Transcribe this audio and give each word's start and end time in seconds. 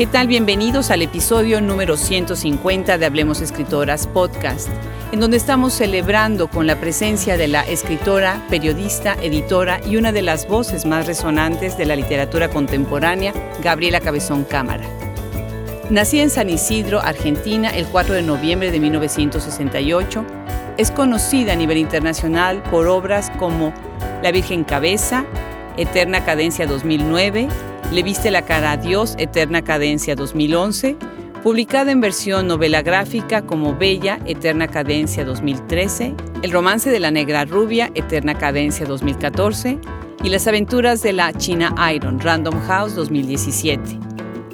¿Qué 0.00 0.06
tal? 0.06 0.28
Bienvenidos 0.28 0.90
al 0.90 1.02
episodio 1.02 1.60
número 1.60 1.98
150 1.98 2.96
de 2.96 3.04
Hablemos 3.04 3.42
Escritoras 3.42 4.06
Podcast, 4.06 4.70
en 5.12 5.20
donde 5.20 5.36
estamos 5.36 5.74
celebrando 5.74 6.48
con 6.48 6.66
la 6.66 6.80
presencia 6.80 7.36
de 7.36 7.48
la 7.48 7.60
escritora, 7.64 8.42
periodista, 8.48 9.12
editora 9.20 9.78
y 9.84 9.98
una 9.98 10.10
de 10.10 10.22
las 10.22 10.48
voces 10.48 10.86
más 10.86 11.06
resonantes 11.06 11.76
de 11.76 11.84
la 11.84 11.96
literatura 11.96 12.48
contemporánea, 12.48 13.34
Gabriela 13.62 14.00
Cabezón 14.00 14.44
Cámara. 14.44 14.88
Nacida 15.90 16.22
en 16.22 16.30
San 16.30 16.48
Isidro, 16.48 17.02
Argentina, 17.02 17.68
el 17.68 17.84
4 17.84 18.14
de 18.14 18.22
noviembre 18.22 18.70
de 18.70 18.80
1968, 18.80 20.24
es 20.78 20.90
conocida 20.90 21.52
a 21.52 21.56
nivel 21.56 21.76
internacional 21.76 22.62
por 22.70 22.86
obras 22.86 23.30
como 23.38 23.74
La 24.22 24.32
Virgen 24.32 24.64
Cabeza, 24.64 25.26
Eterna 25.76 26.24
Cadencia 26.24 26.66
2009, 26.66 27.48
le 27.92 28.02
viste 28.04 28.30
la 28.30 28.42
cara 28.42 28.72
a 28.72 28.76
Dios, 28.76 29.14
Eterna 29.18 29.62
Cadencia 29.62 30.14
2011, 30.14 30.96
publicada 31.42 31.90
en 31.90 32.00
versión 32.00 32.46
novela 32.46 32.82
gráfica 32.82 33.42
como 33.42 33.76
Bella, 33.76 34.20
Eterna 34.26 34.68
Cadencia 34.68 35.24
2013, 35.24 36.14
El 36.42 36.52
romance 36.52 36.90
de 36.90 37.00
la 37.00 37.10
negra 37.10 37.44
rubia, 37.44 37.90
Eterna 37.94 38.38
Cadencia 38.38 38.86
2014 38.86 39.78
y 40.22 40.28
Las 40.28 40.46
aventuras 40.46 41.02
de 41.02 41.12
la 41.12 41.32
China 41.32 41.74
Iron, 41.92 42.20
Random 42.20 42.60
House 42.68 42.94
2017. 42.94 43.98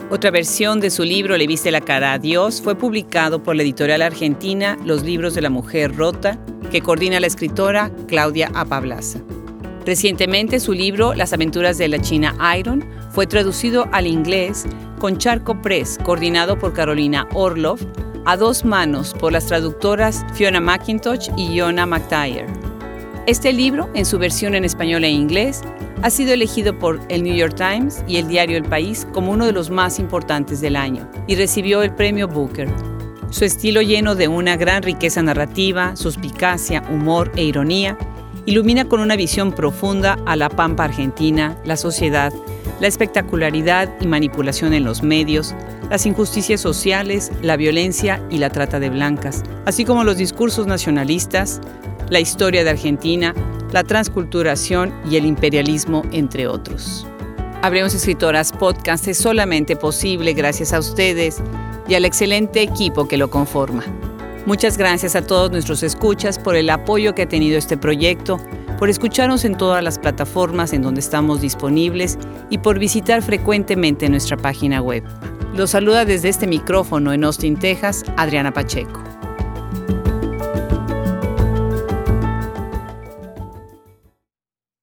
Otra 0.09 0.31
versión 0.31 0.81
de 0.81 0.91
su 0.91 1.03
libro 1.03 1.37
Le 1.37 1.47
viste 1.47 1.71
la 1.71 1.81
cara 1.81 2.13
a 2.13 2.19
Dios 2.19 2.63
fue 2.63 2.75
publicado 2.77 3.43
por 3.43 3.57
la 3.57 3.65
editorial 3.65 4.01
argentina 4.01 4.79
Los 4.85 5.03
libros 5.03 5.35
de 5.35 5.43
la 5.43 5.51
mujer 5.51 5.95
rota, 5.95 6.39
que 6.71 6.81
coordina 6.81 7.21
la 7.21 7.27
escritora 7.27 7.91
Claudia 8.07 8.51
Apablaza. 8.55 9.21
Recientemente 9.87 10.59
su 10.59 10.73
libro 10.73 11.15
Las 11.15 11.33
aventuras 11.33 11.79
de 11.79 11.87
la 11.87 12.01
China 12.01 12.35
Iron 12.59 12.85
fue 13.13 13.29
traducido 13.29 13.87
al 13.93 14.09
inglés 14.09 14.67
con 14.99 15.17
Charco 15.17 15.63
Press, 15.63 15.97
coordinado 16.03 16.59
por 16.59 16.73
Carolina 16.73 17.29
Orlov, 17.35 17.79
a 18.25 18.37
dos 18.37 18.65
manos 18.65 19.15
por 19.15 19.31
las 19.31 19.47
traductoras 19.47 20.27
Fiona 20.35 20.61
McIntosh 20.61 21.31
y 21.37 21.55
Iona 21.55 21.87
McTire. 21.87 22.47
Este 23.29 23.53
libro, 23.53 23.89
en 23.95 24.05
su 24.05 24.19
versión 24.19 24.57
en 24.57 24.65
español 24.65 25.05
e 25.05 25.11
inglés, 25.11 25.63
ha 26.03 26.11
sido 26.11 26.33
elegido 26.33 26.77
por 26.77 27.01
el 27.09 27.23
New 27.23 27.37
York 27.37 27.55
Times 27.55 28.03
y 28.09 28.17
el 28.17 28.27
diario 28.27 28.57
El 28.57 28.65
País 28.65 29.07
como 29.13 29.31
uno 29.31 29.47
de 29.47 29.53
los 29.53 29.71
más 29.71 30.01
importantes 30.01 30.61
del 30.61 30.75
año 30.75 31.09
y 31.29 31.37
recibió 31.37 31.83
el 31.83 31.95
premio 31.95 32.27
Booker. 32.27 32.69
Su 33.31 33.45
estilo 33.45 33.83
lleno 33.83 34.17
de 34.17 34.27
una 34.27 34.57
gran 34.57 34.83
riqueza 34.83 35.23
narrativa, 35.23 35.95
suspicacia, 35.95 36.83
humor 36.91 37.31
e 37.37 37.45
ironía 37.45 37.97
ilumina 38.47 38.85
con 38.85 39.01
una 39.01 39.17
visión 39.17 39.53
profunda 39.53 40.19
a 40.25 40.37
la 40.37 40.49
pampa 40.49 40.85
argentina, 40.85 41.61
la 41.65 41.77
sociedad, 41.77 42.33
la 42.81 42.87
espectacularidad 42.87 43.93
y 44.01 44.07
manipulación 44.07 44.73
en 44.73 44.85
los 44.85 45.03
medios, 45.03 45.55
las 45.91 46.07
injusticias 46.07 46.61
sociales, 46.61 47.33
la 47.43 47.57
violencia 47.57 48.23
y 48.31 48.39
la 48.39 48.51
trata 48.51 48.79
de 48.79 48.91
blancas, 48.91 49.43
así 49.67 49.85
como 49.85 50.05
los 50.05 50.17
discursos 50.17 50.67
nacionalistas, 50.67 51.61
la 52.09 52.21
historia 52.21 52.63
de 52.63 52.71
Argentina, 52.71 53.35
la 53.73 53.83
transculturación 53.83 54.95
y 55.11 55.17
el 55.17 55.27
imperialismo, 55.27 56.03
entre 56.13 56.47
otros. 56.47 57.07
Habremos 57.63 57.95
Escritoras 57.95 58.53
Podcast 58.53 59.09
es 59.09 59.19
solamente 59.19 59.75
posible 59.75 60.35
gracias 60.35 60.73
a 60.73 60.79
ustedes 60.79 61.43
y 61.89 61.95
al 61.95 62.05
excelente 62.05 62.63
equipo 62.63 63.09
que 63.09 63.17
lo 63.17 63.29
conforma. 63.29 63.85
Muchas 64.47 64.79
gracias 64.79 65.17
a 65.17 65.27
todos 65.27 65.51
nuestros 65.51 65.83
escuchas 65.83 66.39
por 66.39 66.55
el 66.55 66.71
apoyo 66.71 67.17
que 67.17 67.23
ha 67.23 67.29
tenido 67.29 67.59
este 67.59 67.77
proyecto, 67.77 68.39
por 68.79 68.89
escucharnos 68.89 69.45
en 69.45 69.57
todas 69.57 69.83
las 69.83 69.99
plataformas 69.99 70.73
en 70.73 70.83
donde 70.83 71.01
estamos 71.01 71.41
disponibles 71.41 72.17
y 72.49 72.59
por 72.59 72.79
visitar 72.79 73.23
frecuentemente 73.23 74.09
nuestra 74.09 74.37
página 74.37 74.81
web. 74.81 75.03
Los 75.53 75.71
saluda 75.71 76.05
desde 76.05 76.29
este 76.29 76.47
micrófono 76.47 77.13
en 77.13 77.25
Austin, 77.25 77.59
Texas, 77.59 78.05
Adriana 78.17 78.53
Pacheco. 78.53 79.03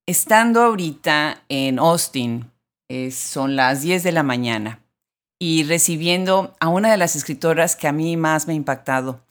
Estando 0.06 0.62
ahorita 0.62 1.45
en 1.47 1.80
Austin, 1.80 2.51
son 3.12 3.56
las 3.56 3.81
10 3.81 4.03
de 4.03 4.12
la 4.12 4.24
mañana, 4.24 4.81
y 5.40 5.63
recibiendo 5.63 6.53
a 6.59 6.68
una 6.68 6.91
de 6.91 6.97
las 6.97 7.16
escritoras 7.16 7.78
que 7.78 7.88
a 7.88 7.94
mí 7.94 8.18
más 8.18 8.45
me 8.45 8.51
ha 8.51 8.57
impactado, 8.57 9.22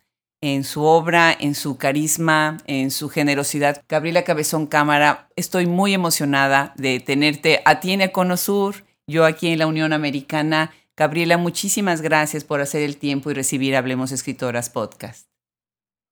en 0.42 0.64
su 0.64 0.82
obra, 0.82 1.32
en 1.38 1.54
su 1.54 1.78
carisma, 1.78 2.58
en 2.66 2.91
su 2.91 3.08
generosidad. 3.08 3.82
Gabriela 3.88 4.25
Cabezón 4.25 4.66
Cámara, 4.66 5.28
estoy 5.36 5.66
muy 5.66 5.94
emocionada 5.94 6.75
de 6.76 6.98
tenerte 7.00 7.62
a 7.64 7.78
ti 7.78 7.92
en 7.92 8.03
Econo 8.03 8.36
Sur, 8.36 8.84
yo 9.06 9.25
aquí 9.25 9.48
en 9.48 9.60
la 9.60 9.69
Unión 9.69 9.92
Americana. 9.92 10.75
Gabriela, 10.97 11.38
muchísimas 11.38 12.02
gracias 12.02 12.44
por 12.44 12.60
hacer 12.60 12.82
el 12.82 12.97
tiempo 12.97 13.31
y 13.31 13.34
recibir 13.34 13.76
Hablemos 13.76 14.10
Escritoras 14.10 14.69
podcast. 14.69 15.28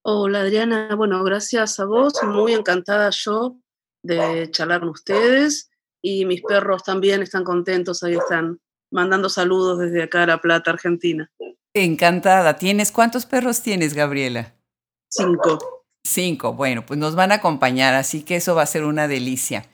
Hola 0.02 0.40
Adriana, 0.42 0.94
bueno, 0.96 1.22
gracias 1.24 1.78
a 1.80 1.84
vos, 1.84 2.14
muy 2.22 2.54
encantada 2.54 3.10
yo 3.10 3.56
de 4.02 4.48
charlar 4.50 4.80
con 4.80 4.90
ustedes 4.90 5.70
y 6.00 6.24
mis 6.24 6.40
perros 6.40 6.84
también 6.84 7.20
están 7.20 7.44
contentos, 7.44 8.02
ahí 8.02 8.14
están 8.14 8.60
mandando 8.92 9.28
saludos 9.28 9.80
desde 9.80 10.04
acá 10.04 10.22
a 10.22 10.26
La 10.26 10.40
Plata, 10.40 10.70
Argentina. 10.70 11.30
Encantada. 11.74 12.56
¿Tienes 12.56 12.90
cuántos 12.90 13.26
perros 13.26 13.62
tienes, 13.62 13.94
Gabriela? 13.94 14.54
Cinco. 15.08 15.84
Cinco. 16.04 16.52
Bueno, 16.54 16.84
pues 16.84 16.98
nos 16.98 17.14
van 17.14 17.32
a 17.32 17.36
acompañar, 17.36 17.94
así 17.94 18.22
que 18.22 18.36
eso 18.36 18.54
va 18.54 18.62
a 18.62 18.66
ser 18.66 18.84
una 18.84 19.06
delicia. 19.06 19.66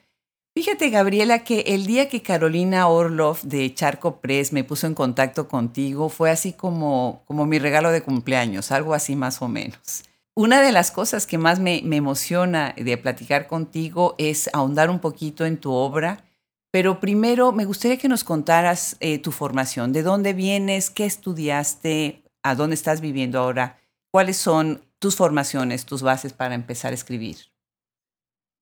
Fíjate, 0.55 0.89
Gabriela, 0.89 1.43
que 1.43 1.61
el 1.67 1.85
día 1.85 2.09
que 2.09 2.23
Carolina 2.23 2.87
Orlov 2.87 3.41
de 3.41 3.71
Charco 3.73 4.19
Press 4.19 4.53
me 4.53 4.63
puso 4.63 4.87
en 4.87 4.95
contacto 4.95 5.47
contigo 5.47 6.09
fue 6.09 6.31
así 6.31 6.53
como, 6.53 7.21
como 7.25 7.45
mi 7.45 7.59
regalo 7.59 7.91
de 7.91 8.01
cumpleaños, 8.01 8.71
algo 8.71 8.95
así 8.95 9.15
más 9.15 9.41
o 9.41 9.47
menos. 9.47 10.03
Una 10.33 10.61
de 10.61 10.71
las 10.71 10.91
cosas 10.91 11.27
que 11.27 11.37
más 11.37 11.59
me, 11.59 11.81
me 11.83 11.97
emociona 11.97 12.73
de 12.75 12.97
platicar 12.97 13.47
contigo 13.47 14.15
es 14.17 14.49
ahondar 14.53 14.89
un 14.89 14.99
poquito 14.99 15.45
en 15.45 15.57
tu 15.57 15.71
obra 15.71 16.26
pero 16.71 16.99
primero 16.99 17.51
me 17.51 17.65
gustaría 17.65 17.97
que 17.97 18.09
nos 18.09 18.23
contaras 18.23 18.97
eh, 18.99 19.19
tu 19.19 19.31
formación, 19.31 19.93
de 19.93 20.03
dónde 20.03 20.33
vienes, 20.33 20.89
qué 20.89 21.05
estudiaste, 21.05 22.23
a 22.43 22.55
dónde 22.55 22.75
estás 22.75 23.01
viviendo 23.01 23.39
ahora, 23.39 23.79
cuáles 24.11 24.37
son 24.37 24.81
tus 24.99 25.15
formaciones, 25.15 25.85
tus 25.85 26.01
bases 26.01 26.33
para 26.33 26.55
empezar 26.55 26.91
a 26.91 26.95
escribir. 26.95 27.37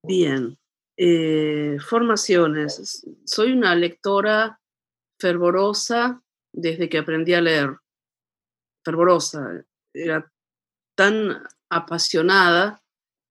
Bien, 0.04 0.58
eh, 0.98 1.78
formaciones. 1.80 3.06
Soy 3.26 3.52
una 3.52 3.76
lectora 3.76 4.60
fervorosa 5.20 6.22
desde 6.54 6.90
que 6.90 7.00
aprendí 7.00 7.34
a 7.34 7.42
leer. 7.42 7.78
Fervorosa. 8.84 9.66
Era 9.94 10.32
tan 10.96 11.44
apasionada 11.70 12.82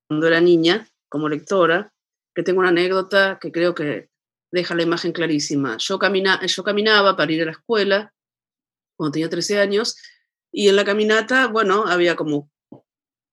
cuando 0.08 0.26
era 0.26 0.40
niña 0.40 0.88
como 1.08 1.28
lectora 1.28 1.92
que 2.34 2.42
tengo 2.42 2.60
una 2.60 2.70
anécdota 2.70 3.38
que 3.40 3.52
creo 3.52 3.74
que 3.74 4.10
deja 4.54 4.76
la 4.76 4.84
imagen 4.84 5.12
clarísima. 5.12 5.76
Yo, 5.78 5.98
camina, 5.98 6.40
yo 6.46 6.62
caminaba 6.62 7.16
para 7.16 7.32
ir 7.32 7.42
a 7.42 7.46
la 7.46 7.50
escuela 7.50 8.14
cuando 8.96 9.10
tenía 9.10 9.28
13 9.28 9.58
años 9.58 9.96
y 10.52 10.68
en 10.68 10.76
la 10.76 10.84
caminata, 10.84 11.48
bueno, 11.48 11.86
había 11.88 12.14
como 12.14 12.52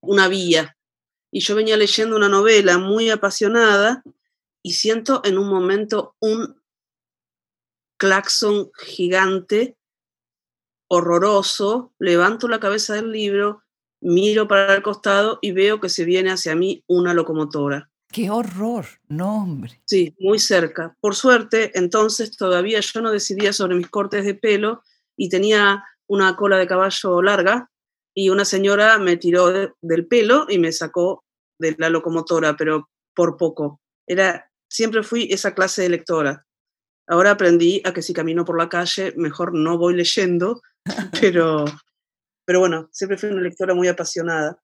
una 0.02 0.28
vía 0.28 0.76
y 1.32 1.42
yo 1.42 1.56
venía 1.56 1.78
leyendo 1.78 2.16
una 2.16 2.28
novela 2.28 2.80
muy 2.80 3.12
apasionada 3.12 4.04
y 4.64 4.74
siento 4.74 5.22
en 5.24 5.38
un 5.38 5.48
momento 5.48 6.16
un 6.20 6.60
claxon 7.98 8.72
gigante, 8.80 9.78
horroroso, 10.88 11.94
levanto 12.00 12.48
la 12.48 12.60
cabeza 12.60 12.96
del 12.96 13.12
libro, 13.12 13.64
miro 14.02 14.48
para 14.48 14.74
el 14.74 14.82
costado 14.82 15.38
y 15.40 15.52
veo 15.52 15.80
que 15.80 15.90
se 15.90 16.04
viene 16.04 16.32
hacia 16.32 16.56
mí 16.56 16.84
una 16.88 17.14
locomotora. 17.14 17.91
¡Qué 18.12 18.30
horror! 18.30 18.86
No, 19.08 19.44
hombre. 19.44 19.82
Sí, 19.86 20.16
muy 20.20 20.40
cerca. 20.40 20.98
Por 21.00 21.16
suerte, 21.16 21.72
entonces 21.76 22.36
todavía 22.36 22.80
yo 22.82 23.02
no 23.02 23.12
decidía 23.12 23.54
sobre 23.54 23.76
mis 23.76 23.90
cortes 23.90 24.26
de 24.26 24.36
pelo 24.36 24.84
y 25.16 25.30
tenía 25.30 25.84
una 26.08 26.36
cola 26.36 26.58
de 26.58 26.68
caballo 26.68 27.22
larga 27.22 27.72
y 28.14 28.30
una 28.30 28.44
señora 28.44 28.98
me 28.98 29.16
tiró 29.16 29.50
del 29.82 30.08
pelo 30.08 30.46
y 30.50 30.60
me 30.60 30.74
sacó 30.74 31.24
de 31.58 31.76
la 31.78 31.90
locomotora, 31.90 32.58
pero 32.58 32.90
por 33.16 33.38
poco. 33.38 33.80
Era, 34.06 34.52
siempre 34.70 35.04
fui 35.04 35.30
esa 35.32 35.54
clase 35.54 35.84
de 35.84 35.90
lectora. 35.90 36.46
Ahora 37.08 37.32
aprendí 37.32 37.82
a 37.86 37.94
que 37.94 38.02
si 38.02 38.14
camino 38.14 38.44
por 38.44 38.58
la 38.58 38.68
calle, 38.68 39.14
mejor 39.16 39.54
no 39.54 39.78
voy 39.78 39.96
leyendo, 39.96 40.62
pero, 41.22 41.66
pero 42.46 42.60
bueno, 42.60 42.90
siempre 42.92 43.18
fui 43.18 43.30
una 43.30 43.42
lectora 43.42 43.74
muy 43.74 43.88
apasionada. 43.88 44.62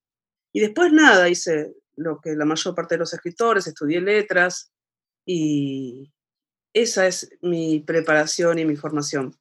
Y 0.53 0.59
después 0.59 0.91
nada, 0.91 1.29
hice 1.29 1.73
lo 1.97 2.21
que 2.21 2.35
la 2.35 2.45
mayor 2.45 2.73
parte 2.73 2.95
de 2.95 2.99
los 2.99 3.13
escritores, 3.13 3.67
estudié 3.67 3.99
letras 3.99 4.71
y 5.25 6.13
esa 6.73 7.07
es 7.07 7.29
mi 7.41 7.79
preparación 7.79 8.59
y 8.59 8.65
mi 8.65 8.75
formación. 8.75 9.35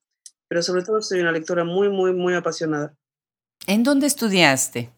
Pero 0.49 0.63
sobre 0.63 0.83
todo 0.83 1.03
soy 1.03 1.21
una 1.21 1.33
lectora 1.33 1.65
muy, 1.65 1.89
muy, 1.89 2.13
muy 2.13 2.35
apasionada. 2.35 2.97
¿En 3.67 3.83
dónde 3.83 4.07
estudiaste? 4.07 4.91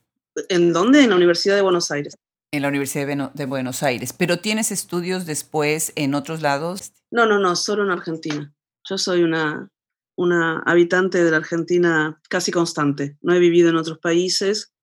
¿En 0.49 0.72
dónde? 0.72 1.02
En 1.02 1.10
la 1.10 1.16
Universidad 1.16 1.56
de 1.56 1.62
Buenos 1.62 1.90
Aires. 1.90 2.16
En 2.52 2.62
la 2.62 2.69
Universidad 2.69 3.32
de 3.32 3.44
Buenos 3.46 3.82
Aires. 3.82 4.12
¿Pero 4.12 4.38
tienes 4.38 4.70
estudios 4.70 5.26
después 5.26 5.93
en 5.96 6.14
otros 6.14 6.40
lados? 6.40 6.93
No, 7.10 7.26
no, 7.26 7.38
no, 7.38 7.56
solo 7.56 7.84
en 7.84 7.90
Argentina. 7.90 8.55
Yo 8.84 8.96
soy 8.96 9.22
una 9.22 9.70
una 10.19 10.58
habitante 10.66 11.22
de 11.22 11.31
la 11.31 11.37
Argentina 11.37 12.20
casi 12.28 12.50
constante. 12.50 13.16
No 13.22 13.34
he 13.34 13.38
vivido 13.38 13.70
en 13.70 13.76
otros 13.76 13.99
países, 14.00 14.75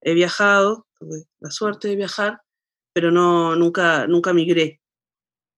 he 0.00 0.14
viajado, 0.14 0.85
tuve 0.98 1.24
la 1.40 1.50
suerte 1.50 1.88
de 1.88 1.96
viajar, 1.96 2.40
pero 2.92 3.10
no, 3.10 3.56
nunca, 3.56 4.06
nunca 4.06 4.32
migré. 4.32 4.80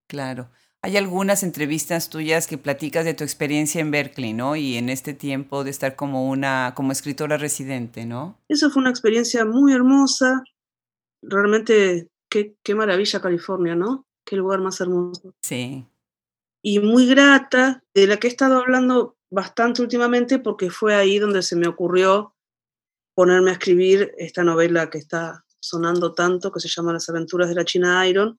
Claro. 0.09 0.51
Hay 0.81 0.97
algunas 0.97 1.43
entrevistas 1.43 2.09
tuyas 2.09 2.47
que 2.47 2.57
platicas 2.57 3.05
de 3.05 3.15
tu 3.15 3.25
experiencia 3.25 3.81
en 3.81 3.91
Berkeley, 3.91 4.33
¿no? 4.33 4.55
Y 4.55 4.77
en 4.77 4.89
este 4.89 5.13
tiempo 5.13 5.65
de 5.65 5.71
estar 5.71 5.97
como 5.97 6.29
una, 6.29 6.73
como 6.77 6.93
escritora 6.93 7.37
residente, 7.37 8.07
¿no? 8.07 8.39
Eso 8.49 8.71
fue 8.71 8.83
una 8.83 8.91
experiencia 8.91 9.45
muy 9.45 9.73
hermosa. 9.73 10.45
Realmente, 11.21 12.09
qué, 12.31 12.55
qué 12.63 12.75
maravilla 12.77 13.21
California, 13.21 13.75
¿no? 13.75 14.07
Qué 14.25 14.37
lugar 14.37 14.61
más 14.61 14.81
hermoso. 14.81 15.35
Sí. 15.43 15.85
Y 16.63 16.79
muy 16.79 17.07
grata, 17.07 17.83
de 17.93 18.07
la 18.07 18.19
que 18.19 18.29
he 18.29 18.31
estado 18.31 18.59
hablando 18.59 19.17
bastante 19.31 19.83
últimamente 19.83 20.39
porque 20.39 20.71
fue 20.71 20.95
ahí 20.95 21.19
donde 21.19 21.43
se 21.43 21.57
me 21.57 21.67
ocurrió 21.67 22.35
ponerme 23.19 23.51
a 23.51 23.55
escribir 23.55 24.15
esta 24.17 24.45
novela 24.45 24.91
que 24.91 24.99
está 24.99 25.45
sonando 25.59 26.15
tanto, 26.15 26.53
que 26.53 26.61
se 26.61 26.69
llama 26.69 26.93
Las 26.93 27.09
aventuras 27.09 27.49
de 27.49 27.57
la 27.57 27.65
China 27.65 28.07
Iron 28.07 28.39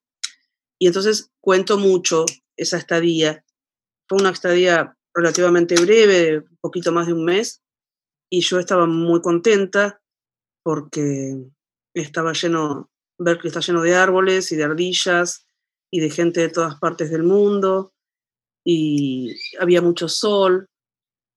y 0.79 0.87
entonces 0.87 1.33
cuento 1.41 1.77
mucho 1.77 2.23
esa 2.55 2.77
estadía. 2.77 3.43
Fue 4.07 4.19
una 4.19 4.29
estadía 4.29 4.95
relativamente 5.13 5.75
breve, 5.75 6.37
un 6.37 6.57
poquito 6.61 6.93
más 6.93 7.07
de 7.07 7.13
un 7.13 7.25
mes, 7.25 7.61
y 8.31 8.39
yo 8.39 8.57
estaba 8.57 8.85
muy 8.85 9.21
contenta 9.21 10.01
porque 10.63 11.35
estaba 11.93 12.31
lleno, 12.31 12.89
Berkeley 13.17 13.49
está 13.49 13.59
lleno 13.59 13.81
de 13.81 13.95
árboles 13.95 14.49
y 14.53 14.55
de 14.55 14.63
ardillas 14.63 15.45
y 15.91 15.99
de 15.99 16.09
gente 16.09 16.39
de 16.39 16.49
todas 16.49 16.79
partes 16.79 17.11
del 17.11 17.23
mundo, 17.23 17.91
y 18.63 19.35
había 19.59 19.81
mucho 19.81 20.07
sol. 20.07 20.69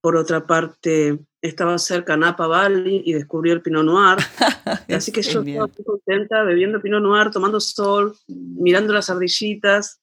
Por 0.02 0.16
otra 0.16 0.46
parte, 0.46 1.20
estaba 1.40 1.78
cerca 1.78 2.16
Napa 2.16 2.46
Valley 2.46 3.02
y 3.06 3.12
descubrí 3.14 3.50
el 3.50 3.62
Pinot 3.62 3.84
Noir. 3.84 4.18
Así 4.94 5.12
que 5.12 5.22
yo 5.22 5.42
estaba 5.42 5.66
muy 5.66 5.84
contenta 5.84 6.42
bebiendo 6.42 6.82
Pinot 6.82 7.02
Noir, 7.02 7.30
tomando 7.30 7.60
sol, 7.60 8.14
mirando 8.28 8.92
las 8.92 9.08
ardillitas. 9.08 10.00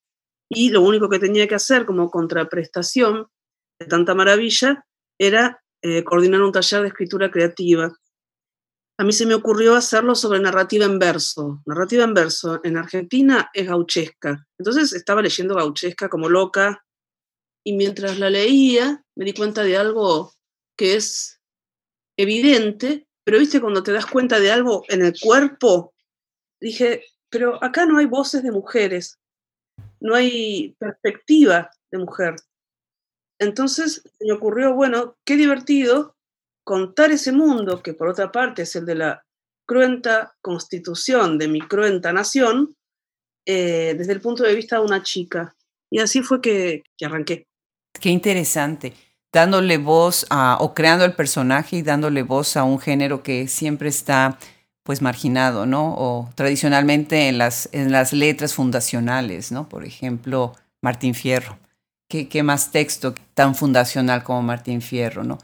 Y 0.50 0.70
lo 0.70 0.82
único 0.82 1.10
que 1.10 1.20
tenía 1.20 1.48
que 1.48 1.56
hacer 1.56 1.86
como 1.86 2.10
contraprestación 2.10 3.28
de 3.78 3.86
tanta 3.88 4.16
maravilla 4.16 4.86
era 5.20 5.62
eh, 5.82 6.04
coordinar 6.04 6.42
un 6.42 6.54
taller 6.54 6.82
de 6.82 6.88
escritura 6.88 7.30
creativa. 7.30 7.94
A 8.98 9.04
mí 9.04 9.14
se 9.14 9.26
me 9.26 9.34
ocurrió 9.34 9.76
hacerlo 9.76 10.16
sobre 10.16 10.40
narrativa 10.40 10.86
en 10.86 10.98
verso. 10.98 11.62
Narrativa 11.66 12.04
en 12.04 12.14
verso 12.14 12.60
en 12.64 12.78
Argentina 12.78 13.50
es 13.54 13.68
gauchesca. 13.68 14.46
Entonces 14.58 14.92
estaba 14.94 15.22
leyendo 15.22 15.56
gauchesca 15.56 16.10
como 16.10 16.28
loca 16.28 16.86
y 17.70 17.74
mientras 17.74 18.18
la 18.18 18.32
leía 18.32 19.06
me 19.16 19.26
di 19.26 19.34
cuenta 19.34 19.62
de 19.62 19.78
algo 19.78 20.34
que 20.76 20.96
es 20.96 21.40
evidente, 22.18 23.08
pero 23.24 23.38
viste 23.38 23.62
cuando 23.62 23.84
te 23.84 23.92
das 23.92 24.08
cuenta 24.08 24.40
de 24.40 24.52
algo 24.52 24.86
en 24.88 25.06
el 25.06 25.14
cuerpo, 25.22 25.94
dije, 26.60 27.04
pero 27.30 27.64
acá 27.64 27.86
no 27.86 28.00
hay 28.00 28.08
voces 28.08 28.42
de 28.42 28.52
mujeres, 28.52 29.20
no 30.00 30.16
hay 30.16 30.76
perspectiva 30.80 31.70
de 31.92 32.00
mujer. 32.00 32.38
Entonces 33.38 34.02
me 34.20 34.32
ocurrió, 34.32 34.74
bueno, 34.74 35.16
qué 35.24 35.38
divertido 35.38 36.18
contar 36.64 37.12
ese 37.12 37.32
mundo, 37.32 37.84
que 37.84 37.94
por 37.94 38.08
otra 38.08 38.32
parte 38.32 38.64
es 38.64 38.76
el 38.76 38.88
de 38.88 38.96
la 38.96 39.24
cruenta 39.68 40.36
constitución 40.42 41.38
de 41.38 41.48
mi 41.48 41.62
cruenta 41.62 42.12
nación, 42.14 42.76
eh, 43.46 43.94
desde 43.96 44.14
el 44.14 44.22
punto 44.22 44.42
de 44.42 44.56
vista 44.56 44.78
de 44.78 44.86
una 44.86 45.04
chica. 45.04 45.56
Y 45.92 46.00
así 46.00 46.24
fue 46.24 46.42
que, 46.42 46.82
que 46.98 47.06
arranqué. 47.06 47.49
Qué 48.00 48.10
interesante 48.10 48.94
dándole 49.32 49.78
voz 49.78 50.26
a, 50.30 50.58
o 50.60 50.74
creando 50.74 51.06
el 51.06 51.14
personaje 51.14 51.78
y 51.78 51.82
dándole 51.82 52.24
voz 52.24 52.58
a 52.58 52.64
un 52.64 52.80
género 52.80 53.24
que 53.24 53.48
siempre 53.48 53.90
está 53.90 54.38
pues 54.84 55.02
marginado, 55.02 55.66
¿no? 55.66 55.94
O 55.96 56.30
tradicionalmente 56.34 57.28
en 57.28 57.38
las, 57.38 57.70
en 57.74 57.92
las 57.92 58.12
letras 58.12 58.54
fundacionales, 58.54 59.52
¿no? 59.52 59.70
Por 59.70 59.86
ejemplo, 59.86 60.56
Martín 60.82 61.14
Fierro. 61.14 61.60
¿Qué, 62.08 62.28
¿Qué 62.28 62.42
más 62.42 62.72
texto 62.72 63.14
tan 63.36 63.54
fundacional 63.54 64.24
como 64.24 64.42
Martín 64.42 64.82
Fierro, 64.82 65.24
¿no? 65.24 65.38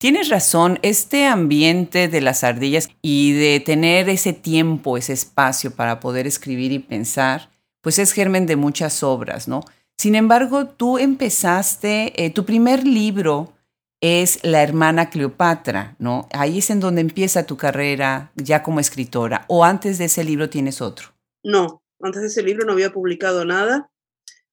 Tienes 0.00 0.28
razón, 0.28 0.78
este 0.82 1.26
ambiente 1.26 2.08
de 2.08 2.20
las 2.20 2.42
ardillas 2.42 2.88
y 3.02 3.32
de 3.32 3.60
tener 3.60 4.08
ese 4.08 4.32
tiempo, 4.32 4.96
ese 4.96 5.12
espacio 5.12 5.72
para 5.72 6.00
poder 6.00 6.26
escribir 6.26 6.72
y 6.72 6.78
pensar, 6.78 7.50
pues 7.80 7.98
es 7.98 8.12
germen 8.12 8.46
de 8.46 8.56
muchas 8.56 9.02
obras, 9.02 9.48
¿no? 9.48 9.60
Sin 9.98 10.14
embargo, 10.14 10.68
tú 10.68 10.96
empezaste, 10.96 12.24
eh, 12.24 12.30
tu 12.30 12.44
primer 12.44 12.86
libro 12.86 13.52
es 14.00 14.38
La 14.44 14.62
hermana 14.62 15.10
Cleopatra, 15.10 15.96
¿no? 15.98 16.28
Ahí 16.32 16.58
es 16.58 16.70
en 16.70 16.78
donde 16.78 17.00
empieza 17.00 17.46
tu 17.46 17.56
carrera 17.56 18.30
ya 18.36 18.62
como 18.62 18.78
escritora. 18.78 19.44
¿O 19.48 19.64
antes 19.64 19.98
de 19.98 20.04
ese 20.04 20.22
libro 20.22 20.48
tienes 20.48 20.80
otro? 20.80 21.08
No, 21.42 21.82
antes 22.00 22.22
de 22.22 22.28
ese 22.28 22.44
libro 22.44 22.64
no 22.64 22.74
había 22.74 22.92
publicado 22.92 23.44
nada 23.44 23.90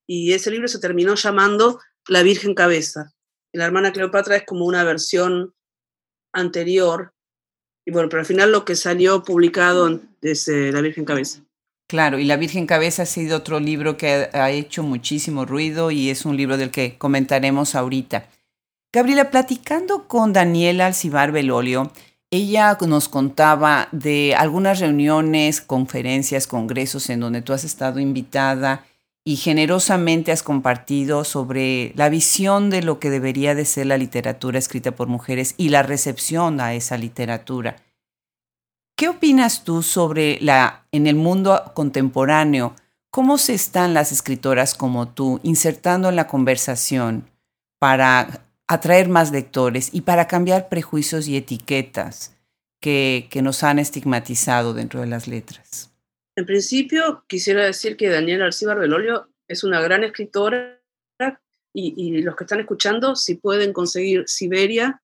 y 0.08 0.34
ese 0.34 0.50
libro 0.50 0.68
se 0.68 0.80
terminó 0.80 1.14
llamando 1.14 1.80
La 2.08 2.24
Virgen 2.24 2.56
Cabeza. 2.56 3.12
La 3.54 3.66
hermana 3.66 3.94
Cleopatra 3.94 4.38
es 4.38 4.46
como 4.48 4.66
una 4.66 4.84
versión 4.84 5.54
anterior 6.34 7.14
y 7.86 7.92
bueno, 7.92 8.10
pero 8.10 8.22
al 8.22 8.26
final 8.26 8.52
lo 8.52 8.66
que 8.66 8.76
salió 8.76 9.24
publicado 9.24 10.02
es 10.22 10.48
La 10.48 10.82
Virgen 10.82 11.06
Cabeza. 11.06 11.45
Claro, 11.88 12.18
y 12.18 12.26
La 12.26 12.38
Virgen 12.38 12.66
Cabeza 12.66 13.04
ha 13.04 13.06
sido 13.06 13.38
otro 13.38 13.60
libro 13.60 13.96
que 13.96 14.30
ha 14.34 14.50
hecho 14.50 14.82
muchísimo 14.82 15.46
ruido 15.46 15.92
y 15.92 16.10
es 16.10 16.26
un 16.26 16.36
libro 16.36 16.58
del 16.58 16.72
que 16.72 16.98
comentaremos 16.98 17.76
ahorita. 17.76 18.26
Gabriela, 18.92 19.30
platicando 19.30 20.08
con 20.08 20.34
Daniela 20.34 20.88
Alcibar 20.88 21.32
Belolio, 21.32 21.92
ella 22.32 22.76
nos 22.88 23.08
contaba 23.08 23.88
de 23.92 24.34
algunas 24.36 24.80
reuniones, 24.80 25.62
conferencias, 25.62 26.48
congresos 26.48 27.10
en 27.12 27.20
donde 27.20 27.44
tú 27.44 27.54
has 27.54 27.64
estado 27.64 28.00
invitada 28.00 28.84
y 29.24 29.36
generosamente 29.36 30.32
has 30.32 30.42
compartido 30.42 31.24
sobre 31.24 31.94
la 31.96 32.10
visión 32.10 32.70
de 32.70 32.82
lo 32.82 33.00
que 33.00 33.12
debería 33.12 33.54
de 33.54 33.66
ser 33.66 33.86
la 33.86 33.98
literatura 33.98 34.58
escrita 34.58 34.92
por 34.92 35.08
mujeres 35.08 35.54
y 35.58 35.70
la 35.70 35.84
recepción 35.84 36.60
a 36.62 36.74
esa 36.74 36.98
literatura. 36.98 37.76
¿Qué 38.98 39.10
opinas 39.10 39.66
tú 39.66 39.84
sobre 39.84 40.38
la, 40.40 40.88
en 40.94 41.06
el 41.06 41.16
mundo 41.16 41.72
contemporáneo, 41.74 42.76
cómo 43.12 43.38
se 43.38 43.54
están 43.54 43.94
las 43.94 44.14
escritoras 44.14 44.74
como 44.74 45.14
tú 45.14 45.42
insertando 45.44 46.08
en 46.08 46.16
la 46.16 46.28
conversación 46.28 47.30
para 47.78 48.48
atraer 48.68 49.10
más 49.10 49.32
lectores 49.32 49.90
y 49.94 50.02
para 50.02 50.28
cambiar 50.28 50.70
prejuicios 50.70 51.28
y 51.28 51.36
etiquetas 51.36 52.38
que, 52.80 53.28
que 53.30 53.42
nos 53.42 53.64
han 53.64 53.80
estigmatizado 53.80 54.74
dentro 54.74 55.02
de 55.02 55.08
las 55.08 55.28
letras? 55.28 55.92
En 56.38 56.46
principio, 56.46 57.26
quisiera 57.28 57.66
decir 57.66 57.98
que 57.98 58.10
Daniela 58.10 58.46
Alcibar 58.46 58.80
Belolio 58.80 59.30
es 59.50 59.66
una 59.66 59.82
gran 59.82 60.06
escritora 60.06 60.82
y, 61.74 61.94
y, 61.98 62.22
los 62.22 62.38
que 62.38 62.46
están 62.46 62.62
escuchando, 62.62 63.18
si 63.18 63.36
pueden 63.36 63.74
conseguir 63.74 64.24
Siberia, 64.28 65.02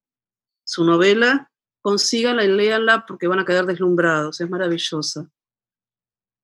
su 0.64 0.86
novela, 0.86 1.51
consíganla 1.82 2.46
y 2.46 2.50
léanla 2.50 3.06
porque 3.08 3.28
van 3.28 3.40
a 3.40 3.46
quedar 3.46 3.66
deslumbrados, 3.66 4.40
es 4.40 4.50
maravillosa. 4.50 5.30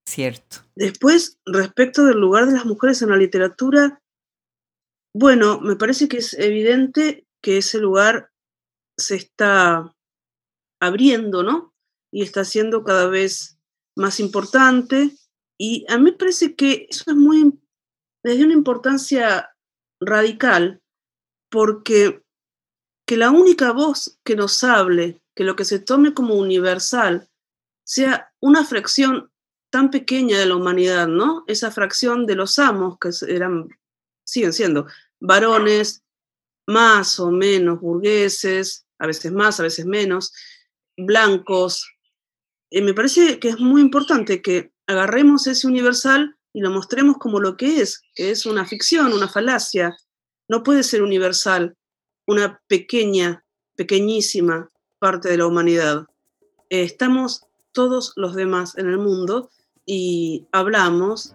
Cierto. 0.07 0.57
Después, 0.75 1.37
respecto 1.45 2.05
del 2.05 2.19
lugar 2.19 2.45
de 2.45 2.53
las 2.53 2.65
mujeres 2.65 3.01
en 3.01 3.09
la 3.09 3.17
literatura, 3.17 4.01
bueno, 5.13 5.59
me 5.59 5.75
parece 5.75 6.07
que 6.07 6.17
es 6.17 6.33
evidente 6.33 7.27
que 7.41 7.57
ese 7.57 7.79
lugar 7.79 8.31
se 8.97 9.15
está 9.15 9.93
abriendo, 10.79 11.43
¿no? 11.43 11.73
Y 12.11 12.23
está 12.23 12.45
siendo 12.45 12.83
cada 12.83 13.07
vez 13.07 13.59
más 13.95 14.19
importante. 14.19 15.11
Y 15.59 15.85
a 15.89 15.97
mí 15.97 16.05
me 16.05 16.13
parece 16.13 16.55
que 16.55 16.87
eso 16.89 17.11
es 17.11 17.17
muy, 17.17 17.59
desde 18.23 18.45
una 18.45 18.53
importancia 18.53 19.49
radical, 19.99 20.81
porque 21.49 22.23
que 23.07 23.17
la 23.17 23.31
única 23.31 23.71
voz 23.71 24.19
que 24.23 24.35
nos 24.35 24.63
hable 24.63 25.21
que 25.37 25.43
lo 25.43 25.55
que 25.55 25.65
se 25.65 25.77
tome 25.77 26.15
como 26.15 26.33
universal 26.33 27.29
sea 27.85 28.33
una 28.39 28.65
fracción 28.65 29.31
tan 29.69 29.91
pequeña 29.91 30.39
de 30.39 30.47
la 30.47 30.55
humanidad, 30.55 31.07
¿no? 31.07 31.43
Esa 31.45 31.69
fracción 31.69 32.25
de 32.25 32.33
los 32.33 32.57
amos 32.57 32.97
que 32.99 33.11
eran, 33.27 33.69
siguen 34.25 34.51
siendo 34.51 34.87
varones, 35.19 36.03
más 36.65 37.19
o 37.19 37.29
menos 37.29 37.79
burgueses, 37.79 38.87
a 38.97 39.05
veces 39.05 39.31
más, 39.31 39.59
a 39.59 39.63
veces 39.63 39.85
menos, 39.85 40.33
blancos. 40.97 41.87
Eh, 42.71 42.81
me 42.81 42.95
parece 42.95 43.39
que 43.39 43.49
es 43.49 43.59
muy 43.59 43.81
importante 43.81 44.41
que 44.41 44.71
agarremos 44.87 45.45
ese 45.45 45.67
universal 45.67 46.35
y 46.51 46.61
lo 46.61 46.71
mostremos 46.71 47.19
como 47.19 47.39
lo 47.39 47.57
que 47.57 47.81
es, 47.81 48.01
que 48.15 48.31
es 48.31 48.47
una 48.47 48.65
ficción, 48.65 49.13
una 49.13 49.27
falacia. 49.27 49.95
No 50.49 50.63
puede 50.63 50.81
ser 50.81 51.03
universal 51.03 51.77
una 52.25 52.59
pequeña, 52.67 53.45
pequeñísima 53.75 54.71
parte 55.07 55.29
de 55.29 55.37
la 55.37 55.47
humanidad. 55.47 56.05
Eh, 56.69 56.83
estamos 56.83 57.45
todos 57.71 58.11
los 58.17 58.35
demás 58.35 58.77
en 58.77 58.87
el 58.87 58.97
mundo 58.97 59.49
y 59.85 60.45
hablamos 60.51 61.33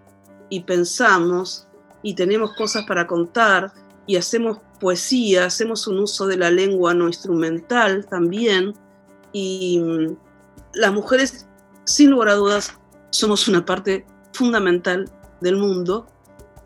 y 0.50 0.60
pensamos 0.64 1.66
y 2.02 2.14
tenemos 2.14 2.54
cosas 2.54 2.84
para 2.84 3.06
contar 3.06 3.72
y 4.06 4.16
hacemos 4.16 4.58
poesía, 4.78 5.46
hacemos 5.46 5.86
un 5.86 6.00
uso 6.00 6.26
de 6.26 6.36
la 6.36 6.50
lengua 6.50 6.92
no 6.92 7.06
instrumental 7.06 8.04
también, 8.06 8.74
y 9.32 9.80
mm, 9.80 10.16
las 10.74 10.92
mujeres, 10.92 11.46
sin 11.84 12.10
lugar 12.10 12.28
a 12.28 12.34
dudas, 12.34 12.78
somos 13.08 13.48
una 13.48 13.64
parte 13.64 14.04
fundamental 14.34 15.10
del 15.40 15.56
mundo. 15.56 16.06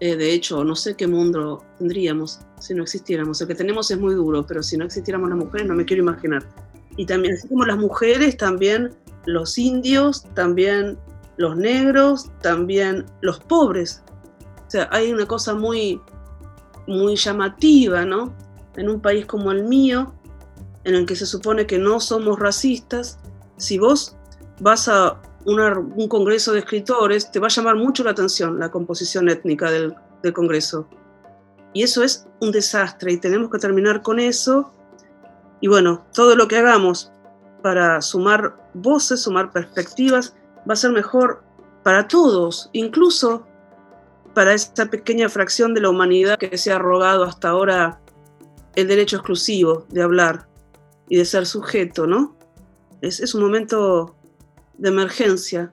Eh, 0.00 0.16
de 0.16 0.32
hecho, 0.32 0.64
no 0.64 0.74
sé 0.74 0.96
qué 0.96 1.06
mundo 1.06 1.62
tendríamos 1.78 2.40
si 2.58 2.74
no 2.74 2.82
existiéramos. 2.82 3.40
El 3.40 3.48
que 3.48 3.54
tenemos 3.54 3.90
es 3.92 3.98
muy 3.98 4.14
duro, 4.14 4.44
pero 4.44 4.62
si 4.62 4.76
no 4.76 4.84
existiéramos 4.84 5.28
las 5.28 5.38
mujeres, 5.38 5.68
no 5.68 5.74
me 5.74 5.84
quiero 5.84 6.02
imaginar. 6.02 6.42
Y 6.96 7.06
también, 7.06 7.34
así 7.34 7.48
como 7.48 7.64
las 7.64 7.76
mujeres, 7.76 8.36
también 8.36 8.94
los 9.26 9.58
indios, 9.58 10.24
también 10.34 10.98
los 11.36 11.56
negros, 11.56 12.30
también 12.42 13.04
los 13.20 13.40
pobres. 13.40 14.02
O 14.66 14.70
sea, 14.70 14.88
hay 14.90 15.12
una 15.12 15.26
cosa 15.26 15.54
muy, 15.54 16.00
muy 16.86 17.16
llamativa, 17.16 18.04
¿no? 18.04 18.34
En 18.76 18.88
un 18.88 19.00
país 19.00 19.26
como 19.26 19.52
el 19.52 19.64
mío, 19.64 20.14
en 20.84 20.94
el 20.94 21.06
que 21.06 21.16
se 21.16 21.26
supone 21.26 21.66
que 21.66 21.78
no 21.78 22.00
somos 22.00 22.38
racistas, 22.38 23.18
si 23.56 23.78
vos 23.78 24.16
vas 24.60 24.88
a 24.88 25.20
un 25.44 26.08
congreso 26.08 26.52
de 26.52 26.60
escritores, 26.60 27.30
te 27.30 27.38
va 27.38 27.46
a 27.46 27.50
llamar 27.50 27.76
mucho 27.76 28.02
la 28.02 28.10
atención 28.10 28.58
la 28.58 28.70
composición 28.70 29.28
étnica 29.28 29.70
del, 29.70 29.94
del 30.22 30.32
congreso. 30.32 30.88
Y 31.72 31.82
eso 31.82 32.02
es 32.02 32.26
un 32.40 32.52
desastre 32.52 33.12
y 33.12 33.18
tenemos 33.18 33.50
que 33.50 33.58
terminar 33.58 34.02
con 34.02 34.18
eso. 34.18 34.72
Y 35.60 35.68
bueno, 35.68 36.06
todo 36.14 36.36
lo 36.36 36.48
que 36.48 36.58
hagamos 36.58 37.12
para 37.62 38.00
sumar 38.02 38.56
voces, 38.74 39.22
sumar 39.22 39.50
perspectivas, 39.50 40.36
va 40.68 40.74
a 40.74 40.76
ser 40.76 40.92
mejor 40.92 41.42
para 41.82 42.08
todos, 42.08 42.70
incluso 42.72 43.46
para 44.34 44.52
esta 44.52 44.90
pequeña 44.90 45.28
fracción 45.28 45.72
de 45.72 45.80
la 45.80 45.88
humanidad 45.88 46.38
que 46.38 46.58
se 46.58 46.70
ha 46.70 46.78
rogado 46.78 47.24
hasta 47.24 47.48
ahora 47.48 48.00
el 48.74 48.86
derecho 48.88 49.16
exclusivo 49.16 49.86
de 49.88 50.02
hablar 50.02 50.46
y 51.08 51.16
de 51.16 51.24
ser 51.24 51.46
sujeto, 51.46 52.06
¿no? 52.06 52.36
Es, 53.00 53.20
es 53.20 53.34
un 53.34 53.42
momento 53.42 54.14
de 54.76 54.90
emergencia, 54.90 55.72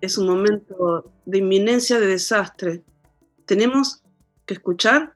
es 0.00 0.16
un 0.16 0.28
momento 0.28 1.10
de 1.26 1.38
inminencia 1.38 1.98
de 1.98 2.06
desastre. 2.06 2.84
Tenemos 3.46 4.02
que 4.46 4.54
escuchar 4.54 5.14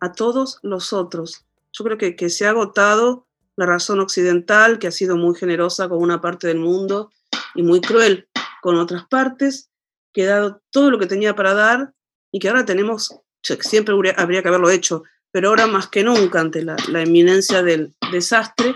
a 0.00 0.12
todos 0.12 0.58
los 0.62 0.92
otros. 0.92 1.45
Yo 1.76 1.84
creo 1.84 1.98
que, 1.98 2.16
que 2.16 2.30
se 2.30 2.46
ha 2.46 2.50
agotado 2.50 3.26
la 3.56 3.66
razón 3.66 4.00
occidental, 4.00 4.78
que 4.78 4.86
ha 4.86 4.92
sido 4.92 5.16
muy 5.16 5.34
generosa 5.34 5.88
con 5.88 5.98
una 5.98 6.20
parte 6.20 6.46
del 6.46 6.58
mundo 6.58 7.10
y 7.54 7.62
muy 7.62 7.80
cruel 7.80 8.28
con 8.62 8.76
otras 8.76 9.06
partes, 9.08 9.70
que 10.12 10.24
ha 10.24 10.36
dado 10.36 10.62
todo 10.70 10.90
lo 10.90 10.98
que 10.98 11.06
tenía 11.06 11.34
para 11.34 11.54
dar 11.54 11.92
y 12.32 12.38
que 12.38 12.48
ahora 12.48 12.64
tenemos, 12.64 13.20
siempre 13.60 13.94
habría 14.16 14.42
que 14.42 14.48
haberlo 14.48 14.70
hecho, 14.70 15.02
pero 15.30 15.50
ahora 15.50 15.66
más 15.66 15.88
que 15.88 16.02
nunca 16.02 16.40
ante 16.40 16.62
la, 16.62 16.76
la 16.88 17.02
inminencia 17.02 17.62
del 17.62 17.94
desastre, 18.10 18.74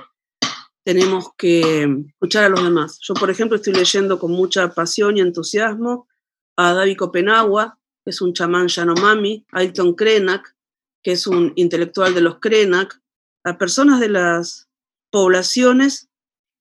tenemos 0.85 1.31
que 1.37 2.05
escuchar 2.09 2.45
a 2.45 2.49
los 2.49 2.63
demás. 2.63 2.99
Yo, 3.03 3.15
por 3.15 3.31
ejemplo, 3.31 3.57
estoy 3.57 3.75
leyendo 3.75 4.19
con 4.19 4.33
mucha 4.33 4.73
pasión 4.75 5.17
y 5.17 5.21
entusiasmo 5.21 6.09
a 6.57 6.75
David 6.75 6.97
Copenagua, 6.97 7.79
que 8.05 8.11
es 8.11 8.21
un 8.21 8.33
chamán 8.33 8.69
Yanomami, 8.69 9.47
Ailton 9.53 9.95
Krenak, 9.95 10.55
que 11.03 11.13
es 11.13 11.27
un 11.27 11.53
intelectual 11.57 12.15
de 12.15 12.21
los 12.21 12.39
Krenak, 12.39 13.01
a 13.45 13.59
personas 13.59 14.01
de 14.01 14.09
las 14.09 14.69
poblaciones 15.11 16.09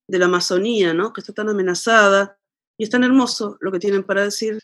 de 0.07 0.19
la 0.19 0.25
Amazonía, 0.25 0.93
¿no? 0.93 1.13
que 1.13 1.21
está 1.21 1.33
tan 1.33 1.49
amenazada, 1.49 2.37
y 2.77 2.83
es 2.83 2.89
tan 2.89 3.03
hermoso 3.03 3.57
lo 3.59 3.71
que 3.71 3.79
tienen 3.79 4.03
para 4.03 4.23
decir. 4.23 4.59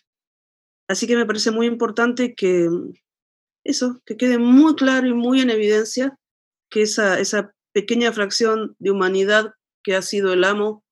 Así 0.87 1.07
que 1.07 1.17
me 1.17 1.25
parece 1.25 1.51
muy 1.51 1.67
importante 1.67 2.33
que 2.33 2.69
eso, 3.65 4.01
que 4.05 4.15
quede 4.15 4.37
muy 4.37 4.75
claro 4.75 5.07
y 5.07 5.13
muy 5.13 5.41
en 5.41 5.49
evidencia 5.49 6.17
que 6.69 6.83
esa, 6.83 7.19
esa 7.19 7.53
pequeña 7.73 8.13
fracción 8.13 8.75
de 8.79 8.91
humanidad 8.91 9.53
que 9.83 9.95
ha 9.95 10.01
sido 10.01 10.33
el 10.33 10.43
amo, 10.43 10.83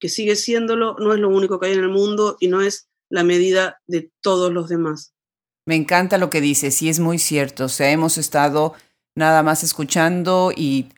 que 0.00 0.08
sigue 0.08 0.36
siéndolo, 0.36 0.96
no 0.98 1.12
es 1.12 1.20
lo 1.20 1.28
único 1.28 1.60
que 1.60 1.66
hay 1.66 1.74
en 1.74 1.80
el 1.80 1.88
mundo 1.88 2.36
y 2.40 2.48
no 2.48 2.60
es 2.60 2.88
la 3.10 3.24
medida 3.24 3.80
de 3.86 4.10
todos 4.20 4.52
los 4.52 4.68
demás. 4.68 5.14
Me 5.68 5.74
encanta 5.74 6.16
lo 6.16 6.30
que 6.30 6.40
dices 6.40 6.80
y 6.80 6.88
es 6.88 6.98
muy 6.98 7.18
cierto. 7.18 7.66
O 7.66 7.68
sea, 7.68 7.90
hemos 7.90 8.16
estado 8.16 8.72
nada 9.14 9.42
más 9.42 9.62
escuchando 9.62 10.50
y 10.56 10.88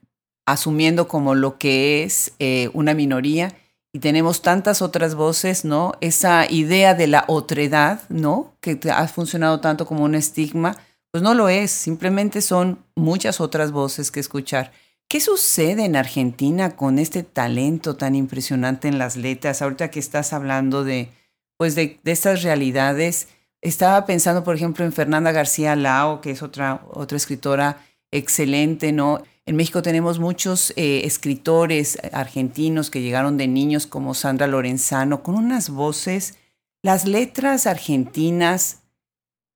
asumiendo 0.46 1.08
como 1.08 1.34
lo 1.34 1.58
que 1.58 2.04
es 2.04 2.34
eh, 2.38 2.70
una 2.72 2.94
minoría 2.94 3.52
y 3.92 3.98
tenemos 3.98 4.42
tantas 4.42 4.80
otras 4.80 5.16
voces, 5.16 5.64
¿no? 5.64 5.94
Esa 6.00 6.48
idea 6.48 6.94
de 6.94 7.08
la 7.08 7.24
otredad, 7.26 8.02
¿no? 8.10 8.54
Que 8.60 8.78
ha 8.94 9.08
funcionado 9.08 9.58
tanto 9.58 9.86
como 9.86 10.04
un 10.04 10.14
estigma, 10.14 10.76
pues 11.10 11.20
no 11.20 11.34
lo 11.34 11.48
es, 11.48 11.72
simplemente 11.72 12.40
son 12.40 12.78
muchas 12.94 13.40
otras 13.40 13.72
voces 13.72 14.12
que 14.12 14.20
escuchar. 14.20 14.70
¿Qué 15.08 15.18
sucede 15.18 15.84
en 15.84 15.96
Argentina 15.96 16.76
con 16.76 17.00
este 17.00 17.24
talento 17.24 17.96
tan 17.96 18.14
impresionante 18.14 18.86
en 18.86 18.98
las 18.98 19.16
letras? 19.16 19.62
Ahorita 19.62 19.90
que 19.90 19.98
estás 19.98 20.32
hablando 20.32 20.84
de, 20.84 21.10
pues 21.56 21.74
de, 21.74 21.98
estas 22.04 22.44
realidades, 22.44 23.26
estaba 23.62 24.06
pensando, 24.06 24.44
por 24.44 24.54
ejemplo, 24.54 24.84
en 24.84 24.92
Fernanda 24.92 25.32
García 25.32 25.76
Lao, 25.76 26.20
que 26.20 26.30
es 26.30 26.42
otra, 26.42 26.84
otra 26.90 27.16
escritora 27.16 27.84
excelente, 28.10 28.92
¿no? 28.92 29.22
En 29.46 29.56
México 29.56 29.82
tenemos 29.82 30.18
muchos 30.18 30.72
eh, 30.76 31.02
escritores 31.04 31.98
argentinos 32.12 32.90
que 32.90 33.02
llegaron 33.02 33.36
de 33.36 33.48
niños 33.48 33.86
como 33.86 34.14
Sandra 34.14 34.46
Lorenzano, 34.46 35.22
con 35.22 35.34
unas 35.34 35.70
voces, 35.70 36.38
las 36.82 37.06
letras 37.06 37.66
argentinas. 37.66 38.82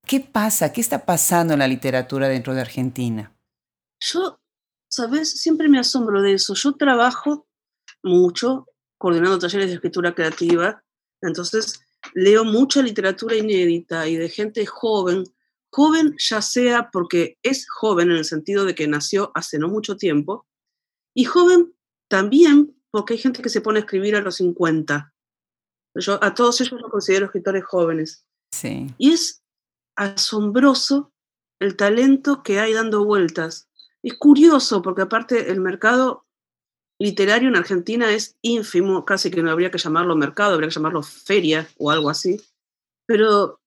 ¿Qué 0.05 0.19
pasa? 0.19 0.71
¿Qué 0.73 0.81
está 0.81 1.05
pasando 1.05 1.53
en 1.53 1.59
la 1.59 1.67
literatura 1.67 2.27
dentro 2.27 2.53
de 2.53 2.61
Argentina? 2.61 3.31
Yo 3.99 4.39
¿sabes? 4.95 5.41
Siempre 5.41 5.67
me 5.67 5.79
asombro 5.79 6.21
de 6.21 6.33
eso. 6.33 6.53
Yo 6.53 6.73
trabajo 6.73 7.47
mucho 8.01 8.67
coordinando 8.97 9.39
talleres 9.39 9.67
de 9.67 9.75
escritura 9.75 10.15
creativa, 10.15 10.81
entonces 11.21 11.84
leo 12.13 12.43
mucha 12.43 12.81
literatura 12.81 13.35
inédita 13.35 14.07
y 14.07 14.15
de 14.15 14.29
gente 14.29 14.65
joven, 14.65 15.23
joven 15.69 16.15
ya 16.17 16.41
sea 16.41 16.89
porque 16.91 17.37
es 17.43 17.67
joven 17.69 18.11
en 18.11 18.17
el 18.17 18.25
sentido 18.25 18.65
de 18.65 18.75
que 18.75 18.87
nació 18.87 19.31
hace 19.35 19.59
no 19.59 19.67
mucho 19.67 19.97
tiempo, 19.97 20.45
y 21.13 21.25
joven 21.25 21.73
también 22.07 22.75
porque 22.91 23.13
hay 23.13 23.19
gente 23.19 23.41
que 23.41 23.49
se 23.49 23.61
pone 23.61 23.79
a 23.79 23.81
escribir 23.81 24.15
a 24.15 24.21
los 24.21 24.35
50. 24.35 25.13
Yo 25.95 26.23
a 26.23 26.33
todos 26.33 26.61
ellos 26.61 26.79
los 26.81 26.91
considero 26.91 27.25
escritores 27.25 27.65
jóvenes. 27.65 28.25
Sí. 28.51 28.87
Y 28.97 29.11
es 29.11 29.43
asombroso 29.95 31.13
el 31.59 31.75
talento 31.75 32.43
que 32.43 32.59
hay 32.59 32.73
dando 32.73 33.05
vueltas. 33.05 33.69
Es 34.03 34.13
curioso 34.17 34.81
porque 34.81 35.01
aparte 35.01 35.51
el 35.51 35.61
mercado 35.61 36.24
literario 36.99 37.49
en 37.49 37.55
Argentina 37.55 38.11
es 38.11 38.37
ínfimo, 38.41 39.05
casi 39.05 39.31
que 39.31 39.43
no 39.43 39.51
habría 39.51 39.71
que 39.71 39.77
llamarlo 39.77 40.15
mercado, 40.15 40.53
habría 40.53 40.69
que 40.69 40.75
llamarlo 40.75 41.03
feria 41.03 41.67
o 41.77 41.91
algo 41.91 42.09
así. 42.09 42.41
Pero, 43.05 43.59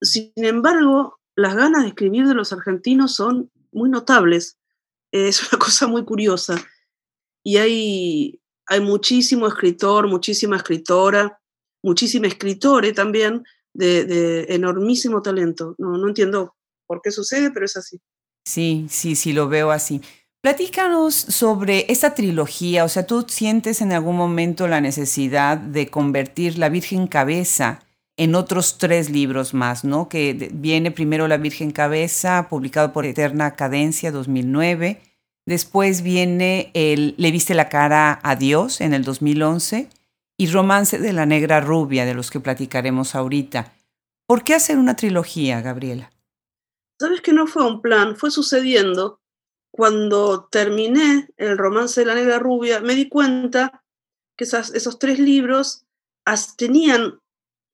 sin 0.00 0.32
embargo, 0.36 1.18
las 1.34 1.54
ganas 1.54 1.82
de 1.82 1.88
escribir 1.88 2.26
de 2.26 2.34
los 2.34 2.52
argentinos 2.52 3.14
son 3.14 3.50
muy 3.72 3.90
notables. 3.90 4.58
Es 5.12 5.40
una 5.52 5.58
cosa 5.58 5.86
muy 5.86 6.04
curiosa. 6.04 6.62
Y 7.44 7.58
hay, 7.58 8.40
hay 8.66 8.80
muchísimo 8.80 9.46
escritor, 9.46 10.08
muchísima 10.08 10.56
escritora, 10.56 11.40
muchísima 11.82 12.26
escritore 12.26 12.92
también 12.92 13.44
de, 13.72 14.04
de 14.04 14.46
enormísimo 14.54 15.22
talento. 15.22 15.74
No, 15.78 15.96
no 15.96 16.08
entiendo 16.08 16.56
por 16.86 17.00
qué 17.02 17.10
sucede, 17.10 17.50
pero 17.50 17.66
es 17.66 17.76
así. 17.76 18.00
Sí, 18.44 18.86
sí, 18.88 19.16
sí, 19.16 19.32
lo 19.32 19.48
veo 19.48 19.70
así. 19.70 20.00
Platícanos 20.42 21.14
sobre 21.14 21.86
esta 21.88 22.14
trilogía, 22.14 22.84
o 22.84 22.88
sea, 22.88 23.06
tú 23.06 23.26
sientes 23.28 23.80
en 23.80 23.92
algún 23.92 24.16
momento 24.16 24.68
la 24.68 24.80
necesidad 24.80 25.56
de 25.56 25.88
convertir 25.88 26.58
La 26.58 26.68
Virgen 26.68 27.08
Cabeza 27.08 27.80
en 28.16 28.34
otros 28.34 28.78
tres 28.78 29.10
libros 29.10 29.54
más, 29.54 29.84
¿no? 29.84 30.08
Que 30.08 30.50
viene 30.52 30.90
primero 30.90 31.28
La 31.28 31.36
Virgen 31.36 31.70
Cabeza, 31.70 32.46
publicado 32.48 32.92
por 32.92 33.06
Eterna 33.06 33.56
Cadencia 33.56 34.12
2009, 34.12 35.02
después 35.46 36.02
viene 36.02 36.70
el 36.74 37.14
Le 37.18 37.30
viste 37.30 37.54
la 37.54 37.68
cara 37.68 38.20
a 38.22 38.36
Dios 38.36 38.80
en 38.80 38.94
el 38.94 39.04
2011 39.04 39.88
y 40.38 40.46
Romance 40.48 40.98
de 40.98 41.12
la 41.12 41.26
Negra 41.26 41.60
Rubia, 41.60 42.04
de 42.04 42.14
los 42.14 42.30
que 42.30 42.40
platicaremos 42.40 43.14
ahorita. 43.14 43.72
¿Por 44.26 44.44
qué 44.44 44.54
hacer 44.54 44.78
una 44.78 44.96
trilogía, 44.96 45.60
Gabriela? 45.60 46.10
¿Sabes 46.98 47.20
que 47.20 47.32
no 47.32 47.46
fue 47.46 47.66
un 47.66 47.80
plan? 47.80 48.16
Fue 48.16 48.30
sucediendo. 48.30 49.20
Cuando 49.76 50.46
terminé 50.46 51.28
el 51.36 51.58
romance 51.58 52.00
de 52.00 52.06
la 52.06 52.14
negra 52.14 52.38
rubia, 52.38 52.80
me 52.80 52.94
di 52.94 53.08
cuenta 53.08 53.84
que 54.36 54.44
esos 54.44 54.98
tres 54.98 55.18
libros 55.18 55.84
tenían 56.56 57.20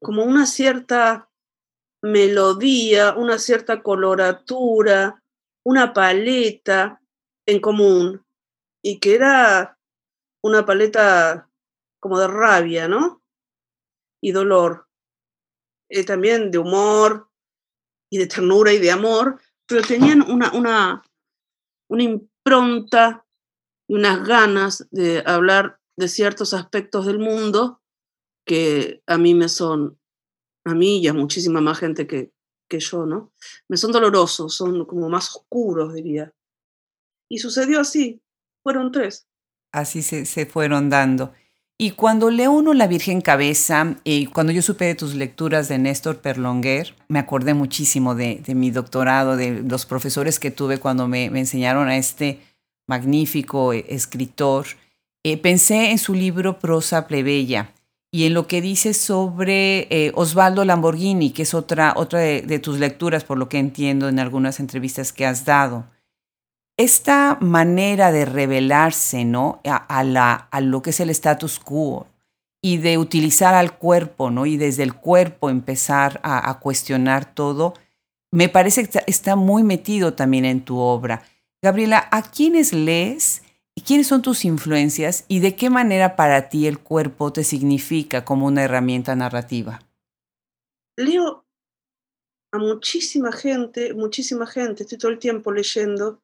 como 0.00 0.24
una 0.24 0.46
cierta 0.46 1.30
melodía, 2.02 3.14
una 3.14 3.38
cierta 3.38 3.82
coloratura, 3.82 5.22
una 5.64 5.92
paleta 5.92 7.00
en 7.46 7.60
común, 7.60 8.26
y 8.82 8.98
que 8.98 9.14
era 9.14 9.78
una 10.42 10.66
paleta 10.66 11.48
como 12.00 12.18
de 12.18 12.26
rabia, 12.26 12.88
¿no? 12.88 13.22
Y 14.20 14.32
dolor. 14.32 14.88
Eh, 15.88 16.04
también 16.04 16.50
de 16.50 16.58
humor, 16.58 17.28
y 18.10 18.18
de 18.18 18.26
ternura 18.26 18.72
y 18.72 18.78
de 18.78 18.90
amor, 18.90 19.40
pero 19.66 19.82
tenían 19.82 20.20
una, 20.30 20.52
una, 20.52 21.02
una 21.92 22.04
impronta 22.04 23.26
y 23.86 23.94
unas 23.94 24.26
ganas 24.26 24.88
de 24.90 25.22
hablar 25.26 25.78
de 25.98 26.08
ciertos 26.08 26.54
aspectos 26.54 27.04
del 27.04 27.18
mundo 27.18 27.82
que 28.46 29.02
a 29.06 29.18
mí 29.18 29.34
me 29.34 29.50
son, 29.50 30.00
a 30.64 30.74
mí 30.74 31.00
y 31.00 31.08
a 31.08 31.12
muchísima 31.12 31.60
más 31.60 31.78
gente 31.78 32.06
que, 32.06 32.32
que 32.66 32.80
yo, 32.80 33.04
¿no? 33.04 33.34
Me 33.68 33.76
son 33.76 33.92
dolorosos, 33.92 34.54
son 34.54 34.86
como 34.86 35.10
más 35.10 35.36
oscuros, 35.36 35.92
diría. 35.92 36.32
Y 37.30 37.38
sucedió 37.38 37.80
así, 37.80 38.22
fueron 38.62 38.90
tres. 38.90 39.28
Así 39.70 40.02
se, 40.02 40.24
se 40.24 40.46
fueron 40.46 40.88
dando. 40.88 41.34
Y 41.78 41.92
cuando 41.92 42.30
leo 42.30 42.52
uno 42.52 42.74
La 42.74 42.86
Virgen 42.86 43.20
Cabeza, 43.20 43.96
y 44.04 44.26
cuando 44.26 44.52
yo 44.52 44.62
supe 44.62 44.84
de 44.84 44.94
tus 44.94 45.14
lecturas 45.14 45.68
de 45.68 45.78
Néstor 45.78 46.20
Perlonguer, 46.20 46.94
me 47.08 47.18
acordé 47.18 47.54
muchísimo 47.54 48.14
de, 48.14 48.42
mi 48.54 48.70
doctorado, 48.70 49.36
de 49.36 49.62
los 49.62 49.86
profesores 49.86 50.38
que 50.38 50.50
tuve 50.50 50.78
cuando 50.78 51.08
me, 51.08 51.30
me 51.30 51.40
enseñaron 51.40 51.88
a 51.88 51.96
este 51.96 52.40
magnífico 52.86 53.72
eh, 53.72 53.84
escritor. 53.88 54.66
Eh, 55.24 55.38
pensé 55.38 55.90
en 55.90 55.98
su 55.98 56.14
libro 56.14 56.58
Prosa 56.58 57.06
Plebeya 57.06 57.72
y 58.12 58.26
en 58.26 58.34
lo 58.34 58.46
que 58.46 58.60
dice 58.60 58.92
sobre 58.92 59.88
eh, 59.90 60.12
Osvaldo 60.14 60.64
Lamborghini, 60.64 61.30
que 61.30 61.42
es 61.42 61.54
otra, 61.54 61.94
otra 61.96 62.20
de, 62.20 62.42
de, 62.42 62.58
tus 62.58 62.78
lecturas, 62.78 63.24
por 63.24 63.38
lo 63.38 63.48
que 63.48 63.58
entiendo 63.58 64.08
en 64.08 64.18
algunas 64.18 64.60
entrevistas 64.60 65.12
que 65.12 65.26
has 65.26 65.44
dado. 65.44 65.86
Esta 66.76 67.38
manera 67.40 68.12
de 68.12 68.24
revelarse 68.24 69.24
¿no? 69.24 69.60
a, 69.64 70.04
la, 70.04 70.32
a 70.34 70.60
lo 70.60 70.82
que 70.82 70.90
es 70.90 71.00
el 71.00 71.10
status 71.10 71.58
quo 71.58 72.06
y 72.62 72.78
de 72.78 72.96
utilizar 72.96 73.54
al 73.54 73.76
cuerpo 73.76 74.30
¿no? 74.30 74.46
y 74.46 74.56
desde 74.56 74.82
el 74.82 74.94
cuerpo 74.94 75.50
empezar 75.50 76.20
a, 76.22 76.48
a 76.48 76.60
cuestionar 76.60 77.34
todo, 77.34 77.74
me 78.32 78.48
parece 78.48 78.88
que 78.88 79.00
está 79.06 79.36
muy 79.36 79.62
metido 79.62 80.14
también 80.14 80.44
en 80.44 80.64
tu 80.64 80.78
obra. 80.78 81.22
Gabriela, 81.62 82.08
¿a 82.10 82.22
quiénes 82.22 82.72
lees 82.72 83.42
y 83.74 83.82
quiénes 83.82 84.06
son 84.06 84.22
tus 84.22 84.44
influencias 84.44 85.24
y 85.28 85.40
de 85.40 85.54
qué 85.54 85.68
manera 85.68 86.16
para 86.16 86.48
ti 86.48 86.66
el 86.66 86.78
cuerpo 86.78 87.32
te 87.32 87.44
significa 87.44 88.24
como 88.24 88.46
una 88.46 88.64
herramienta 88.64 89.14
narrativa? 89.14 89.80
Leo 90.96 91.44
a 92.52 92.58
muchísima 92.58 93.32
gente, 93.32 93.92
muchísima 93.94 94.46
gente, 94.46 94.82
estoy 94.82 94.98
todo 94.98 95.10
el 95.10 95.18
tiempo 95.18 95.52
leyendo. 95.52 96.21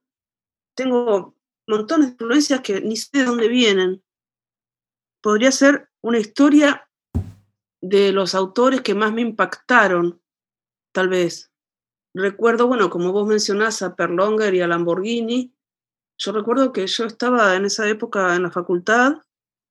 Tengo 0.78 1.34
montones 1.66 2.06
de 2.06 2.12
influencias 2.12 2.60
que 2.60 2.80
ni 2.80 2.96
sé 2.96 3.18
de 3.18 3.24
dónde 3.24 3.48
vienen. 3.48 4.00
Podría 5.20 5.50
ser 5.50 5.90
una 6.00 6.20
historia 6.20 6.88
de 7.80 8.12
los 8.12 8.36
autores 8.36 8.82
que 8.82 8.94
más 8.94 9.12
me 9.12 9.22
impactaron, 9.22 10.22
tal 10.94 11.08
vez 11.08 11.50
recuerdo, 12.14 12.68
bueno, 12.68 12.90
como 12.90 13.10
vos 13.10 13.26
mencionás 13.26 13.82
a 13.82 13.96
Perlonger 13.96 14.54
y 14.54 14.60
a 14.60 14.68
Lamborghini, 14.68 15.52
yo 16.16 16.30
recuerdo 16.30 16.72
que 16.72 16.86
yo 16.86 17.06
estaba 17.06 17.56
en 17.56 17.64
esa 17.64 17.88
época 17.88 18.36
en 18.36 18.44
la 18.44 18.52
facultad 18.52 19.16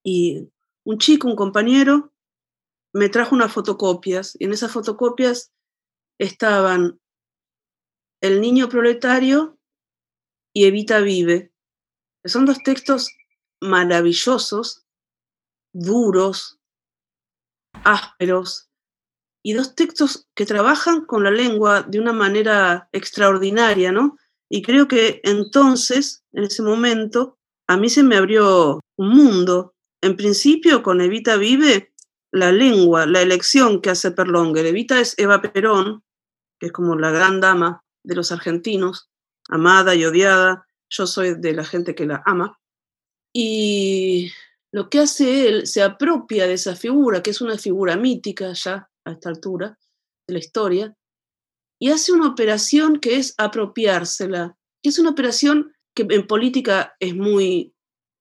y 0.03 0.49
un 0.83 0.97
chico, 0.97 1.29
un 1.29 1.37
compañero, 1.37 2.11
me 2.93 3.07
trajo 3.07 3.33
unas 3.33 3.53
fotocopias 3.53 4.35
y 4.37 4.43
en 4.43 4.51
esas 4.51 4.73
fotocopias 4.73 5.53
estaban 6.19 6.99
El 8.21 8.41
niño 8.41 8.67
proletario 8.67 9.56
y 10.57 10.65
Evita 10.65 11.01
vive. 11.01 11.53
Son 12.25 12.47
dos 12.47 12.63
textos 12.63 13.11
maravillosos, 13.61 14.87
duros, 15.71 16.59
ásperos, 17.83 18.67
y 19.43 19.53
dos 19.53 19.75
textos 19.75 20.27
que 20.33 20.47
trabajan 20.47 21.05
con 21.05 21.23
la 21.23 21.29
lengua 21.29 21.83
de 21.83 21.99
una 21.99 22.11
manera 22.11 22.89
extraordinaria, 22.91 23.91
¿no? 23.91 24.17
Y 24.49 24.63
creo 24.63 24.87
que 24.87 25.21
entonces, 25.23 26.23
en 26.31 26.45
ese 26.45 26.63
momento, 26.63 27.37
a 27.67 27.77
mí 27.77 27.87
se 27.91 28.01
me 28.01 28.17
abrió 28.17 28.79
un 28.97 29.09
mundo. 29.09 29.75
En 30.01 30.15
principio, 30.15 30.81
con 30.81 31.01
Evita 31.01 31.37
Vive, 31.37 31.93
la 32.31 32.51
lengua, 32.51 33.05
la 33.05 33.21
elección 33.21 33.79
que 33.79 33.91
hace 33.91 34.09
Perlonger. 34.09 34.65
Evita 34.65 34.99
es 34.99 35.13
Eva 35.19 35.39
Perón, 35.39 36.03
que 36.59 36.65
es 36.65 36.71
como 36.71 36.95
la 36.95 37.11
gran 37.11 37.41
dama 37.41 37.83
de 38.03 38.15
los 38.15 38.31
argentinos, 38.31 39.11
amada 39.49 39.95
y 39.95 40.05
odiada. 40.05 40.67
Yo 40.89 41.07
soy 41.07 41.35
de 41.35 41.53
la 41.53 41.65
gente 41.65 41.95
que 41.95 42.05
la 42.05 42.23
ama. 42.25 42.59
Y 43.33 44.31
lo 44.71 44.89
que 44.89 44.99
hace 44.99 45.47
él 45.47 45.67
se 45.67 45.83
apropia 45.83 46.47
de 46.47 46.53
esa 46.53 46.75
figura, 46.75 47.21
que 47.21 47.31
es 47.31 47.41
una 47.41 47.57
figura 47.57 47.95
mítica 47.95 48.53
ya, 48.53 48.89
a 49.05 49.11
esta 49.11 49.29
altura 49.29 49.77
de 50.27 50.33
la 50.33 50.39
historia, 50.39 50.95
y 51.79 51.91
hace 51.91 52.11
una 52.11 52.27
operación 52.27 52.99
que 52.99 53.17
es 53.17 53.35
apropiársela, 53.37 54.57
que 54.81 54.89
es 54.89 54.99
una 54.99 55.11
operación 55.11 55.73
que 55.93 56.07
en 56.09 56.27
política 56.27 56.95
es 56.99 57.15
muy 57.15 57.73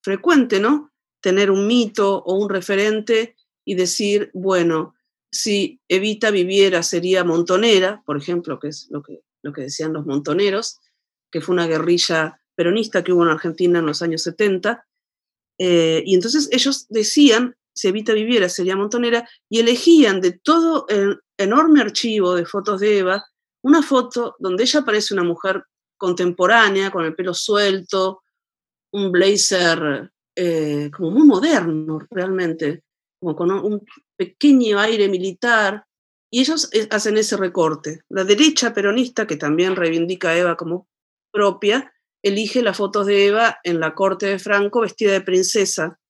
frecuente, 0.03 0.61
¿no? 0.61 0.93
Tener 1.21 1.51
un 1.51 1.67
mito 1.67 2.23
o 2.23 2.35
un 2.35 2.49
referente 2.49 3.37
y 3.65 3.75
decir, 3.75 4.31
bueno, 4.35 4.95
si 5.31 5.81
Evita 5.89 6.31
viviera 6.31 6.83
sería 6.83 7.25
montonera, 7.25 8.03
por 8.07 8.17
ejemplo, 8.17 8.59
que 8.59 8.69
es 8.69 8.89
lo 8.91 9.03
que, 9.03 9.23
lo 9.43 9.53
que 9.53 9.63
decían 9.63 9.93
los 9.93 10.07
montoneros, 10.07 10.81
que 11.37 11.43
fue 11.43 11.53
una 11.53 11.67
guerrilla 11.67 12.41
peronista 12.55 13.05
que 13.05 13.13
hubo 13.13 13.23
en 13.23 13.29
Argentina 13.29 13.81
en 13.81 13.85
los 13.85 14.01
años 14.01 14.23
70. 14.23 14.87
Eh, 15.59 16.03
y 16.07 16.15
entonces 16.15 16.49
ellos 16.51 16.87
decían 16.89 17.55
si 17.75 17.89
Evita 17.89 18.15
viviera 18.15 18.49
sería 18.49 18.75
montonera, 18.75 19.29
y 19.51 19.61
elegían 19.61 20.23
de 20.23 20.33
todo 20.33 20.87
el 20.89 21.21
enorme 21.37 21.83
archivo 21.83 22.35
de 22.35 22.47
fotos 22.47 22.81
de 22.81 23.01
Eva 23.01 23.27
una 23.63 23.83
foto 23.83 24.35
donde 24.39 24.63
ella 24.63 24.83
parece 24.83 25.13
una 25.13 25.25
mujer 25.25 25.63
contemporánea, 25.99 26.91
con 26.91 27.05
el 27.05 27.15
pelo 27.15 27.35
suelto, 27.35 28.23
un 28.93 29.13
blazer 29.13 30.11
eh, 30.35 30.91
como 30.97 31.11
muy 31.11 31.27
moderno 31.27 31.99
realmente, 32.11 32.83
como 33.21 33.37
con 33.37 33.51
un 33.51 33.85
pequeño 34.17 34.79
aire 34.79 35.09
militar, 35.09 35.85
y 36.31 36.41
ellos 36.41 36.71
eh, 36.73 36.89
hacen 36.91 37.19
ese 37.19 37.37
recorte. 37.37 38.01
La 38.09 38.25
derecha 38.25 38.73
peronista, 38.73 39.27
que 39.27 39.37
también 39.37 39.77
reivindica 39.77 40.31
a 40.31 40.39
Eva 40.39 40.57
como 40.57 40.89
propia, 41.37 41.93
elige 42.25 42.63
las 42.63 42.79
fotos 42.79 43.07
de 43.07 43.27
Eva 43.27 43.59
en 43.63 43.79
la 43.79 43.95
corte 43.95 44.27
de 44.27 44.39
Franco 44.39 44.81
vestida 44.81 45.13
de 45.13 45.21
princesa, 45.21 46.01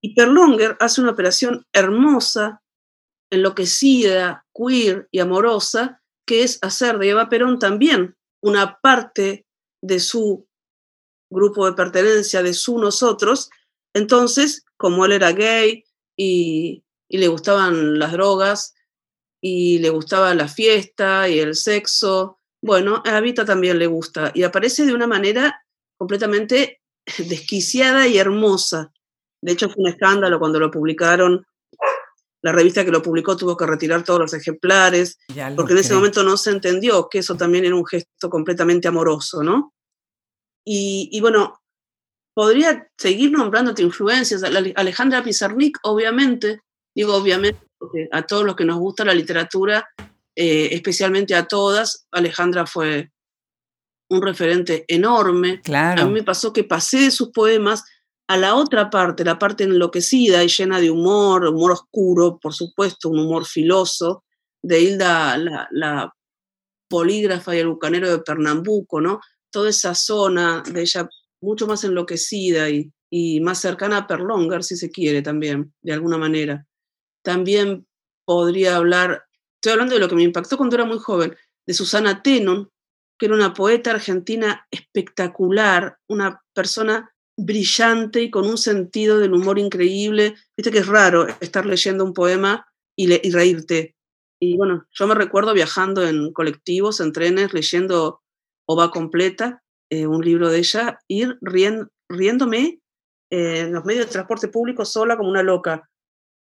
y 0.00 0.14
Perlonger 0.14 0.76
hace 0.80 1.02
una 1.02 1.12
operación 1.12 1.66
hermosa, 1.72 2.62
enloquecida, 3.30 4.46
queer 4.54 5.08
y 5.10 5.20
amorosa, 5.20 6.02
que 6.26 6.42
es 6.42 6.58
hacer 6.62 6.98
de 6.98 7.10
Eva 7.10 7.28
Perón 7.28 7.58
también 7.58 8.16
una 8.42 8.78
parte 8.82 9.46
de 9.82 10.00
su 10.00 10.46
grupo 11.30 11.66
de 11.66 11.72
pertenencia, 11.72 12.42
de 12.42 12.54
su 12.54 12.78
nosotros. 12.78 13.50
Entonces, 13.94 14.64
como 14.76 15.04
él 15.04 15.12
era 15.12 15.32
gay 15.32 15.84
y, 16.16 16.84
y 17.08 17.18
le 17.18 17.28
gustaban 17.28 17.98
las 17.98 18.12
drogas 18.12 18.74
y 19.42 19.78
le 19.78 19.90
gustaba 19.90 20.34
la 20.34 20.48
fiesta 20.48 21.28
y 21.28 21.38
el 21.38 21.54
sexo, 21.54 22.40
bueno, 22.64 23.02
a 23.04 23.18
Evita 23.18 23.44
también 23.44 23.78
le 23.78 23.86
gusta 23.86 24.32
y 24.34 24.42
aparece 24.42 24.86
de 24.86 24.94
una 24.94 25.06
manera 25.06 25.62
completamente 25.98 26.80
desquiciada 27.18 28.08
y 28.08 28.16
hermosa. 28.16 28.90
De 29.42 29.52
hecho, 29.52 29.68
fue 29.68 29.82
un 29.84 29.90
escándalo 29.90 30.38
cuando 30.38 30.58
lo 30.58 30.70
publicaron. 30.70 31.46
La 32.42 32.52
revista 32.52 32.82
que 32.82 32.90
lo 32.90 33.02
publicó 33.02 33.36
tuvo 33.36 33.54
que 33.56 33.66
retirar 33.66 34.02
todos 34.02 34.20
los 34.20 34.34
ejemplares, 34.34 35.18
porque 35.56 35.74
en 35.74 35.78
ese 35.78 35.94
momento 35.94 36.22
no 36.22 36.38
se 36.38 36.50
entendió 36.50 37.08
que 37.10 37.18
eso 37.18 37.36
también 37.36 37.66
era 37.66 37.74
un 37.74 37.86
gesto 37.86 38.30
completamente 38.30 38.88
amoroso, 38.88 39.42
¿no? 39.42 39.74
Y, 40.64 41.10
y 41.12 41.20
bueno, 41.20 41.60
podría 42.34 42.88
seguir 42.96 43.30
nombrándote 43.30 43.82
influencias. 43.82 44.42
Alejandra 44.42 45.22
Pizarnik, 45.22 45.78
obviamente, 45.82 46.62
digo 46.94 47.14
obviamente, 47.14 47.60
porque 47.78 48.08
a 48.10 48.22
todos 48.22 48.44
los 48.44 48.56
que 48.56 48.64
nos 48.64 48.78
gusta 48.78 49.04
la 49.04 49.14
literatura, 49.14 49.86
eh, 50.36 50.70
especialmente 50.72 51.34
a 51.34 51.46
todas, 51.46 52.06
Alejandra 52.10 52.66
fue 52.66 53.10
un 54.10 54.22
referente 54.22 54.84
enorme. 54.88 55.60
Claro. 55.62 56.02
A 56.02 56.06
mí 56.06 56.12
me 56.12 56.22
pasó 56.22 56.52
que 56.52 56.64
pasé 56.64 56.98
de 56.98 57.10
sus 57.10 57.30
poemas 57.30 57.84
a 58.28 58.36
la 58.36 58.54
otra 58.54 58.90
parte, 58.90 59.24
la 59.24 59.38
parte 59.38 59.64
enloquecida 59.64 60.42
y 60.42 60.48
llena 60.48 60.80
de 60.80 60.90
humor, 60.90 61.46
humor 61.46 61.72
oscuro, 61.72 62.38
por 62.38 62.54
supuesto, 62.54 63.08
un 63.08 63.20
humor 63.20 63.44
filoso, 63.44 64.24
de 64.62 64.80
Hilda, 64.80 65.36
la, 65.36 65.68
la 65.70 66.14
polígrafa 66.88 67.54
y 67.54 67.58
el 67.58 67.68
bucanero 67.68 68.10
de 68.10 68.20
Pernambuco, 68.20 69.00
¿no? 69.00 69.20
Toda 69.50 69.68
esa 69.68 69.94
zona 69.94 70.62
de 70.62 70.80
ella 70.80 71.08
mucho 71.42 71.66
más 71.66 71.84
enloquecida 71.84 72.70
y, 72.70 72.90
y 73.10 73.40
más 73.40 73.60
cercana 73.60 73.98
a 73.98 74.06
Perlonger, 74.06 74.64
si 74.64 74.76
se 74.76 74.90
quiere 74.90 75.20
también, 75.20 75.74
de 75.82 75.92
alguna 75.92 76.16
manera. 76.16 76.66
También 77.22 77.86
podría 78.24 78.76
hablar, 78.76 79.23
estoy 79.64 79.72
hablando 79.72 79.94
de 79.94 80.00
lo 80.00 80.10
que 80.10 80.14
me 80.14 80.22
impactó 80.22 80.58
cuando 80.58 80.76
era 80.76 80.84
muy 80.84 80.98
joven, 80.98 81.34
de 81.66 81.72
Susana 81.72 82.22
Tenon, 82.22 82.68
que 83.18 83.26
era 83.26 83.34
una 83.34 83.54
poeta 83.54 83.92
argentina 83.92 84.66
espectacular, 84.70 85.96
una 86.06 86.42
persona 86.52 87.10
brillante 87.38 88.20
y 88.20 88.30
con 88.30 88.46
un 88.46 88.58
sentido 88.58 89.18
del 89.18 89.32
humor 89.32 89.58
increíble. 89.58 90.34
Viste 90.54 90.70
que 90.70 90.80
es 90.80 90.86
raro 90.86 91.26
estar 91.40 91.64
leyendo 91.64 92.04
un 92.04 92.12
poema 92.12 92.66
y, 92.94 93.06
le, 93.06 93.22
y, 93.24 93.30
reírte. 93.30 93.94
Y 94.38 94.58
bueno, 94.58 94.86
yo 94.92 95.06
me 95.06 95.14
recuerdo 95.14 95.54
viajando 95.54 96.06
en 96.06 96.34
colectivos, 96.34 97.00
en 97.00 97.12
trenes, 97.12 97.54
leyendo 97.54 98.20
o 98.68 98.76
va 98.76 98.90
completa, 98.90 99.62
eh, 99.90 100.06
un 100.06 100.22
libro 100.22 100.50
de 100.50 100.58
ella, 100.58 100.98
ir 101.08 101.38
riéndome 101.40 102.80
en 103.30 103.72
los 103.72 103.86
medios 103.86 104.06
de 104.06 104.12
transporte 104.12 104.48
público 104.48 104.84
sola 104.84 105.16
como 105.16 105.30
una 105.30 105.42
loca. 105.42 105.88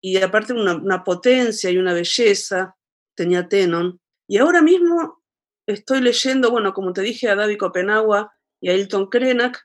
Y 0.03 0.17
aparte 0.17 0.53
una, 0.53 0.75
una 0.75 1.05
potencia 1.05 1.71
y 1.71 1.79
una 1.79 1.95
belleza, 1.95 2.75
tenía 3.15 3.49
Tenon. 3.49 4.01
Y 4.27 4.39
ahora 4.39 4.63
mismo 4.63 5.23
estoy 5.67 6.01
leyendo, 6.01 6.51
bueno, 6.51 6.75
como 6.75 6.93
te 6.93 7.03
dije, 7.03 7.29
a 7.29 7.37
David 7.37 7.59
Copenagua 7.59 8.33
y 8.61 8.71
a 8.71 8.75
Hilton 8.75 9.09
Krenak, 9.09 9.65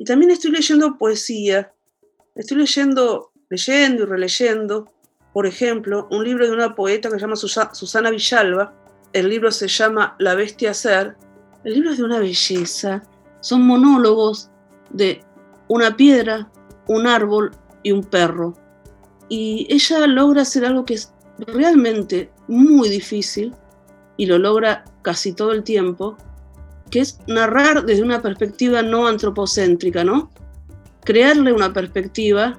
y 0.00 0.04
también 0.04 0.30
estoy 0.30 0.50
leyendo 0.50 0.96
poesía. 0.96 1.74
Estoy 2.34 2.56
leyendo, 2.56 3.32
leyendo 3.50 4.04
y 4.04 4.06
releyendo, 4.06 4.90
por 5.34 5.46
ejemplo, 5.46 6.08
un 6.10 6.24
libro 6.24 6.46
de 6.46 6.52
una 6.52 6.74
poeta 6.74 7.10
que 7.10 7.16
se 7.16 7.20
llama 7.20 7.36
Susana 7.36 8.10
Villalba. 8.10 8.74
El 9.12 9.28
libro 9.28 9.50
se 9.50 9.68
llama 9.68 10.16
La 10.18 10.34
bestia 10.34 10.72
ser. 10.72 11.16
El 11.64 11.74
libro 11.74 11.90
es 11.90 11.98
de 11.98 12.04
una 12.04 12.18
belleza. 12.18 13.02
Son 13.40 13.60
monólogos 13.66 14.50
de 14.88 15.22
una 15.68 15.96
piedra, 15.96 16.50
un 16.88 17.06
árbol 17.06 17.50
y 17.82 17.92
un 17.92 18.02
perro. 18.02 18.56
Y 19.28 19.66
ella 19.68 20.06
logra 20.06 20.42
hacer 20.42 20.64
algo 20.64 20.86
que 20.86 20.94
es 20.94 21.12
realmente 21.46 22.30
muy 22.48 22.88
difícil 22.88 23.54
y 24.16 24.26
lo 24.26 24.38
logra 24.38 24.84
casi 25.02 25.32
todo 25.32 25.52
el 25.52 25.62
tiempo, 25.62 26.16
que 26.90 27.00
es 27.00 27.18
narrar 27.26 27.84
desde 27.84 28.02
una 28.02 28.20
perspectiva 28.20 28.82
no 28.82 29.06
antropocéntrica, 29.06 30.04
¿no? 30.04 30.30
Crearle 31.04 31.52
una 31.52 31.72
perspectiva 31.72 32.58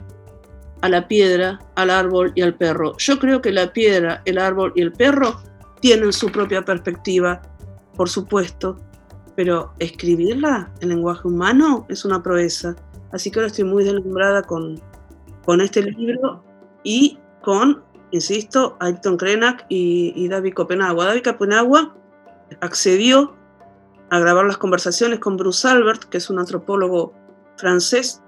a 0.81 0.89
la 0.89 1.07
piedra, 1.07 1.59
al 1.75 1.89
árbol 1.89 2.31
y 2.35 2.41
al 2.41 2.55
perro. 2.55 2.97
Yo 2.97 3.19
creo 3.19 3.41
que 3.41 3.51
la 3.51 3.71
piedra, 3.71 4.21
el 4.25 4.37
árbol 4.37 4.73
y 4.75 4.81
el 4.81 4.91
perro 4.91 5.39
tienen 5.79 6.11
su 6.13 6.31
propia 6.31 6.63
perspectiva, 6.63 7.41
por 7.95 8.09
supuesto, 8.09 8.77
pero 9.35 9.73
escribirla 9.79 10.71
en 10.81 10.89
lenguaje 10.89 11.27
humano 11.27 11.85
es 11.89 12.05
una 12.05 12.21
proeza. 12.21 12.75
Así 13.11 13.29
que 13.29 13.39
ahora 13.39 13.47
estoy 13.47 13.65
muy 13.65 13.83
deslumbrada 13.83 14.41
con, 14.43 14.79
con 15.45 15.61
este 15.61 15.83
libro 15.83 16.43
y 16.83 17.17
con, 17.41 17.83
insisto, 18.11 18.77
Ayrton 18.79 19.17
Krenak 19.17 19.65
y, 19.69 20.13
y 20.15 20.27
David 20.27 20.53
Copenagua. 20.53 21.05
David 21.05 21.23
Copenagua 21.23 21.95
accedió 22.59 23.35
a 24.09 24.19
grabar 24.19 24.45
las 24.45 24.57
conversaciones 24.57 25.19
con 25.19 25.37
Bruce 25.37 25.67
Albert, 25.67 26.03
que 26.03 26.17
es 26.17 26.29
un 26.29 26.39
antropólogo 26.39 27.13
francés 27.57 28.21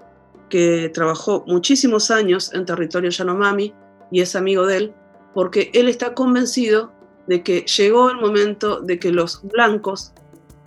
que 0.48 0.90
trabajó 0.92 1.44
muchísimos 1.46 2.10
años 2.10 2.52
en 2.54 2.64
territorio 2.64 3.10
Yanomami 3.10 3.74
y 4.10 4.20
es 4.20 4.36
amigo 4.36 4.66
de 4.66 4.76
él, 4.76 4.94
porque 5.34 5.70
él 5.74 5.88
está 5.88 6.14
convencido 6.14 6.92
de 7.26 7.42
que 7.42 7.62
llegó 7.62 8.10
el 8.10 8.18
momento 8.18 8.80
de 8.80 8.98
que 8.98 9.10
los 9.10 9.42
blancos 9.42 10.12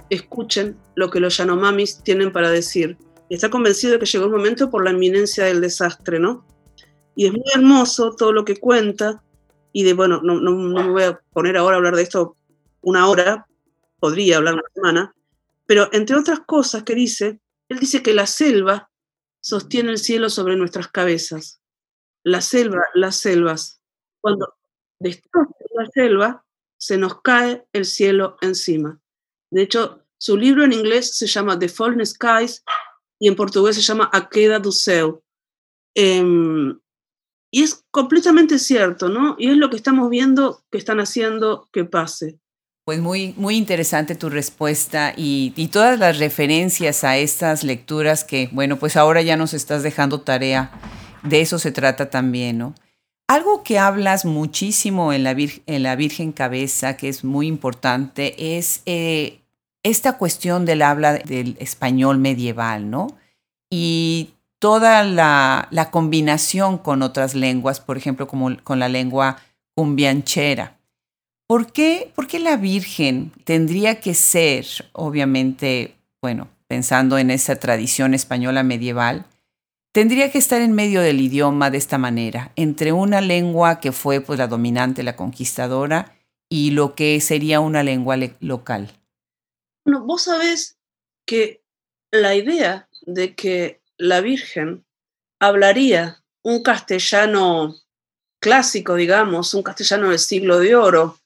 escuchen 0.09 0.77
lo 0.95 1.09
que 1.09 1.19
los 1.19 1.37
Yanomamis 1.37 2.03
tienen 2.03 2.31
para 2.31 2.49
decir. 2.49 2.97
Está 3.29 3.49
convencido 3.49 3.93
de 3.93 3.99
que 3.99 4.05
llegó 4.05 4.25
el 4.25 4.31
momento 4.31 4.69
por 4.69 4.83
la 4.83 4.91
inminencia 4.91 5.45
del 5.45 5.61
desastre, 5.61 6.19
¿no? 6.19 6.45
Y 7.17 7.25
es 7.25 7.33
muy 7.33 7.43
hermoso 7.53 8.15
todo 8.15 8.31
lo 8.31 8.45
que 8.45 8.57
cuenta, 8.57 9.23
y 9.73 9.83
de, 9.83 9.93
bueno, 9.93 10.21
no, 10.23 10.39
no, 10.39 10.51
no 10.51 10.83
me 10.83 10.89
voy 10.89 11.03
a 11.03 11.19
poner 11.33 11.57
ahora 11.57 11.75
a 11.75 11.79
hablar 11.79 11.95
de 11.95 12.03
esto 12.03 12.35
una 12.81 13.09
hora, 13.09 13.47
podría 13.99 14.37
hablar 14.37 14.53
una 14.53 14.69
semana, 14.71 15.15
pero 15.65 15.89
entre 15.93 16.15
otras 16.15 16.41
cosas 16.41 16.83
que 16.83 16.93
dice, 16.93 17.41
él 17.69 17.79
dice 17.79 18.03
que 18.03 18.13
la 18.13 18.27
selva 18.27 18.91
sostiene 19.41 19.89
el 19.89 19.97
cielo 19.97 20.29
sobre 20.29 20.55
nuestras 20.55 20.89
cabezas. 20.89 21.59
La 22.23 22.41
selva, 22.41 22.83
las 22.93 23.15
selvas. 23.15 23.81
Cuando 24.21 24.53
destruye 24.99 25.53
la 25.73 25.87
selva, 25.87 26.45
se 26.77 26.99
nos 26.99 27.21
cae 27.21 27.65
el 27.73 27.85
cielo 27.85 28.37
encima. 28.41 28.99
De 29.49 29.63
hecho, 29.63 30.03
su 30.19 30.37
libro 30.37 30.63
en 30.63 30.73
inglés 30.73 31.17
se 31.17 31.25
llama 31.25 31.57
The 31.57 31.67
Fallen 31.67 32.05
Skies 32.05 32.63
y 33.19 33.27
en 33.27 33.35
portugués 33.35 33.75
se 33.75 33.81
llama 33.81 34.09
A 34.13 34.29
Queda 34.29 34.59
do 34.59 34.71
Céu. 34.71 35.23
Em, 35.95 36.77
y 37.57 37.63
es 37.63 37.83
completamente 37.89 38.59
cierto, 38.59 39.09
¿no? 39.09 39.35
Y 39.39 39.49
es 39.49 39.57
lo 39.57 39.71
que 39.71 39.77
estamos 39.77 40.11
viendo 40.11 40.61
que 40.69 40.77
están 40.77 40.99
haciendo 40.99 41.67
que 41.73 41.85
pase. 41.85 42.37
Pues 42.85 42.99
muy, 42.99 43.33
muy 43.35 43.55
interesante 43.55 44.13
tu 44.13 44.29
respuesta 44.29 45.11
y, 45.17 45.53
y, 45.55 45.69
todas 45.69 45.97
las 45.97 46.19
referencias 46.19 47.03
a 47.03 47.17
estas 47.17 47.63
lecturas 47.63 48.23
que, 48.23 48.47
bueno, 48.51 48.77
pues 48.77 48.95
ahora 48.95 49.23
ya 49.23 49.37
nos 49.37 49.55
estás 49.55 49.81
dejando 49.81 50.21
tarea. 50.21 50.69
De 51.23 51.41
eso 51.41 51.57
se 51.57 51.71
trata 51.71 52.11
también, 52.11 52.59
¿no? 52.59 52.75
Algo 53.27 53.63
que 53.63 53.79
hablas 53.79 54.23
muchísimo 54.23 55.11
en 55.11 55.23
la, 55.23 55.35
en 55.35 55.81
la 55.81 55.95
Virgen 55.95 56.33
Cabeza, 56.33 56.95
que 56.95 57.09
es 57.09 57.23
muy 57.23 57.47
importante, 57.47 58.55
es 58.55 58.83
eh, 58.85 59.41
esta 59.81 60.19
cuestión 60.19 60.63
del 60.65 60.83
habla 60.83 61.15
del 61.15 61.57
español 61.59 62.19
medieval, 62.19 62.91
¿no? 62.91 63.07
Y 63.71 64.35
toda 64.59 65.03
la, 65.03 65.89
combinación 65.91 66.77
con 66.77 67.01
otras 67.01 67.35
lenguas, 67.35 67.79
por 67.79 67.97
ejemplo, 67.97 68.27
como 68.27 68.55
con 68.63 68.79
la 68.79 68.89
lengua 68.89 69.37
cumbianchera. 69.75 70.77
¿Por 71.47 71.71
qué, 71.71 72.11
¿Por 72.15 72.27
qué 72.27 72.39
la 72.39 72.57
Virgen 72.57 73.31
tendría 73.43 73.99
que 73.99 74.13
ser, 74.13 74.65
obviamente, 74.91 75.95
bueno, 76.21 76.49
pensando 76.67 77.17
en 77.17 77.31
esa 77.31 77.55
tradición 77.55 78.13
española 78.13 78.63
medieval, 78.63 79.25
tendría 79.93 80.31
que 80.31 80.39
estar 80.39 80.61
en 80.61 80.73
medio 80.73 81.01
del 81.01 81.21
idioma 81.21 81.69
de 81.69 81.77
esta 81.77 81.97
manera, 81.97 82.51
entre 82.55 82.91
una 82.91 83.21
lengua 83.21 83.79
que 83.79 83.91
fue 83.91 84.19
pues, 84.19 84.37
la 84.37 84.47
dominante, 84.47 85.03
la 85.03 85.15
conquistadora, 85.15 86.13
y 86.49 86.71
lo 86.71 86.95
que 86.95 87.19
sería 87.21 87.59
una 87.59 87.83
lengua 87.83 88.17
local? 88.39 88.91
Bueno, 89.85 90.05
vos 90.05 90.23
sabés 90.23 90.77
que 91.25 91.61
la 92.11 92.35
idea 92.35 92.89
de 93.05 93.35
que 93.35 93.81
la 93.97 94.21
Virgen 94.21 94.85
hablaría 95.39 96.23
un 96.43 96.63
castellano 96.63 97.75
clásico, 98.39 98.95
digamos, 98.95 99.53
un 99.53 99.63
castellano 99.63 100.09
del 100.09 100.19
siglo 100.19 100.59
de 100.59 100.75
oro, 100.75 101.19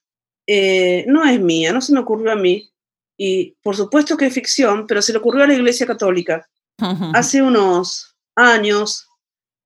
eh, 0.47 1.05
no 1.07 1.23
es 1.25 1.39
mía, 1.39 1.71
no 1.71 1.81
se 1.81 1.93
me 1.93 1.99
ocurrió 1.99 2.31
a 2.31 2.35
mí. 2.35 2.69
Y 3.17 3.55
por 3.61 3.75
supuesto 3.75 4.17
que 4.17 4.25
es 4.25 4.33
ficción, 4.33 4.87
pero 4.87 5.01
se 5.01 5.11
le 5.11 5.19
ocurrió 5.19 5.43
a 5.43 5.47
la 5.47 5.53
Iglesia 5.53 5.85
Católica. 5.85 6.49
Hace 7.13 7.41
unos 7.41 8.15
años, 8.35 9.07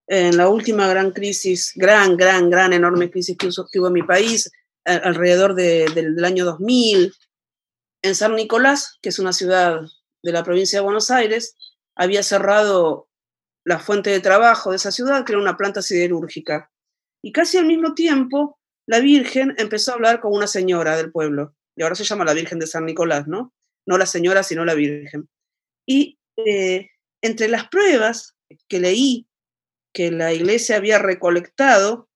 en 0.08 0.38
la 0.38 0.50
última 0.50 0.88
gran 0.88 1.12
crisis, 1.12 1.72
gran, 1.76 2.18
gran, 2.18 2.50
gran, 2.50 2.74
enorme 2.74 3.10
crisis 3.10 3.38
que, 3.38 3.48
hubo 3.80 3.88
en 3.88 3.94
mi 3.94 4.04
país, 4.04 4.52
alrededor 4.84 5.56
del 5.56 6.24
año 6.24 6.46
2000, 6.46 7.14
en 8.04 8.16
San 8.16 8.36
Nicolás, 8.36 9.00
que 9.02 9.10
es 9.10 9.18
una 9.18 9.34
ciudad 9.34 9.82
de 10.22 10.32
la 10.32 10.44
provincia 10.44 10.78
de 10.80 10.84
Buenos 10.84 11.10
Aires, 11.10 11.56
había 11.96 12.24
cerrado 12.24 13.10
la 13.66 13.80
fuente 13.80 14.10
de 14.10 14.20
trabajo 14.20 14.70
de 14.70 14.78
esa 14.78 14.92
ciudad, 14.92 15.26
que 15.26 15.32
era 15.32 15.42
una 15.42 15.58
planta 15.58 15.82
siderúrgica. 15.82 16.72
Y 17.24 17.32
casi 17.32 17.58
al 17.58 17.66
mismo 17.66 17.96
tiempo 17.96 18.60
la 18.88 19.00
Virgen 19.00 19.56
empezó 19.58 19.92
a 19.92 19.96
hablar 19.96 20.20
con 20.20 20.34
una 20.34 20.48
señora 20.48 20.96
del 20.96 21.12
pueblo, 21.12 21.56
y 21.76 21.84
ahora 21.84 21.96
se 21.96 22.04
llama 22.04 22.26
la 22.26 22.34
Virgen 22.34 22.60
de 22.60 22.68
San 22.68 22.86
Nicolás, 22.86 23.28
¿no? 23.28 23.54
No 23.86 23.98
la 23.98 24.06
señora, 24.06 24.44
sino 24.44 24.64
la 24.66 24.76
Virgen. 24.76 25.28
Y 25.88 26.20
eh, 26.38 26.90
entre 27.22 27.48
las 27.48 27.68
pruebas 27.70 28.36
que 28.68 28.80
leí 28.80 29.28
que 29.94 30.12
la 30.12 30.34
iglesia 30.34 30.76
había 30.76 31.00
recolectado, 31.00 32.10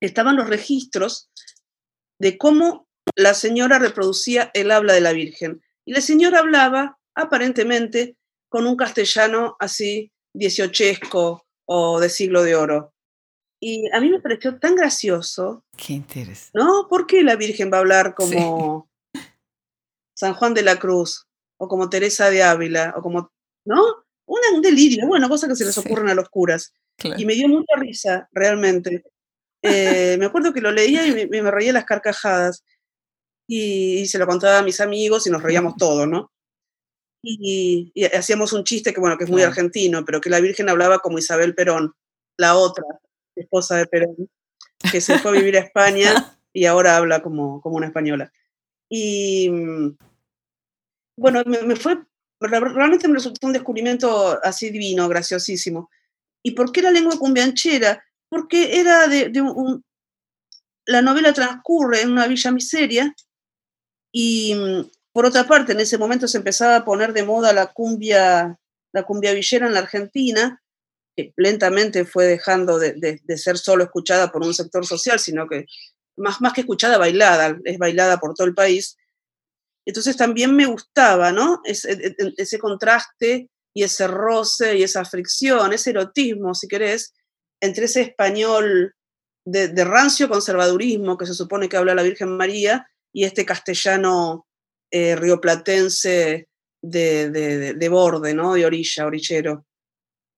estaban 0.00 0.36
los 0.36 0.48
registros 0.48 1.30
de 2.18 2.36
cómo 2.36 2.88
la 3.16 3.34
señora 3.34 3.78
reproducía 3.78 4.50
el 4.54 4.70
habla 4.70 4.92
de 4.92 5.00
la 5.00 5.12
Virgen. 5.12 5.62
Y 5.86 5.92
la 5.92 6.00
señora 6.00 6.40
hablaba 6.40 6.98
aparentemente 7.14 8.16
con 8.54 8.68
un 8.68 8.76
castellano 8.76 9.56
así 9.58 10.12
dieciochesco 10.32 11.44
o 11.66 11.98
de 11.98 12.08
siglo 12.08 12.44
de 12.44 12.54
oro. 12.54 12.94
Y 13.60 13.90
a 13.92 14.00
mí 14.00 14.08
me 14.10 14.20
pareció 14.20 14.60
tan 14.60 14.76
gracioso. 14.76 15.64
Qué 15.76 15.94
interesante. 15.94 16.56
¿No? 16.56 16.86
¿Por 16.88 17.08
qué 17.08 17.24
la 17.24 17.34
Virgen 17.34 17.68
va 17.72 17.78
a 17.78 17.80
hablar 17.80 18.14
como 18.14 18.88
San 20.16 20.34
Juan 20.34 20.54
de 20.54 20.62
la 20.62 20.78
Cruz? 20.78 21.26
O 21.58 21.66
como 21.66 21.90
Teresa 21.90 22.30
de 22.30 22.44
Ávila, 22.44 22.94
o 22.96 23.02
como, 23.02 23.32
¿no? 23.64 23.82
un 24.26 24.62
delirio, 24.62 25.04
bueno, 25.08 25.28
cosas 25.28 25.48
que 25.48 25.56
se 25.56 25.64
les 25.64 25.76
ocurren 25.76 26.10
a 26.10 26.14
los 26.14 26.28
curas. 26.28 26.72
Y 27.02 27.26
me 27.26 27.34
dio 27.34 27.48
mucha 27.48 27.74
risa, 27.76 28.28
realmente. 28.30 29.02
Eh, 29.62 30.16
me 30.16 30.26
acuerdo 30.26 30.52
que 30.52 30.60
lo 30.60 30.70
leía 30.70 31.04
y 31.08 31.26
me, 31.26 31.50
reía 31.50 31.72
las 31.72 31.86
carcajadas. 31.86 32.62
Y, 33.48 34.06
se 34.06 34.18
lo 34.18 34.28
contaba 34.28 34.58
a 34.58 34.62
mis 34.62 34.80
amigos 34.80 35.26
y 35.26 35.30
nos 35.30 35.42
reíamos 35.42 35.74
todos, 35.76 36.06
¿no? 36.06 36.30
Y, 37.26 37.92
hacíamos 38.14 38.52
un 38.52 38.64
chiste 38.64 38.92
que, 38.92 39.00
bueno, 39.00 39.16
que 39.16 39.24
es 39.24 39.30
muy 39.30 39.42
argentino, 39.42 40.04
pero 40.04 40.20
que 40.20 40.30
la 40.30 40.40
Virgen 40.40 40.68
hablaba 40.68 40.98
como 40.98 41.18
Isabel 41.18 41.54
Perón, 41.54 41.94
la 42.36 42.56
otra, 42.56 42.84
esposa 43.34 43.76
de 43.76 43.86
Perón, 43.86 44.30
que 44.90 45.00
se 45.00 45.18
fue 45.18 45.30
a 45.30 45.34
vivir 45.34 45.56
a 45.56 45.60
España 45.60 46.38
y 46.52 46.66
ahora 46.66 46.96
habla 46.96 47.22
como, 47.22 47.60
como 47.60 47.76
una 47.76 47.86
española. 47.86 48.32
Y 48.88 49.48
mm, 49.50 49.96
bueno, 51.16 51.42
me, 51.46 51.76
fue, 51.76 51.98
realmente 52.40 53.08
me 53.08 53.14
resultó 53.14 53.46
un 53.46 53.52
descubrimiento 53.52 54.38
así 54.42 54.70
divino, 54.70 55.08
graciosísimo. 55.08 55.90
¿Y 56.42 56.52
por 56.52 56.72
qué 56.72 56.82
la 56.82 56.90
lengua 56.90 57.18
cumbianchera? 57.18 58.04
Porque 58.28 58.78
era 58.78 59.08
de, 59.08 59.40
un, 59.40 59.82
la 60.86 61.02
novela 61.02 61.32
transcurre 61.32 62.02
en 62.02 62.10
una 62.12 62.26
villa 62.26 62.50
miseria 62.50 63.14
y 64.12 64.54
mm, 64.54 64.90
Por 65.14 65.26
otra 65.26 65.44
parte, 65.44 65.72
en 65.72 65.80
ese 65.80 65.96
momento 65.96 66.26
se 66.26 66.38
empezaba 66.38 66.74
a 66.74 66.84
poner 66.84 67.12
de 67.12 67.22
moda 67.22 67.52
la 67.52 67.72
cumbia, 67.72 68.58
la 68.92 69.02
cumbia 69.04 69.32
villera 69.32 69.68
en 69.68 69.74
la 69.74 69.78
Argentina, 69.78 70.60
que 71.16 71.32
lentamente 71.36 72.04
fue 72.04 72.26
dejando 72.26 72.80
de, 72.80 73.22
ser 73.36 73.56
solo 73.56 73.84
escuchada 73.84 74.32
por 74.32 74.42
un 74.42 74.52
sector 74.52 74.84
social, 74.84 75.20
sino 75.20 75.46
que 75.46 75.66
más, 76.16 76.40
más 76.40 76.52
que 76.52 76.62
escuchada, 76.62 76.98
bailada, 76.98 77.56
es 77.64 77.78
bailada 77.78 78.18
por 78.18 78.34
todo 78.34 78.48
el 78.48 78.54
país. 78.54 78.96
Entonces 79.86 80.16
también 80.16 80.56
me 80.56 80.66
gustaba, 80.66 81.30
¿no? 81.30 81.60
Ese, 81.64 81.92
e, 81.92 82.16
e, 82.18 82.32
ese 82.36 82.58
contraste 82.58 83.50
y 83.72 83.84
ese 83.84 84.08
roce 84.08 84.76
y 84.76 84.82
esa 84.82 85.04
fricción, 85.04 85.72
ese 85.72 85.90
erotismo, 85.90 86.54
si 86.54 86.66
querés, 86.66 87.14
entre 87.60 87.84
ese 87.84 88.00
español 88.00 88.96
de, 89.44 89.84
rancio 89.84 90.28
conservadurismo 90.28 91.16
que 91.16 91.26
se 91.26 91.34
supone 91.34 91.68
que 91.68 91.76
habla 91.76 91.94
la 91.94 92.02
Virgen 92.02 92.36
María 92.36 92.88
y 93.12 93.24
este 93.24 93.44
castellano 93.44 94.46
eh, 94.96 95.16
rioplatense 95.16 96.46
de, 96.80 97.28
de, 97.28 97.88
borde, 97.88 98.32
¿no? 98.32 98.54
De 98.54 98.64
orilla, 98.64 99.06
orillero. 99.06 99.66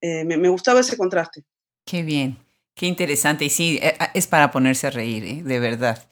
Eh, 0.01 0.25
me, 0.25 0.49
gustaba 0.49 0.81
ese 0.81 0.97
contraste. 0.97 1.45
Qué 1.85 2.03
bien, 2.03 2.39
qué 2.75 2.87
interesante. 2.87 3.45
Y 3.45 3.51
sí, 3.51 3.79
eh, 3.83 3.99
es 4.15 4.27
para 4.27 4.51
ponerse 4.51 4.87
a 4.87 4.91
reír, 4.91 5.45
de 5.45 5.61
verdad. 5.61 6.09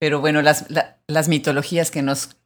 Pero 0.00 0.18
bueno, 0.18 0.42
las, 0.42 0.66
las 1.06 1.28
mitologías 1.28 1.92
que 1.92 2.02
nos, 2.02 2.36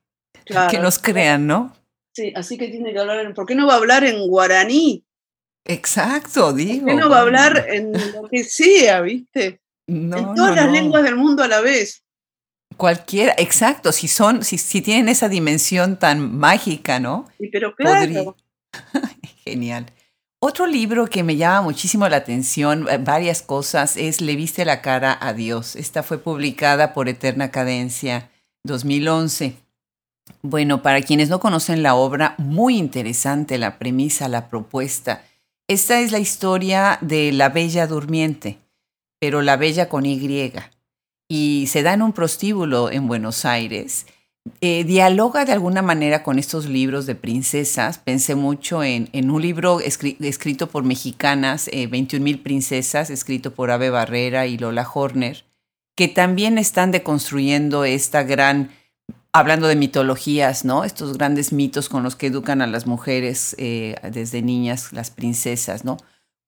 que 0.70 0.79
nos 0.79 0.98
crean, 0.98 1.46
¿no? 1.46 1.74
Sí, 2.14 2.35
así 2.37 2.59
que 2.59 2.68
tiene 2.68 2.92
que 2.92 2.98
hablar 2.98 3.33
¿Por 3.33 3.46
qué 3.46 3.55
no 3.55 3.66
va 3.66 3.74
a 3.74 3.79
hablar 3.79 4.05
en 4.05 4.29
guaraní? 4.29 5.07
Exacto, 5.64 6.53
digo. 6.53 6.85
¿Por 6.85 6.96
qué 6.96 7.00
no 7.00 7.09
va 7.09 7.16
a 7.16 7.22
hablar 7.22 7.66
en 7.66 7.92
lo 7.92 8.29
que 8.29 8.44
sea, 8.44 9.00
viste? 9.00 9.62
en 9.87 10.11
todas 10.11 10.55
las 10.55 10.70
lenguas 10.70 11.03
del 11.03 11.16
mundo 11.16 11.42
a 11.42 11.48
la 11.48 11.62
vez. 11.62 12.05
Cualquiera, 12.77 13.35
exacto, 13.37 13.93
si 13.93 14.09
son, 14.09 14.43
si, 14.45 14.57
si 14.57 14.81
tienen 14.81 15.09
esa 15.09 15.29
dimensión 15.29 15.99
tan 15.99 16.39
mágica, 16.39 16.99
¿no? 16.99 17.27
Sí, 17.39 17.49
pero 17.53 17.75
claro. 17.75 18.37
Genial. 19.45 19.87
Otro 20.43 20.67
libro 20.67 21.07
que 21.07 21.23
me 21.23 21.37
llama 21.37 21.61
muchísimo 21.61 22.09
la 22.09 22.17
atención, 22.17 22.87
eh, 22.89 22.97
varias 22.97 23.43
cosas, 23.43 23.99
es 23.99 24.23
Le 24.23 24.37
viste 24.37 24.65
la 24.65 24.81
cara 24.81 25.19
a 25.21 25.35
Dios. 25.35 25.77
Esta 25.77 26.03
fue 26.03 26.17
publicada 26.17 26.95
por 26.95 27.11
Eterna 27.11 27.51
Cadencia 27.51 28.31
2011. 28.65 29.57
Bueno, 30.41 30.83
para 30.83 31.03
quienes 31.03 31.29
no 31.29 31.41
conocen 31.41 31.83
la 31.83 31.95
obra, 31.95 32.37
muy 32.39 32.79
interesante 32.79 33.59
la 33.59 33.79
premisa, 33.79 34.29
la 34.29 34.49
propuesta. 34.49 35.23
Esta 35.69 36.01
es 36.01 36.11
la 36.11 36.19
historia 36.19 36.97
de 37.03 37.33
la 37.33 37.51
Bella 37.51 37.87
Durmiente, 37.87 38.59
pero 39.19 39.43
la 39.43 39.59
Bella 39.59 39.91
con 39.91 40.07
Y. 40.07 40.53
Y 41.33 41.69
se 41.69 41.85
da 41.85 41.95
en 41.95 42.03
un 42.03 42.12
prostíbulo 42.12 42.90
en 42.90 43.07
Buenos 43.07 43.45
Aires. 43.45 44.05
Eh, 44.61 44.83
dialoga 44.83 45.45
de 45.45 45.53
alguna 45.53 45.81
manera 45.81 46.25
con 46.25 46.40
estos 46.40 46.66
libros 46.66 47.07
de 47.07 47.14
princesas. 47.14 47.99
Pensé 47.99 48.35
mucho 48.35 48.83
en, 48.83 49.09
un 49.31 49.40
libro 49.40 49.79
escrito 49.81 50.69
por 50.69 50.83
mexicanas, 50.83 51.69
eh, 51.73 51.87
21 51.87 52.25
mil 52.25 52.40
princesas, 52.40 53.11
escrito 53.11 53.55
por 53.55 53.71
Ave 53.71 53.90
Barrera 53.90 54.49
y 54.49 54.59
Lola 54.59 54.85
Horner, 54.93 55.45
que 55.95 56.09
también 56.09 56.59
están 56.59 56.90
deconstruyendo 56.90 57.85
esta 57.85 58.25
gran 58.25 58.73
hablando 59.33 59.69
de 59.69 59.77
mitologías, 59.77 60.64
¿no? 60.64 60.83
Estos 60.83 61.16
grandes 61.16 61.53
mitos 61.53 61.88
con 61.88 62.03
los 62.03 62.16
que 62.16 62.27
educan 62.27 62.61
a 62.61 62.66
las 62.66 62.88
mujeres 62.88 63.55
eh, 63.57 63.95
desde 64.11 64.43
niñas, 64.43 64.93
las 64.93 65.12
princesas, 65.12 65.85
¿no? 65.85 65.97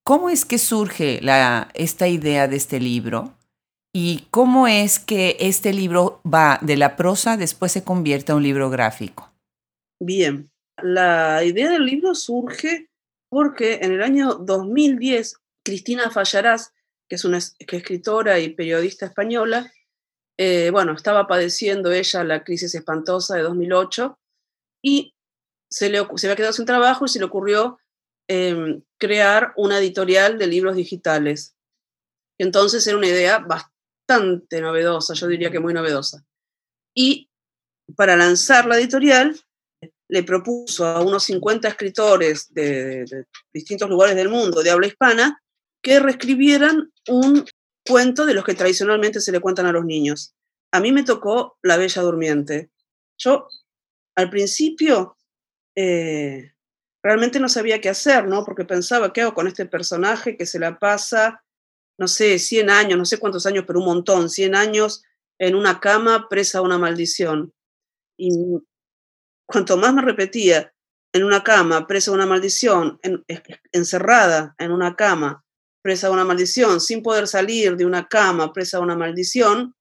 ¿Cómo 0.02 0.28
es 0.28 0.44
que 0.44 0.58
surge 0.58 1.20
la, 1.22 1.68
esta 1.74 2.08
idea 2.08 2.48
de 2.48 2.56
este 2.56 2.80
libro? 2.80 3.36
¿Y 3.94 4.26
cómo 4.30 4.66
es 4.66 4.98
que 4.98 5.36
este 5.38 5.74
libro 5.74 6.22
va 6.22 6.58
de 6.62 6.76
la 6.76 6.96
prosa, 6.96 7.36
después 7.36 7.72
se 7.72 7.84
convierte 7.84 8.32
en 8.32 8.38
un 8.38 8.42
libro 8.42 8.70
gráfico? 8.70 9.30
Bien, 10.00 10.50
la 10.82 11.44
idea 11.44 11.70
del 11.70 11.84
libro 11.84 12.14
surge 12.14 12.88
porque 13.28 13.80
en 13.82 13.92
el 13.92 14.02
año 14.02 14.34
2010, 14.34 15.36
Cristina 15.64 16.10
Fallarás, 16.10 16.72
que 17.08 17.16
es 17.16 17.24
una 17.26 17.38
escritora 17.38 18.38
y 18.38 18.50
periodista 18.50 19.06
española, 19.06 19.70
eh, 20.38 20.70
bueno, 20.70 20.92
estaba 20.92 21.26
padeciendo 21.26 21.92
ella 21.92 22.24
la 22.24 22.44
crisis 22.44 22.74
espantosa 22.74 23.36
de 23.36 23.42
2008 23.42 24.18
y 24.82 25.14
se, 25.70 25.90
le, 25.90 26.06
se 26.16 26.26
había 26.26 26.36
quedado 26.36 26.52
sin 26.54 26.64
trabajo 26.64 27.04
y 27.04 27.08
se 27.08 27.18
le 27.18 27.26
ocurrió 27.26 27.78
em, 28.28 28.82
crear 28.98 29.52
una 29.56 29.78
editorial 29.78 30.38
de 30.38 30.46
libros 30.46 30.76
digitales. 30.76 31.54
Entonces 32.38 32.86
era 32.86 32.96
una 32.96 33.06
idea 33.06 33.38
bastante 33.38 33.71
novedosa, 34.08 35.14
yo 35.14 35.26
diría 35.26 35.50
que 35.50 35.60
muy 35.60 35.74
novedosa. 35.74 36.24
Y 36.94 37.30
para 37.96 38.16
lanzar 38.16 38.66
la 38.66 38.78
editorial, 38.78 39.38
le 40.08 40.22
propuso 40.22 40.86
a 40.86 41.00
unos 41.00 41.24
50 41.24 41.68
escritores 41.68 42.52
de, 42.52 43.04
de 43.04 43.26
distintos 43.52 43.88
lugares 43.88 44.14
del 44.14 44.28
mundo 44.28 44.62
de 44.62 44.70
habla 44.70 44.86
hispana 44.86 45.42
que 45.82 46.00
reescribieran 46.00 46.92
un 47.08 47.44
cuento 47.86 48.26
de 48.26 48.34
los 48.34 48.44
que 48.44 48.54
tradicionalmente 48.54 49.20
se 49.20 49.32
le 49.32 49.40
cuentan 49.40 49.66
a 49.66 49.72
los 49.72 49.84
niños. 49.84 50.34
A 50.70 50.80
mí 50.80 50.92
me 50.92 51.02
tocó 51.02 51.58
La 51.62 51.76
Bella 51.76 52.02
Durmiente. 52.02 52.70
Yo, 53.18 53.48
al 54.14 54.30
principio, 54.30 55.16
eh, 55.76 56.52
realmente 57.02 57.40
no 57.40 57.48
sabía 57.48 57.80
qué 57.80 57.88
hacer, 57.88 58.26
¿no? 58.26 58.44
Porque 58.44 58.64
pensaba, 58.64 59.12
¿qué 59.12 59.22
hago 59.22 59.34
con 59.34 59.48
este 59.48 59.66
personaje 59.66 60.36
que 60.36 60.46
se 60.46 60.58
la 60.58 60.78
pasa, 60.78 61.44
no 61.98 62.08
sé, 62.08 62.38
100 62.38 62.70
años, 62.70 62.98
no 62.98 63.04
sé 63.04 63.18
cuántos 63.18 63.46
años, 63.46 63.64
pero 63.66 63.80
un 63.80 63.86
montón, 63.86 64.28
100 64.30 64.54
años 64.54 65.02
en 65.38 65.54
una 65.54 65.80
cama 65.80 66.28
presa 66.28 66.58
a 66.58 66.62
una 66.62 66.78
maldición? 66.78 67.52
Y 68.18 68.30
cuanto 69.46 69.76
más 69.76 69.94
me 69.94 70.02
repetía, 70.02 70.72
en 71.14 71.24
una 71.24 71.44
cama, 71.44 71.86
presa 71.86 72.10
a 72.10 72.14
una 72.14 72.26
maldición, 72.26 72.98
encerrada 73.72 74.54
en 74.58 74.72
una 74.72 74.96
cama, 74.96 75.44
presa 75.82 76.06
de 76.06 76.14
una 76.14 76.24
maldición, 76.24 76.80
sin 76.80 77.02
poder 77.02 77.28
salir 77.28 77.76
de 77.76 77.84
una 77.84 78.08
cama, 78.08 78.52
presa 78.52 78.78
de 78.78 78.84
una 78.84 78.96
maldición, 78.96 79.74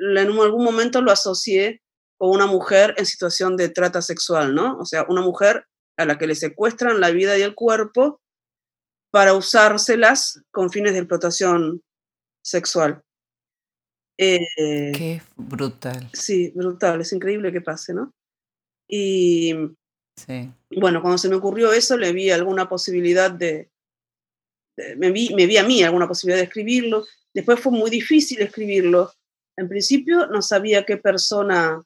en 0.00 0.18
algún 0.18 0.64
momento 0.64 1.00
lo 1.00 1.12
asocié 1.12 1.82
con 2.18 2.30
una 2.30 2.46
mujer 2.46 2.94
en 2.96 3.06
situación 3.06 3.56
de 3.56 3.68
trata 3.68 4.02
sexual, 4.02 4.54
¿no? 4.54 4.78
O 4.78 4.84
sea, 4.84 5.06
una 5.08 5.20
mujer 5.20 5.66
a 5.96 6.06
la 6.06 6.18
que 6.18 6.26
le 6.26 6.34
secuestran 6.34 7.00
la 7.00 7.10
vida 7.10 7.38
y 7.38 7.42
el 7.42 7.54
cuerpo 7.54 8.20
para 9.14 9.34
usárselas 9.34 10.42
con 10.50 10.70
fines 10.70 10.92
de 10.92 10.98
explotación 10.98 11.80
sexual. 12.44 13.00
Eh, 14.18 14.90
Qué 14.92 15.22
brutal. 15.36 16.10
Sí, 16.12 16.50
brutal, 16.52 17.00
es 17.00 17.12
increíble 17.12 17.52
que 17.52 17.60
pase, 17.60 17.94
¿no? 17.94 18.12
Y 18.88 19.54
sí. 20.16 20.50
bueno, 20.80 21.00
cuando 21.00 21.18
se 21.18 21.28
me 21.28 21.36
ocurrió 21.36 21.72
eso, 21.72 21.96
le 21.96 22.12
vi 22.12 22.32
alguna 22.32 22.68
posibilidad 22.68 23.30
de, 23.30 23.70
me 24.96 25.12
vi, 25.12 25.32
me 25.32 25.46
vi 25.46 25.58
a 25.58 25.64
mí 25.64 25.84
alguna 25.84 26.08
posibilidad 26.08 26.40
de 26.40 26.48
escribirlo. 26.48 27.06
Después 27.32 27.60
fue 27.60 27.70
muy 27.70 27.90
difícil 27.90 28.42
escribirlo. 28.42 29.12
En 29.56 29.68
principio 29.68 30.26
no 30.26 30.42
sabía 30.42 30.84
qué 30.84 30.96
persona, 30.96 31.80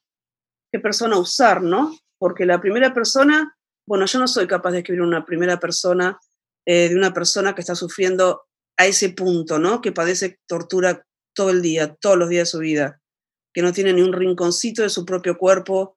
qué 0.73 0.81
persona 0.81 1.19
usar, 1.19 1.61
¿no? 1.62 1.95
Porque 2.19 2.47
la 2.47 2.59
primera 2.59 2.95
persona, 2.95 3.55
bueno, 3.87 4.07
yo 4.07 4.19
no 4.19 4.29
soy 4.29 4.47
capaz 4.47 4.71
de 4.71 4.79
escribir 4.79 5.03
una 5.03 5.27
primera 5.27 5.61
persona 5.61 6.19
eh, 6.70 6.90
de 6.90 6.96
una 6.96 7.14
persona 7.14 7.54
que 7.54 7.62
está 7.62 7.74
sufriendo 7.74 8.42
a 8.76 8.85
ese 8.85 9.09
punto, 9.09 9.59
¿no? 9.59 9.81
Que 9.81 9.90
padece 9.90 10.38
tortura 10.46 11.02
todo 11.35 11.48
el 11.48 11.62
día, 11.62 11.94
todos 11.94 12.18
los 12.18 12.28
días 12.28 12.42
de 12.42 12.50
su 12.50 12.59
vida, 12.59 13.00
que 13.54 13.62
no 13.62 13.72
tiene 13.72 13.94
ni 13.94 14.02
un 14.02 14.12
rinconcito 14.12 14.83
de 14.83 14.90
su 14.90 15.07
propio 15.07 15.38
cuerpo 15.38 15.96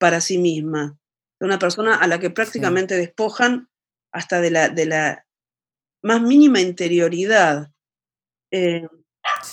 para 0.00 0.20
sí 0.20 0.38
misma. 0.38 0.98
Una 1.38 1.60
persona 1.60 1.94
a 1.94 2.08
la 2.08 2.18
que 2.18 2.30
prácticamente 2.30 2.96
despojan 2.96 3.68
hasta 4.10 4.40
de 4.40 4.50
la, 4.50 4.68
de 4.68 4.86
la 4.86 5.26
más 6.02 6.20
mínima 6.20 6.60
interioridad. 6.60 7.70
Eh, 8.50 8.88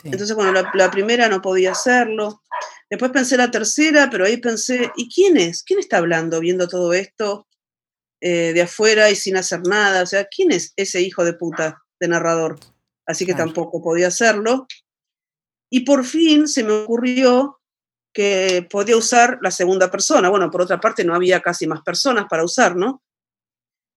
entonces, 0.05 0.35
bueno, 0.35 0.59
la, 0.73 0.89
primera 0.89 1.29
no 1.29 1.39
podía 1.39 1.73
hacerlo. 1.73 2.41
Después 2.89 3.11
pensé 3.11 3.37
la 3.37 3.51
tercera, 3.51 4.09
pero 4.09 4.25
ahí 4.25 4.37
pensé, 4.37 4.91
¿y 4.95 5.07
quién 5.13 5.37
es? 5.37 5.61
¿Quién 5.61 5.77
está 5.77 5.97
hablando, 5.97 6.39
viendo 6.39 6.67
todo 6.67 6.93
esto 6.93 7.46
eh, 8.21 8.53
de 8.53 8.62
afuera 8.62 9.10
y 9.10 9.15
sin 9.15 9.38
hacer 9.38 9.62
nada? 9.67 10.03
O 10.03 10.06
sea, 10.06 10.25
¿quién 10.25 10.51
es 10.51 10.73
ese 10.75 11.01
hijo 11.01 11.23
de 11.23 11.34
puta 11.34 11.84
de 11.99 12.08
narrador? 12.08 12.60
Así 13.06 13.25
que 13.25 13.34
tampoco 13.34 13.82
podía 13.82 14.08
hacerlo. 14.08 14.67
Y 15.69 15.82
por 15.82 16.06
fin 16.06 16.47
se 16.47 16.63
me 16.63 16.73
ocurrió 16.73 17.60
que 18.13 18.67
podía 18.69 18.97
usar 18.97 19.38
la 19.41 19.51
segunda 19.51 19.91
persona. 19.91 20.30
Bueno, 20.30 20.49
por 20.49 20.62
otra 20.62 20.80
parte, 20.80 21.03
no 21.03 21.13
había 21.15 21.41
casi 21.41 21.67
más 21.67 21.82
personas 21.84 22.25
para 22.30 22.43
usar, 22.43 22.75
¿no? 22.75 23.03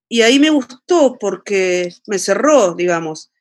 Y 0.08 0.22
ahí 0.22 0.38
me 0.38 0.50
gustó 0.50 1.16
porque 1.18 1.94
me 2.06 2.18
cerró, 2.18 2.74
digamos, 2.74 3.32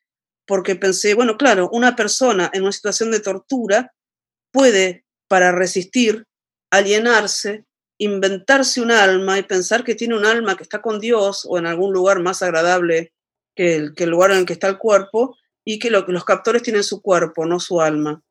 porque 0.48 0.76
pensé, 0.76 1.16
bueno, 1.16 1.38
claro, 1.38 1.70
una 1.72 1.96
persona 1.96 2.50
en 2.54 2.64
una 2.64 2.72
situación 2.72 3.12
de 3.12 3.20
tortura 3.20 3.94
puede, 4.52 5.06
para 5.28 5.52
resistir, 5.52 6.26
alienarse, 6.72 7.66
inventarse 8.00 8.82
un 8.82 8.92
alma 8.92 9.38
y 9.38 9.44
pensar 9.44 9.84
que 9.84 9.94
tiene 9.94 10.18
un 10.18 10.26
alma 10.26 10.58
que 10.58 10.64
está 10.64 10.82
con 10.82 11.00
Dios 11.00 11.46
o 11.48 11.60
en 11.60 11.68
algún 11.68 11.94
lugar 11.94 12.20
más 12.20 12.42
agradable 12.42 13.14
que 13.56 13.76
el, 13.76 14.10
lugar 14.10 14.32
en 14.32 14.46
que 14.46 14.54
está 14.54 14.68
el 14.68 14.80
cuerpo 14.80 15.38
y 15.64 15.78
que, 15.78 15.92
lo, 15.92 16.06
que 16.06 16.14
los 16.14 16.26
captores 16.26 16.64
tienen 16.64 16.84
su 16.84 17.02
cuerpo, 17.02 17.46
no 17.46 17.60
su 17.60 17.80
alma. 17.80 18.22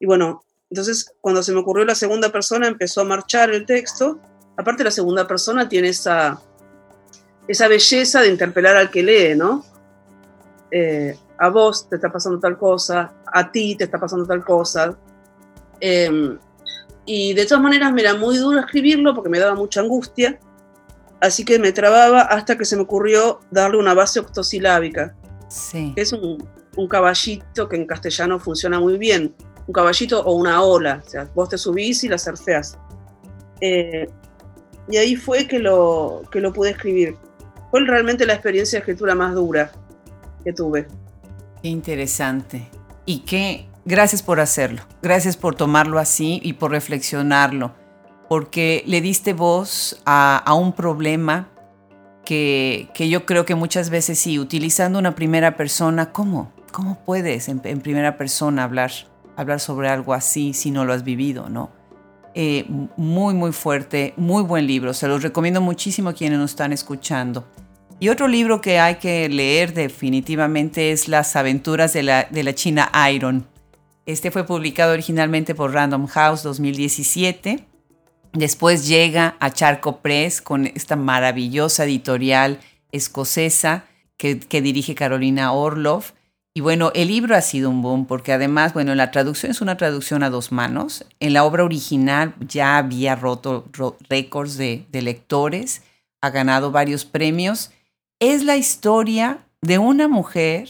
Y 0.00 0.06
bueno, 0.06 0.44
entonces 0.68 1.14
cuando 1.20 1.42
se 1.42 1.52
me 1.52 1.60
ocurrió 1.60 1.84
la 1.84 1.94
segunda 1.94 2.32
persona 2.32 2.66
empezó 2.66 3.02
a 3.02 3.04
marchar 3.04 3.50
el 3.50 3.64
texto 3.64 4.20
Aparte 4.56 4.84
la 4.84 4.90
segunda 4.90 5.26
persona 5.26 5.68
tiene 5.68 5.88
esa, 5.88 6.40
esa 7.48 7.68
belleza 7.68 8.20
de 8.20 8.28
interpelar 8.28 8.76
al 8.76 8.90
que 8.90 9.02
lee, 9.02 9.34
¿no? 9.34 9.64
Eh, 10.70 11.16
a 11.38 11.48
vos 11.48 11.88
te 11.88 11.96
está 11.96 12.10
pasando 12.12 12.38
tal 12.38 12.56
cosa, 12.56 13.12
a 13.26 13.50
ti 13.50 13.76
te 13.76 13.84
está 13.84 13.98
pasando 13.98 14.26
tal 14.26 14.44
cosa. 14.44 14.96
Em, 15.80 16.38
y 17.06 17.34
de 17.34 17.46
todas 17.46 17.62
maneras 17.62 17.92
me 17.92 18.00
era 18.00 18.14
muy 18.14 18.36
duro 18.36 18.60
escribirlo 18.60 19.14
porque 19.14 19.30
me 19.30 19.38
daba 19.38 19.54
mucha 19.54 19.80
angustia, 19.80 20.38
así 21.20 21.44
que 21.44 21.58
me 21.58 21.72
trababa 21.72 22.22
hasta 22.22 22.56
que 22.56 22.64
se 22.64 22.76
me 22.76 22.82
ocurrió 22.82 23.40
darle 23.50 23.78
una 23.78 23.94
base 23.94 24.20
octosilábica. 24.20 25.14
Sí. 25.48 25.92
es 25.94 26.12
un, 26.12 26.48
un 26.76 26.88
caballito 26.88 27.68
que 27.68 27.76
en 27.76 27.86
castellano 27.86 28.38
funciona 28.38 28.80
muy 28.80 28.98
bien. 28.98 29.34
Un 29.66 29.72
caballito 29.72 30.22
o 30.22 30.32
una 30.32 30.62
ola, 30.62 31.02
o 31.06 31.08
sea, 31.08 31.30
vos 31.34 31.48
te 31.48 31.58
subís 31.58 32.04
y 32.04 32.08
la 32.08 32.18
surfeás. 32.18 32.78
Eh, 33.60 34.08
y 34.88 34.96
ahí 34.96 35.16
fue 35.16 35.46
que 35.46 35.58
lo, 35.58 36.22
que 36.30 36.40
lo 36.40 36.52
pude 36.52 36.70
escribir. 36.70 37.16
Fue 37.70 37.84
realmente 37.84 38.26
la 38.26 38.34
experiencia 38.34 38.78
de 38.78 38.80
escritura 38.80 39.14
más 39.14 39.34
dura 39.34 39.72
que 40.44 40.52
tuve. 40.52 40.86
Qué 41.62 41.68
interesante. 41.68 42.68
Y 43.06 43.20
qué, 43.20 43.66
gracias 43.84 44.22
por 44.22 44.40
hacerlo. 44.40 44.82
Gracias 45.02 45.36
por 45.36 45.54
tomarlo 45.54 45.98
así 45.98 46.40
y 46.42 46.54
por 46.54 46.70
reflexionarlo. 46.70 47.74
Porque 48.28 48.82
le 48.86 49.00
diste 49.00 49.32
voz 49.32 50.00
a, 50.06 50.38
a 50.38 50.54
un 50.54 50.72
problema 50.72 51.48
que, 52.24 52.88
que, 52.94 53.08
yo 53.08 53.26
creo 53.26 53.44
que 53.44 53.54
muchas 53.54 53.90
veces 53.90 54.18
sí, 54.18 54.38
utilizando 54.38 54.98
una 54.98 55.14
primera 55.14 55.56
persona, 55.56 56.10
¿cómo? 56.10 56.52
¿Cómo 56.74 56.98
puedes 57.04 57.48
en, 57.48 57.60
primera 57.60 58.16
persona 58.16 58.64
hablar, 58.64 58.90
hablar 59.36 59.60
sobre 59.60 59.88
algo 59.88 60.12
así 60.12 60.54
si 60.54 60.72
no 60.72 60.84
lo 60.84 60.92
has 60.92 61.04
vivido, 61.04 61.48
no? 61.48 61.70
Eh, 62.34 62.66
muy, 62.96 63.32
muy 63.32 63.52
fuerte, 63.52 64.12
muy 64.16 64.42
buen 64.42 64.66
libro. 64.66 64.92
Se 64.92 65.06
los 65.06 65.22
recomiendo 65.22 65.60
muchísimo 65.60 66.08
a 66.10 66.14
quienes 66.14 66.38
nos 66.38 66.50
están 66.50 66.72
escuchando. 66.72 67.46
Y 68.00 68.08
otro 68.08 68.26
libro 68.26 68.60
que 68.60 68.80
hay 68.80 68.96
que 68.96 69.28
leer 69.28 69.72
definitivamente 69.72 70.90
es 70.90 71.06
Las 71.06 71.36
aventuras 71.36 71.92
de 71.92 72.02
la, 72.02 72.24
de 72.24 72.42
la 72.42 72.54
China 72.54 72.90
Iron. 73.12 73.46
Este 74.06 74.30
fue 74.30 74.44
publicado 74.44 74.92
originalmente 74.92 75.54
por 75.54 75.72
Random 75.72 76.06
House 76.08 76.42
2017. 76.42 77.66
Después 78.34 78.86
llega 78.86 79.36
a 79.40 79.50
Charco 79.50 80.00
Press 80.02 80.42
con 80.42 80.66
esta 80.66 80.94
maravillosa 80.94 81.84
editorial 81.84 82.60
escocesa 82.92 83.86
que, 84.18 84.34
dirige 84.34 84.94
Carolina 84.94 85.52
Orloff. 85.52 86.12
Y 86.52 86.60
bueno, 86.60 86.92
el 86.94 87.08
libro 87.08 87.34
ha 87.34 87.40
sido 87.40 87.70
un 87.70 87.80
boom 87.80 88.06
porque 88.06 88.34
además, 88.34 88.74
bueno, 88.74 88.94
la 88.94 89.10
traducción 89.10 89.50
es 89.50 89.62
una 89.62 89.78
traducción 89.78 90.22
a 90.22 90.28
dos 90.28 90.52
manos. 90.52 91.06
En 91.18 91.32
la 91.32 91.44
obra 91.44 91.64
original 91.64 92.34
ya 92.40 92.76
había 92.76 93.16
roto 93.16 93.64
récords 94.10 94.58
de 94.58 94.86
lectores, 94.92 95.82
ha 96.20 96.28
ganado 96.28 96.70
varios 96.70 97.06
premios. 97.06 97.70
Es 98.20 98.44
la 98.44 98.58
historia 98.58 99.46
de 99.62 99.78
una 99.78 100.08
mujer 100.08 100.68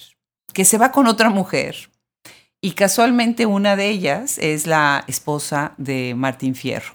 que 0.52 0.64
se 0.64 0.78
va 0.78 0.92
con 0.92 1.08
otra 1.08 1.30
mujer. 1.30 1.90
Y 2.64 2.70
casualmente 2.70 3.44
una 3.44 3.76
de 3.76 3.90
ellas 3.90 4.38
es 4.38 4.66
la 4.66 5.04
esposa 5.06 5.74
de 5.76 6.14
Martín 6.14 6.54
Fierro. 6.54 6.94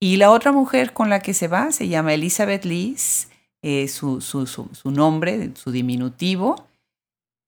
Y 0.00 0.18
la 0.18 0.30
otra 0.30 0.52
mujer 0.52 0.92
con 0.92 1.10
la 1.10 1.18
que 1.18 1.34
se 1.34 1.48
va 1.48 1.72
se 1.72 1.88
llama 1.88 2.14
Elizabeth 2.14 2.64
Lees, 2.64 3.28
eh, 3.60 3.88
su, 3.88 4.20
su, 4.20 4.46
su, 4.46 4.68
su 4.72 4.92
nombre, 4.92 5.50
su 5.56 5.72
diminutivo 5.72 6.68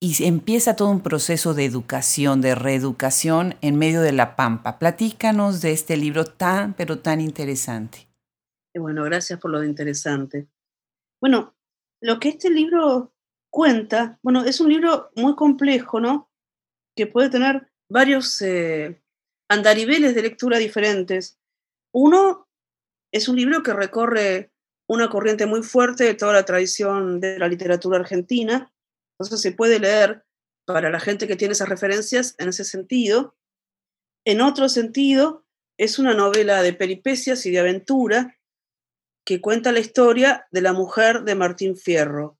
y 0.01 0.25
empieza 0.25 0.75
todo 0.75 0.89
un 0.89 0.99
proceso 0.99 1.53
de 1.53 1.63
educación, 1.63 2.41
de 2.41 2.53
reeducación 2.53 3.55
en 3.61 3.77
medio 3.77 4.01
de 4.01 4.11
la 4.11 4.35
pampa. 4.35 4.77
Platícanos 4.77 5.61
de 5.61 5.71
este 5.71 5.95
libro 5.95 6.25
tan, 6.25 6.73
pero 6.73 6.99
tan 6.99 7.21
interesante. 7.21 8.09
Bueno, 8.75 9.05
gracias 9.05 9.39
por 9.39 9.51
lo 9.51 9.63
interesante. 9.63 10.49
Bueno, 11.21 11.55
lo 12.01 12.19
que 12.19 12.27
este 12.27 12.49
libro 12.49 13.13
cuenta, 13.49 14.19
bueno, 14.21 14.43
es 14.43 14.59
un 14.59 14.67
libro 14.67 15.11
muy 15.15 15.33
complejo, 15.37 16.01
¿no? 16.01 16.26
Que 16.97 17.07
puede 17.07 17.29
tener 17.29 17.69
varios 17.89 18.41
eh, 18.41 19.01
andariveles 19.49 20.15
de 20.15 20.23
lectura 20.23 20.57
diferentes. 20.57 21.39
Uno 21.93 22.49
es 23.13 23.29
un 23.29 23.37
libro 23.37 23.63
que 23.63 23.71
recorre 23.71 24.51
una 24.89 25.09
corriente 25.09 25.45
muy 25.45 25.63
fuerte 25.63 26.03
de 26.03 26.13
toda 26.15 26.33
la 26.33 26.43
tradición 26.43 27.19
de 27.19 27.39
la 27.39 27.47
literatura 27.47 27.99
argentina, 27.99 28.73
entonces 29.13 29.41
se 29.41 29.51
puede 29.51 29.79
leer 29.79 30.25
para 30.65 30.89
la 30.89 30.99
gente 30.99 31.27
que 31.27 31.35
tiene 31.35 31.53
esas 31.53 31.69
referencias 31.69 32.35
en 32.39 32.49
ese 32.49 32.65
sentido. 32.65 33.35
En 34.25 34.41
otro 34.41 34.67
sentido, 34.67 35.45
es 35.77 35.99
una 35.99 36.13
novela 36.13 36.61
de 36.61 36.73
peripecias 36.73 37.45
y 37.45 37.51
de 37.51 37.59
aventura 37.59 38.39
que 39.25 39.41
cuenta 39.41 39.71
la 39.71 39.79
historia 39.79 40.47
de 40.51 40.61
la 40.61 40.73
mujer 40.73 41.23
de 41.23 41.35
Martín 41.35 41.77
Fierro. 41.77 42.37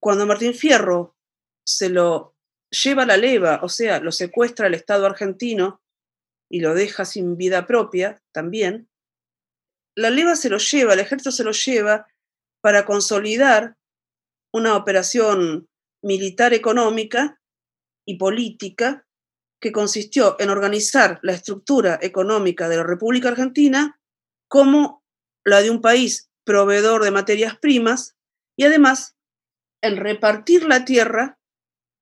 Cuando 0.00 0.26
Martín 0.26 0.54
Fierro 0.54 1.16
se 1.64 1.88
lo 1.88 2.36
lleva 2.70 3.04
la 3.04 3.16
leva, 3.16 3.60
o 3.62 3.68
sea, 3.68 4.00
lo 4.00 4.12
secuestra 4.12 4.66
el 4.66 4.74
Estado 4.74 5.06
argentino 5.06 5.82
y 6.50 6.60
lo 6.60 6.74
deja 6.74 7.04
sin 7.04 7.36
vida 7.36 7.66
propia 7.66 8.22
también, 8.32 8.88
la 9.96 10.10
leva 10.10 10.36
se 10.36 10.48
lo 10.48 10.58
lleva, 10.58 10.94
el 10.94 11.00
ejército 11.00 11.32
se 11.32 11.44
lo 11.44 11.52
lleva 11.52 12.06
para 12.60 12.84
consolidar 12.84 13.76
una 14.52 14.76
operación 14.76 15.68
militar 16.02 16.54
económica 16.54 17.40
y 18.06 18.16
política 18.16 19.06
que 19.60 19.72
consistió 19.72 20.36
en 20.40 20.50
organizar 20.50 21.20
la 21.22 21.32
estructura 21.32 21.98
económica 22.00 22.68
de 22.68 22.78
la 22.78 22.82
República 22.82 23.28
Argentina 23.28 24.00
como 24.48 25.04
la 25.44 25.60
de 25.60 25.70
un 25.70 25.80
país 25.80 26.30
proveedor 26.44 27.04
de 27.04 27.10
materias 27.10 27.58
primas 27.58 28.16
y 28.56 28.64
además 28.64 29.16
en 29.82 29.96
repartir 29.96 30.64
la 30.64 30.84
tierra 30.84 31.38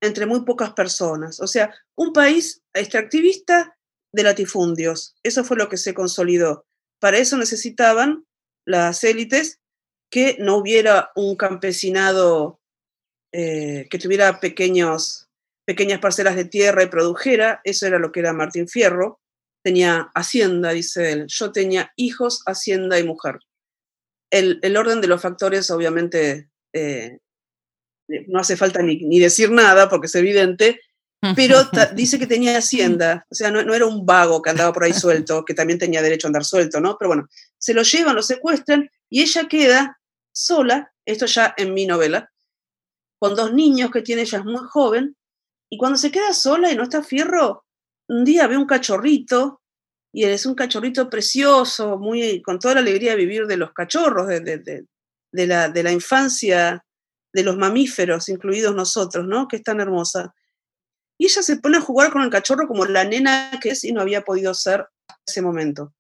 entre 0.01 0.27
muy 0.27 0.45
pocas 0.45 0.73
personas. 0.73 1.41
O 1.41 1.47
sea, 1.47 1.75
un 1.97 2.13
país 2.13 2.63
extractivista 2.75 3.77
de 4.13 4.23
latifundios. 4.23 5.17
Eso 5.23 5.45
fue 5.45 5.57
lo 5.57 5.69
que 5.69 5.77
se 5.77 5.95
consolidó. 5.95 6.67
Para 7.01 7.19
eso 7.19 7.37
necesitaban 7.37 8.25
las 8.65 9.05
élites 9.05 9.61
que 10.11 10.37
no 10.39 10.57
hubiera 10.57 11.11
un 11.15 11.37
campesinado 11.37 12.61
eh, 13.33 13.87
que 13.91 13.99
tuviera 13.99 14.41
pequeños, 14.41 15.29
pequeñas 15.67 16.01
parcelas 16.01 16.35
de 16.35 16.47
tierra 16.47 16.83
y 16.83 16.89
produjera, 16.89 17.61
eso 17.65 17.87
era 17.87 17.99
lo 17.99 18.11
que 18.11 18.21
era 18.21 18.33
Martín 18.33 18.69
Fierro, 18.69 19.21
tenía 19.63 20.11
hacienda, 20.15 20.71
dice 20.71 21.13
él, 21.13 21.27
yo 21.29 21.53
tenía 21.53 21.93
hijos, 21.97 22.43
hacienda 22.47 22.99
y 22.99 23.05
mujer. 23.05 23.41
El, 24.31 24.61
el 24.63 24.77
orden 24.79 25.03
de 25.03 25.09
los 25.09 25.21
factores 25.21 25.71
obviamente 25.71 26.49
eh, 26.75 27.19
no 28.27 28.41
hace 28.41 28.57
falta 28.57 28.83
ni, 28.83 28.97
ni, 28.97 29.19
decir 29.19 29.51
nada 29.51 29.89
porque 29.89 30.07
es 30.07 30.15
evidente, 30.15 30.81
pero 31.37 31.59
dice 31.95 32.19
que 32.19 32.27
tenía 32.27 32.57
hacienda, 32.57 33.27
o 33.31 33.35
sea, 33.35 33.51
no, 33.51 33.63
no, 33.63 33.75
era 33.75 33.87
un 33.87 34.07
vago 34.07 34.41
que 34.41 34.51
andaba 34.51 34.73
por 34.73 34.85
ahí 34.85 34.93
suelto, 34.95 35.45
que 35.45 35.55
también 35.55 35.79
tenía 35.79 36.03
derecho 36.03 36.27
a 36.27 36.31
andar 36.31 36.45
suelto, 36.45 36.81
¿no? 36.81 36.97
Pero 36.99 37.09
bueno, 37.09 37.29
se 37.59 37.75
lo 37.75 37.83
llevan, 37.83 38.15
lo 38.15 38.23
secuestran 38.23 38.91
y 39.11 39.23
ella 39.23 39.49
queda 39.49 39.99
sola, 40.33 40.93
esto 41.05 41.27
ya 41.27 41.55
en 41.57 41.75
mi 41.75 41.87
novela, 41.87 42.31
con 43.19 43.35
dos 43.35 43.53
niños 43.53 43.91
que 43.91 44.03
tiene 44.03 44.23
ella 44.23 44.39
es 44.39 44.45
muy 44.45 44.65
joven, 44.69 45.17
y 45.71 45.77
cuando 45.77 45.99
se 45.99 46.11
queda 46.11 46.33
sola 46.33 46.71
y 46.71 46.77
no 46.77 46.85
está 46.85 47.03
fierro, 47.03 47.65
un 48.09 48.25
día 48.25 48.47
ve 48.47 48.57
un 48.57 48.67
cachorrito, 48.67 49.61
y 50.13 50.25
es 50.25 50.47
un 50.47 50.55
cachorrito 50.55 51.11
precioso, 51.11 51.99
muy, 51.99 52.41
con 52.43 52.59
toda 52.59 52.75
la 52.75 52.81
alegría 52.81 53.11
de 53.11 53.19
vivir 53.19 53.47
de 53.47 53.57
los 53.57 53.73
cachorros, 53.73 54.29
de, 54.29 54.41
de, 54.41 55.47
la, 55.47 55.69
de 55.69 55.83
la 55.83 55.93
infancia 55.93 56.85
de 57.33 57.43
los 57.43 57.57
mamíferos, 57.57 58.29
incluidos 58.29 58.75
nosotros, 58.75 59.27
¿no? 59.27 59.49
Que 59.49 59.57
es 59.57 59.63
tan 59.63 59.81
hermosa. 59.81 60.35
Y 61.19 61.27
ella 61.27 61.43
se 61.43 61.57
pone 61.57 61.79
a 61.79 61.83
jugar 61.83 62.13
con 62.13 62.23
el 62.23 62.31
cachorro 62.31 62.69
como 62.69 62.87
la 62.87 63.05
nena 63.05 63.51
que 63.61 63.71
es 63.71 63.85
y 63.85 63.93
no 63.93 64.01
había 64.01 64.23
podido 64.23 64.55
ser 64.55 64.87
ese 65.27 65.43
momento. 65.43 65.93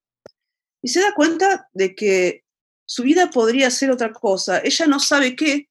Y 0.80 0.88
se 0.88 1.00
da 1.00 1.12
cuenta 1.14 1.68
de 1.72 1.94
que 1.94 2.44
su 2.86 3.02
vida 3.02 3.30
podría 3.30 3.70
ser 3.70 3.90
otra 3.90 4.12
cosa. 4.12 4.60
Ella 4.60 4.86
no 4.86 5.00
sabe 5.00 5.36
qué, 5.36 5.68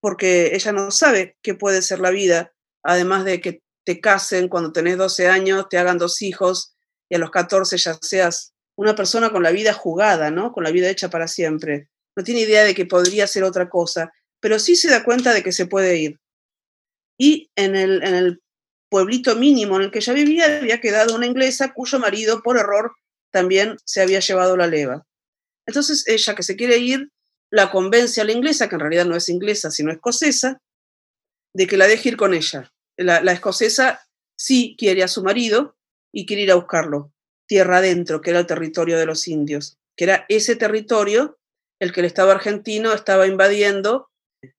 porque 0.00 0.54
ella 0.54 0.72
no 0.72 0.90
sabe 0.90 1.36
qué 1.42 1.54
puede 1.54 1.82
ser 1.82 2.00
la 2.00 2.10
vida, 2.10 2.52
además 2.82 3.24
de 3.24 3.40
que 3.40 3.62
te 3.84 4.00
casen 4.00 4.48
cuando 4.48 4.72
tenés 4.72 4.96
12 4.96 5.28
años, 5.28 5.68
te 5.68 5.78
hagan 5.78 5.98
dos 5.98 6.22
hijos 6.22 6.74
y 7.08 7.16
a 7.16 7.18
los 7.18 7.30
14 7.30 7.76
ya 7.76 7.98
seas 8.00 8.54
una 8.76 8.94
persona 8.94 9.30
con 9.30 9.42
la 9.42 9.50
vida 9.50 9.74
jugada, 9.74 10.30
¿no? 10.30 10.52
Con 10.52 10.64
la 10.64 10.70
vida 10.70 10.88
hecha 10.88 11.10
para 11.10 11.28
siempre. 11.28 11.88
No 12.16 12.24
tiene 12.24 12.40
idea 12.40 12.64
de 12.64 12.74
que 12.74 12.86
podría 12.86 13.26
ser 13.26 13.44
otra 13.44 13.68
cosa, 13.68 14.12
pero 14.40 14.58
sí 14.58 14.76
se 14.76 14.90
da 14.90 15.04
cuenta 15.04 15.32
de 15.32 15.42
que 15.42 15.52
se 15.52 15.66
puede 15.66 15.98
ir. 15.98 16.18
Y 17.18 17.50
en 17.56 17.76
el, 17.76 18.02
en 18.02 18.14
el 18.14 18.40
pueblito 18.90 19.36
mínimo 19.36 19.76
en 19.76 19.82
el 19.82 19.90
que 19.90 19.98
ella 19.98 20.12
vivía 20.12 20.58
había 20.58 20.80
quedado 20.80 21.14
una 21.14 21.26
inglesa 21.26 21.72
cuyo 21.72 21.98
marido, 21.98 22.42
por 22.42 22.58
error, 22.58 22.92
también 23.30 23.76
se 23.84 24.02
había 24.02 24.20
llevado 24.20 24.56
la 24.56 24.66
leva. 24.66 25.06
Entonces 25.66 26.06
ella 26.06 26.34
que 26.34 26.42
se 26.42 26.56
quiere 26.56 26.78
ir, 26.78 27.10
la 27.50 27.70
convence 27.70 28.20
a 28.20 28.24
la 28.24 28.32
inglesa, 28.32 28.68
que 28.68 28.74
en 28.74 28.80
realidad 28.80 29.06
no 29.06 29.16
es 29.16 29.28
inglesa, 29.28 29.70
sino 29.70 29.92
escocesa, 29.92 30.60
de 31.54 31.66
que 31.66 31.76
la 31.76 31.86
deje 31.86 32.10
ir 32.10 32.16
con 32.16 32.34
ella. 32.34 32.72
La, 32.96 33.32
escocesa 33.32 34.06
sí 34.36 34.76
quiere 34.78 35.02
a 35.02 35.08
su 35.08 35.22
marido 35.22 35.76
y 36.12 36.26
quiere 36.26 36.42
ir 36.42 36.52
a 36.52 36.56
buscarlo, 36.56 37.12
tierra 37.46 37.78
adentro, 37.78 38.20
que 38.20 38.30
era 38.30 38.40
el 38.40 38.46
territorio 38.46 38.98
de 38.98 39.06
los 39.06 39.26
indios. 39.28 39.78
que 39.96 40.04
era 40.04 40.24
ese 40.28 40.56
territorio 40.56 41.38
el 41.78 41.92
que 41.92 42.00
el 42.00 42.06
Estado 42.06 42.30
argentino 42.30 42.92
estaba 42.92 43.26
invadiendo 43.26 44.09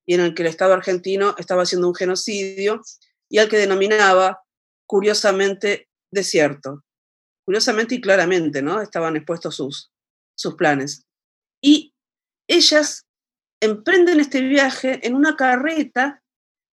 y 0.06 0.14
en 0.14 0.22
el 0.22 0.34
que 0.34 0.44
el 0.44 0.50
Estado 0.50 0.74
argentino 0.74 1.36
estaba 1.38 1.64
haciendo 1.64 1.88
un 1.88 1.96
genocidio 1.96 2.82
y 3.30 3.40
al 3.40 3.50
que 3.50 3.58
denominaba 3.58 4.42
curiosamente 4.88 5.88
desierto. 6.12 6.84
Curiosamente 7.46 7.96
y 7.96 8.02
claramente, 8.02 8.62
¿no? 8.62 8.82
Estaban 8.82 9.16
expuestos 9.16 9.56
sus, 9.56 9.92
sus 10.36 10.56
planes. 10.56 11.04
Y 11.64 11.94
ellas 12.48 13.06
emprenden 13.62 14.20
este 14.20 14.42
viaje 14.42 15.06
en 15.06 15.16
una 15.16 15.36
carreta, 15.36 16.22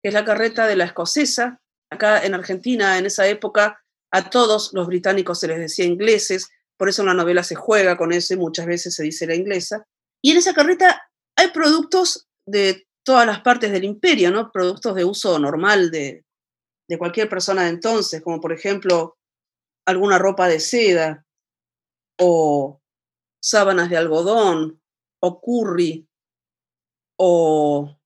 que 0.01 0.09
es 0.09 0.13
la 0.13 0.25
carreta 0.25 0.67
de 0.67 0.75
la 0.75 0.85
escocesa. 0.85 1.61
Acá 1.91 2.25
en 2.25 2.33
Argentina, 2.33 2.97
en 2.97 3.05
esa 3.05 3.27
época, 3.27 3.81
a 4.11 4.29
todos 4.29 4.73
los 4.73 4.87
británicos 4.87 5.39
se 5.39 5.47
les 5.47 5.59
decía 5.59 5.85
ingleses, 5.85 6.49
por 6.77 6.89
eso 6.89 7.01
en 7.01 7.07
la 7.07 7.13
novela 7.13 7.43
se 7.43 7.55
juega 7.55 7.97
con 7.97 8.11
eso 8.11 8.33
y 8.33 8.37
muchas 8.37 8.65
veces 8.65 8.95
se 8.95 9.03
dice 9.03 9.27
la 9.27 9.35
inglesa. 9.35 9.85
Y 10.23 10.31
en 10.31 10.37
esa 10.37 10.53
carreta 10.53 11.09
hay 11.35 11.49
productos 11.49 12.27
de 12.47 12.86
todas 13.07 13.25
las 13.25 13.39
partes 13.39 13.71
del 13.71 13.85
imperio, 13.85 14.31
¿no? 14.31 14.51
Productos 14.51 14.93
de 14.93 15.05
uso 15.05 15.39
normal 15.39 15.91
de, 15.91 16.25
de 16.89 16.97
cualquier 16.97 17.29
persona 17.29 17.63
de 17.63 17.69
entonces, 17.69 18.21
como 18.21 18.41
por 18.41 18.51
ejemplo 18.51 19.17
alguna 19.85 20.17
ropa 20.17 20.49
de 20.49 20.59
seda 20.59 21.25
o 22.19 22.81
sábanas 23.41 23.89
de 23.89 23.95
algodón 23.95 24.81
o 25.21 25.39
curry 25.39 26.05
o 27.17 27.97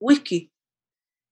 whisky. 0.00 0.50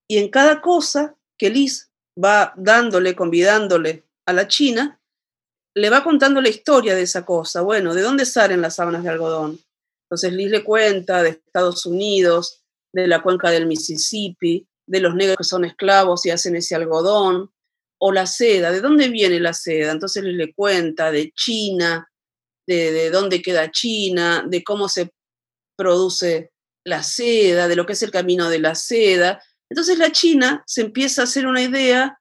Y 0.08 0.18
en 0.18 0.28
cada 0.30 0.60
cosa 0.60 1.16
que 1.36 1.50
Liz 1.50 1.90
va 2.16 2.54
dándole, 2.56 3.16
convidándole 3.16 4.06
a 4.24 4.32
la 4.32 4.46
China, 4.46 5.00
le 5.74 5.90
va 5.90 6.04
contando 6.04 6.40
la 6.40 6.48
historia 6.48 6.94
de 6.94 7.02
esa 7.02 7.24
cosa. 7.26 7.62
Bueno, 7.62 7.92
¿de 7.92 8.02
dónde 8.02 8.24
salen 8.24 8.60
las 8.60 8.76
sábanas 8.76 9.02
de 9.02 9.08
algodón? 9.08 9.58
Entonces 10.04 10.32
Liz 10.32 10.52
le 10.52 10.62
cuenta 10.62 11.24
de 11.24 11.30
Estados 11.30 11.84
Unidos, 11.86 12.62
de 12.92 13.06
la 13.06 13.22
cuenca 13.22 13.50
del 13.50 13.66
Mississippi, 13.66 14.66
de 14.86 15.00
los 15.00 15.14
negros 15.14 15.36
que 15.36 15.44
son 15.44 15.64
esclavos 15.64 16.24
y 16.26 16.30
hacen 16.30 16.56
ese 16.56 16.74
algodón, 16.74 17.50
o 18.00 18.12
la 18.12 18.26
seda, 18.26 18.70
¿de 18.70 18.80
dónde 18.80 19.08
viene 19.08 19.40
la 19.40 19.52
seda? 19.52 19.92
Entonces 19.92 20.22
Liz 20.22 20.36
le 20.36 20.54
cuenta 20.54 21.10
de 21.10 21.32
China, 21.32 22.08
de, 22.66 22.92
de 22.92 23.10
dónde 23.10 23.42
queda 23.42 23.70
China, 23.70 24.44
de 24.46 24.62
cómo 24.62 24.88
se 24.88 25.10
produce 25.76 26.52
la 26.84 27.02
seda, 27.02 27.68
de 27.68 27.76
lo 27.76 27.86
que 27.86 27.92
es 27.92 28.02
el 28.02 28.10
camino 28.10 28.48
de 28.48 28.60
la 28.60 28.74
seda. 28.74 29.42
Entonces 29.68 29.98
la 29.98 30.12
China 30.12 30.62
se 30.66 30.82
empieza 30.82 31.22
a 31.22 31.24
hacer 31.24 31.46
una 31.46 31.62
idea 31.62 32.18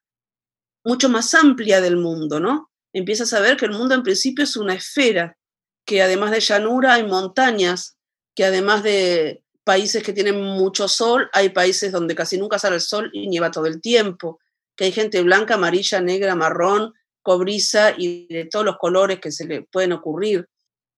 mucho 0.84 1.10
más 1.10 1.34
amplia 1.34 1.82
del 1.82 1.98
mundo, 1.98 2.40
¿no? 2.40 2.72
Empieza 2.94 3.24
a 3.24 3.28
saber 3.28 3.58
que 3.58 3.66
el 3.66 3.72
mundo 3.72 3.94
en 3.94 4.04
principio 4.04 4.44
es 4.44 4.56
una 4.56 4.74
esfera, 4.74 5.38
que 5.86 6.02
además 6.02 6.32
de 6.32 6.40
llanura 6.40 6.96
hay 6.96 7.04
montañas, 7.04 7.98
que 8.36 8.46
además 8.46 8.84
de 8.84 9.44
países 9.68 10.02
que 10.02 10.14
tienen 10.14 10.42
mucho 10.42 10.88
sol, 10.88 11.30
hay 11.34 11.50
países 11.50 11.92
donde 11.92 12.16
casi 12.16 12.38
nunca 12.38 12.58
sale 12.58 12.76
el 12.76 12.82
sol 12.82 13.10
y 13.12 13.28
nieva 13.28 13.52
todo 13.52 13.66
el 13.66 13.82
tiempo, 13.82 14.40
que 14.78 14.86
hay 14.86 14.94
gente 14.94 15.22
blanca, 15.22 15.56
amarilla, 15.56 16.00
negra, 16.00 16.36
marrón, 16.36 16.94
cobriza 17.22 17.94
y 17.98 18.28
de 18.34 18.46
todos 18.46 18.64
los 18.64 18.78
colores 18.78 19.20
que 19.20 19.34
se 19.34 19.46
le 19.46 19.64
pueden 19.64 19.92
ocurrir. 19.92 20.48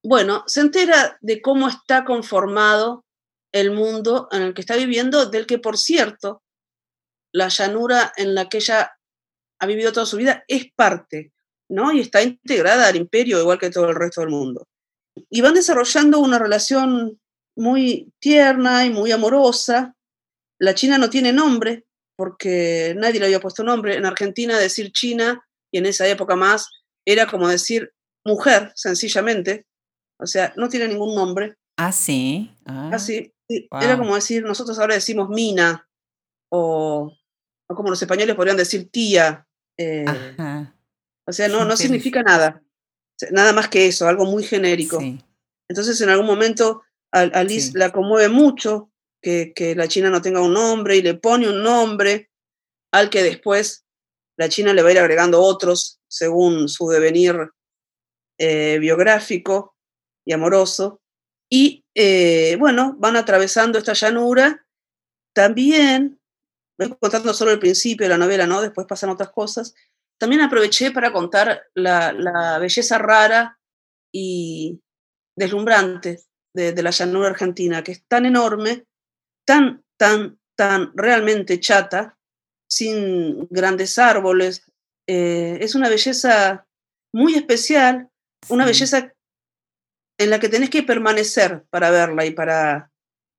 Bueno, 0.03 0.43
se 0.45 0.61
entera 0.61 1.17
de 1.19 1.41
cómo 1.41 1.67
está 1.67 2.05
conformado 2.05 3.05
el 3.51 3.71
mundo 3.71 4.27
en 4.31 4.43
el 4.43 4.53
que 4.53 4.61
está 4.61 4.75
viviendo, 4.75 5.25
del 5.25 5.47
que, 5.47 5.57
por 5.57 5.75
cierto, 5.75 6.43
la 7.33 7.47
llanura 7.47 8.13
en 8.17 8.35
la 8.35 8.47
que 8.49 8.57
ella 8.57 8.91
ha 9.59 9.65
vivido 9.65 9.91
toda 9.91 10.05
su 10.05 10.17
vida 10.17 10.43
es 10.47 10.71
parte, 10.75 11.33
¿no? 11.69 11.91
Y 11.91 12.01
está 12.01 12.21
integrada 12.21 12.87
al 12.87 12.97
imperio 12.97 13.39
igual 13.39 13.57
que 13.57 13.71
todo 13.71 13.89
el 13.89 13.95
resto 13.95 14.21
del 14.21 14.29
mundo. 14.29 14.67
Y 15.31 15.41
van 15.41 15.55
desarrollando 15.55 16.19
una 16.19 16.37
relación 16.37 17.19
muy 17.55 18.11
tierna 18.19 18.85
y 18.85 18.89
muy 18.89 19.11
amorosa. 19.11 19.95
La 20.59 20.75
China 20.75 20.97
no 20.97 21.09
tiene 21.09 21.33
nombre, 21.33 21.85
porque 22.15 22.93
nadie 22.97 23.19
le 23.19 23.27
había 23.27 23.39
puesto 23.39 23.63
nombre. 23.63 23.95
En 23.95 24.05
Argentina 24.05 24.57
decir 24.57 24.91
China, 24.91 25.45
y 25.71 25.77
en 25.77 25.85
esa 25.85 26.07
época 26.07 26.35
más, 26.35 26.69
era 27.05 27.27
como 27.27 27.47
decir 27.47 27.93
mujer, 28.25 28.71
sencillamente. 28.75 29.65
O 30.19 30.25
sea, 30.25 30.53
no 30.57 30.69
tiene 30.69 30.87
ningún 30.87 31.15
nombre. 31.15 31.55
Ah, 31.77 31.91
sí. 31.91 32.51
Ah. 32.65 32.91
Así. 32.93 33.33
Era 33.47 33.97
como 33.97 34.15
decir, 34.15 34.43
nosotros 34.43 34.77
ahora 34.77 34.93
decimos 34.93 35.29
mina, 35.29 35.87
o, 36.51 37.11
como 37.67 37.89
los 37.89 38.01
españoles 38.01 38.35
podrían 38.35 38.57
decir 38.57 38.89
tía. 38.91 39.47
Eh, 39.77 40.05
o 41.25 41.31
sea, 41.31 41.47
no, 41.47 41.65
no 41.65 41.75
significa 41.75 42.21
nada. 42.21 42.61
Nada 43.31 43.53
más 43.53 43.69
que 43.69 43.87
eso, 43.87 44.07
algo 44.07 44.25
muy 44.25 44.43
genérico. 44.43 44.99
Entonces, 45.67 45.99
en 46.01 46.09
algún 46.09 46.27
momento, 46.27 46.83
a, 47.11 47.43
Liz 47.43 47.73
la 47.73 47.91
conmueve 47.91 48.29
mucho 48.29 48.91
que, 49.21 49.53
que, 49.55 49.75
la 49.75 49.87
China 49.87 50.09
no 50.09 50.21
tenga 50.21 50.41
un 50.41 50.53
nombre 50.53 50.95
y 50.95 51.01
le 51.01 51.15
pone 51.15 51.49
un 51.49 51.63
nombre 51.63 52.29
al 52.91 53.09
que 53.09 53.23
después 53.23 53.85
la 54.37 54.49
China 54.49 54.73
le 54.73 54.81
va 54.81 54.89
a 54.89 54.91
ir 54.93 54.99
agregando 54.99 55.41
otros 55.41 55.99
según 56.07 56.69
su 56.69 56.87
devenir 56.87 57.51
eh, 58.37 58.77
biográfico 58.79 59.75
y 60.25 60.31
amoroso. 60.31 61.01
Y 61.51 61.83
eh, 61.93 62.55
bueno, 62.57 62.95
van 62.97 63.17
atravesando 63.17 63.77
esta 63.77 63.93
llanura. 63.93 64.65
También, 65.33 66.19
voy 66.77 66.95
contando 66.99 67.33
solo 67.33 67.51
el 67.51 67.59
principio 67.59 68.05
de 68.05 68.09
la 68.09 68.17
novela, 68.17 68.47
¿no? 68.47 68.61
Después 68.61 68.87
pasan 68.87 69.09
otras 69.09 69.31
cosas. 69.31 69.73
También 70.17 70.41
aproveché 70.41 70.91
para 70.91 71.11
contar 71.11 71.63
la, 71.73 72.59
belleza 72.59 72.97
rara 72.97 73.59
y 74.09 74.81
deslumbrante 75.35 76.21
de, 76.53 76.81
la 76.81 76.91
llanura 76.91 77.29
argentina, 77.29 77.83
que 77.83 77.91
es 77.93 78.03
tan 78.07 78.25
enorme, 78.25 78.85
tan, 79.45 79.83
tan, 79.97 80.39
tan 80.55 80.91
realmente 80.95 81.59
chata, 81.59 82.17
sin 82.69 83.47
grandes 83.49 83.97
árboles. 83.97 84.63
Eh, 85.07 85.57
es 85.61 85.75
una 85.75 85.89
belleza 85.89 86.67
muy 87.13 87.35
especial, 87.35 88.09
una 88.47 88.65
belleza 88.65 89.13
en 90.17 90.29
la 90.29 90.39
que 90.39 90.49
tenés 90.49 90.69
que 90.69 90.83
permanecer 90.83 91.65
para 91.69 91.91
verla 91.91 92.25
y 92.25 92.31
para, 92.31 92.91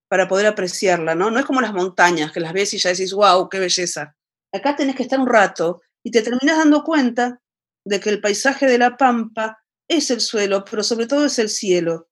para 0.08 0.26
poder 0.26 0.46
apreciarla, 0.46 1.14
¿no? 1.14 1.30
No 1.30 1.38
es 1.38 1.44
como 1.44 1.60
las 1.60 1.74
montañas, 1.74 2.32
que 2.32 2.40
las 2.40 2.52
ves 2.52 2.74
y 2.74 2.78
ya 2.78 2.90
decís, 2.90 3.12
wow, 3.12 3.48
qué 3.48 3.58
belleza. 3.58 4.16
Acá 4.52 4.74
tenés 4.74 4.96
que 4.96 5.04
estar 5.04 5.20
un 5.20 5.28
rato 5.28 5.82
y 6.02 6.10
te 6.10 6.22
terminas 6.22 6.56
dando 6.56 6.82
cuenta 6.82 7.40
de 7.86 8.00
que 8.00 8.10
el 8.10 8.20
paisaje 8.20 8.66
de 8.66 8.78
la 8.78 8.96
pampa 8.96 9.62
es 9.88 10.10
el 10.10 10.20
suelo, 10.20 10.64
pero 10.64 10.82
sobre 10.82 11.06
todo 11.06 11.26
es 11.26 11.38
el 11.38 11.48
cielo. 11.48 12.08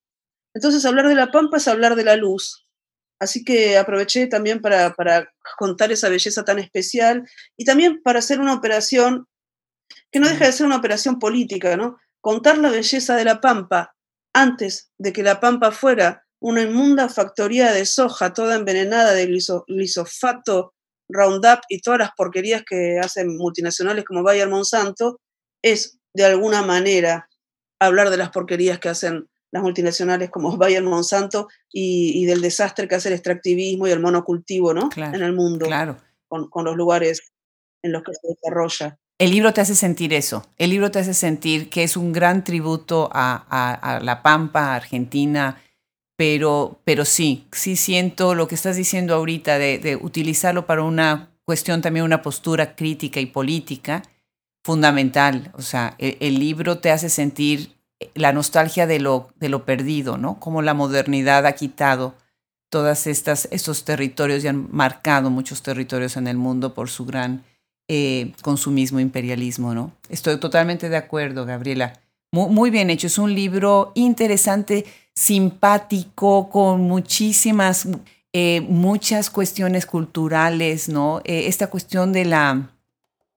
Entonces 0.58 0.84
hablar 0.84 1.06
de 1.06 1.14
la 1.14 1.28
pampa 1.28 1.58
es 1.58 1.68
hablar 1.68 1.94
de 1.94 2.02
la 2.02 2.16
luz. 2.16 2.66
Así 3.20 3.44
que 3.44 3.78
aproveché 3.78 4.26
también 4.26 4.60
para, 4.60 4.92
para 4.92 5.32
contar 5.56 5.92
esa 5.92 6.08
belleza 6.08 6.44
tan 6.44 6.58
especial 6.58 7.28
y 7.56 7.64
también 7.64 8.02
para 8.02 8.18
hacer 8.18 8.40
una 8.40 8.54
operación 8.54 9.28
que 10.10 10.18
no 10.18 10.28
deja 10.28 10.46
de 10.46 10.52
ser 10.52 10.66
una 10.66 10.78
operación 10.78 11.20
política, 11.20 11.76
¿no? 11.76 11.96
Contar 12.20 12.58
la 12.58 12.70
belleza 12.70 13.14
de 13.14 13.24
la 13.24 13.40
pampa 13.40 13.94
antes 14.34 14.90
de 14.98 15.12
que 15.12 15.22
la 15.22 15.38
pampa 15.38 15.70
fuera 15.70 16.26
una 16.40 16.62
inmunda 16.62 17.08
factoría 17.08 17.72
de 17.72 17.86
soja 17.86 18.32
toda 18.32 18.56
envenenada 18.56 19.12
de 19.12 19.26
glisofato, 19.68 20.74
Roundup 21.08 21.60
y 21.68 21.82
todas 21.82 22.00
las 22.00 22.10
porquerías 22.16 22.64
que 22.68 22.98
hacen 22.98 23.36
multinacionales 23.36 24.04
como 24.04 24.24
Bayer 24.24 24.48
Monsanto, 24.48 25.20
es 25.62 26.00
de 26.14 26.24
alguna 26.24 26.62
manera 26.62 27.28
hablar 27.78 28.10
de 28.10 28.16
las 28.16 28.30
porquerías 28.30 28.80
que 28.80 28.88
hacen 28.88 29.28
las 29.50 29.62
multinacionales 29.62 30.30
como 30.30 30.56
Bayer 30.58 30.82
Monsanto 30.82 31.48
y, 31.72 32.24
del 32.26 32.40
desastre 32.40 32.88
que 32.88 32.94
hace 32.94 33.08
el 33.08 33.14
extractivismo 33.14 33.86
y 33.86 33.90
el 33.90 34.00
monocultivo 34.00 34.74
¿no? 34.74 34.90
en 34.96 35.22
el 35.22 35.32
mundo, 35.32 35.66
claro. 35.66 35.96
con, 36.26 36.48
con 36.48 36.64
los 36.64 36.76
lugares 36.76 37.32
en 37.82 37.92
los 37.92 38.02
que 38.02 38.12
se 38.14 38.28
desarrolla. 38.28 38.98
El 39.18 39.32
libro 39.32 39.52
te 39.52 39.60
hace 39.60 39.74
sentir 39.74 40.14
eso. 40.14 40.46
El 40.58 40.70
libro 40.70 40.92
te 40.92 41.00
hace 41.00 41.12
sentir 41.12 41.70
que 41.70 41.82
es 41.82 41.96
un 41.96 42.12
gran 42.12 42.44
tributo 42.44 43.10
a, 43.12 44.00
la 44.00 44.22
Pampa, 44.22 44.76
Argentina, 44.76 45.60
pero, 46.16 46.80
pero 46.84 47.04
sí, 47.04 47.46
sí 47.50 47.74
siento 47.74 48.36
lo 48.36 48.46
que 48.46 48.54
estás 48.54 48.76
diciendo 48.76 49.14
ahorita 49.14 49.58
de, 49.58 49.98
utilizarlo 50.00 50.66
para 50.66 50.84
una 50.84 51.30
cuestión 51.44 51.82
también, 51.82 52.04
una 52.04 52.22
postura 52.22 52.76
crítica 52.76 53.18
y 53.18 53.26
política 53.26 54.02
fundamental. 54.64 55.50
O 55.54 55.62
sea, 55.62 55.96
el, 55.98 56.16
el 56.20 56.38
libro 56.38 56.78
te 56.78 56.92
hace 56.92 57.08
sentir 57.08 57.77
la 58.14 58.32
nostalgia 58.32 58.86
de 58.86 59.00
lo, 59.00 59.30
de 59.36 59.48
lo 59.48 59.64
perdido, 59.64 60.18
¿no? 60.18 60.38
Como 60.40 60.62
la 60.62 60.74
modernidad 60.74 61.46
ha 61.46 61.52
quitado 61.52 62.14
todos 62.68 63.06
estos 63.06 63.84
territorios 63.84 64.44
y 64.44 64.48
han 64.48 64.68
marcado 64.70 65.30
muchos 65.30 65.62
territorios 65.62 66.16
en 66.16 66.26
el 66.26 66.36
mundo 66.36 66.74
por 66.74 66.90
su 66.90 67.06
gran 67.06 67.44
eh, 67.88 68.32
consumismo, 68.42 69.00
imperialismo, 69.00 69.74
¿no? 69.74 69.92
Estoy 70.10 70.38
totalmente 70.38 70.90
de 70.90 70.96
acuerdo, 70.98 71.46
Gabriela. 71.46 71.94
Muy, 72.30 72.68
bien 72.68 72.90
hecho. 72.90 73.06
Es 73.06 73.16
un 73.16 73.34
libro 73.34 73.92
interesante, 73.94 74.84
simpático, 75.14 76.50
con 76.50 76.82
muchísimas, 76.82 77.88
eh, 78.34 78.60
muchas 78.60 79.30
cuestiones 79.30 79.86
culturales, 79.86 80.90
¿no? 80.90 81.22
Eh, 81.24 81.46
esta 81.46 81.68
cuestión 81.68 82.12
de 82.12 82.26
la, 82.26 82.70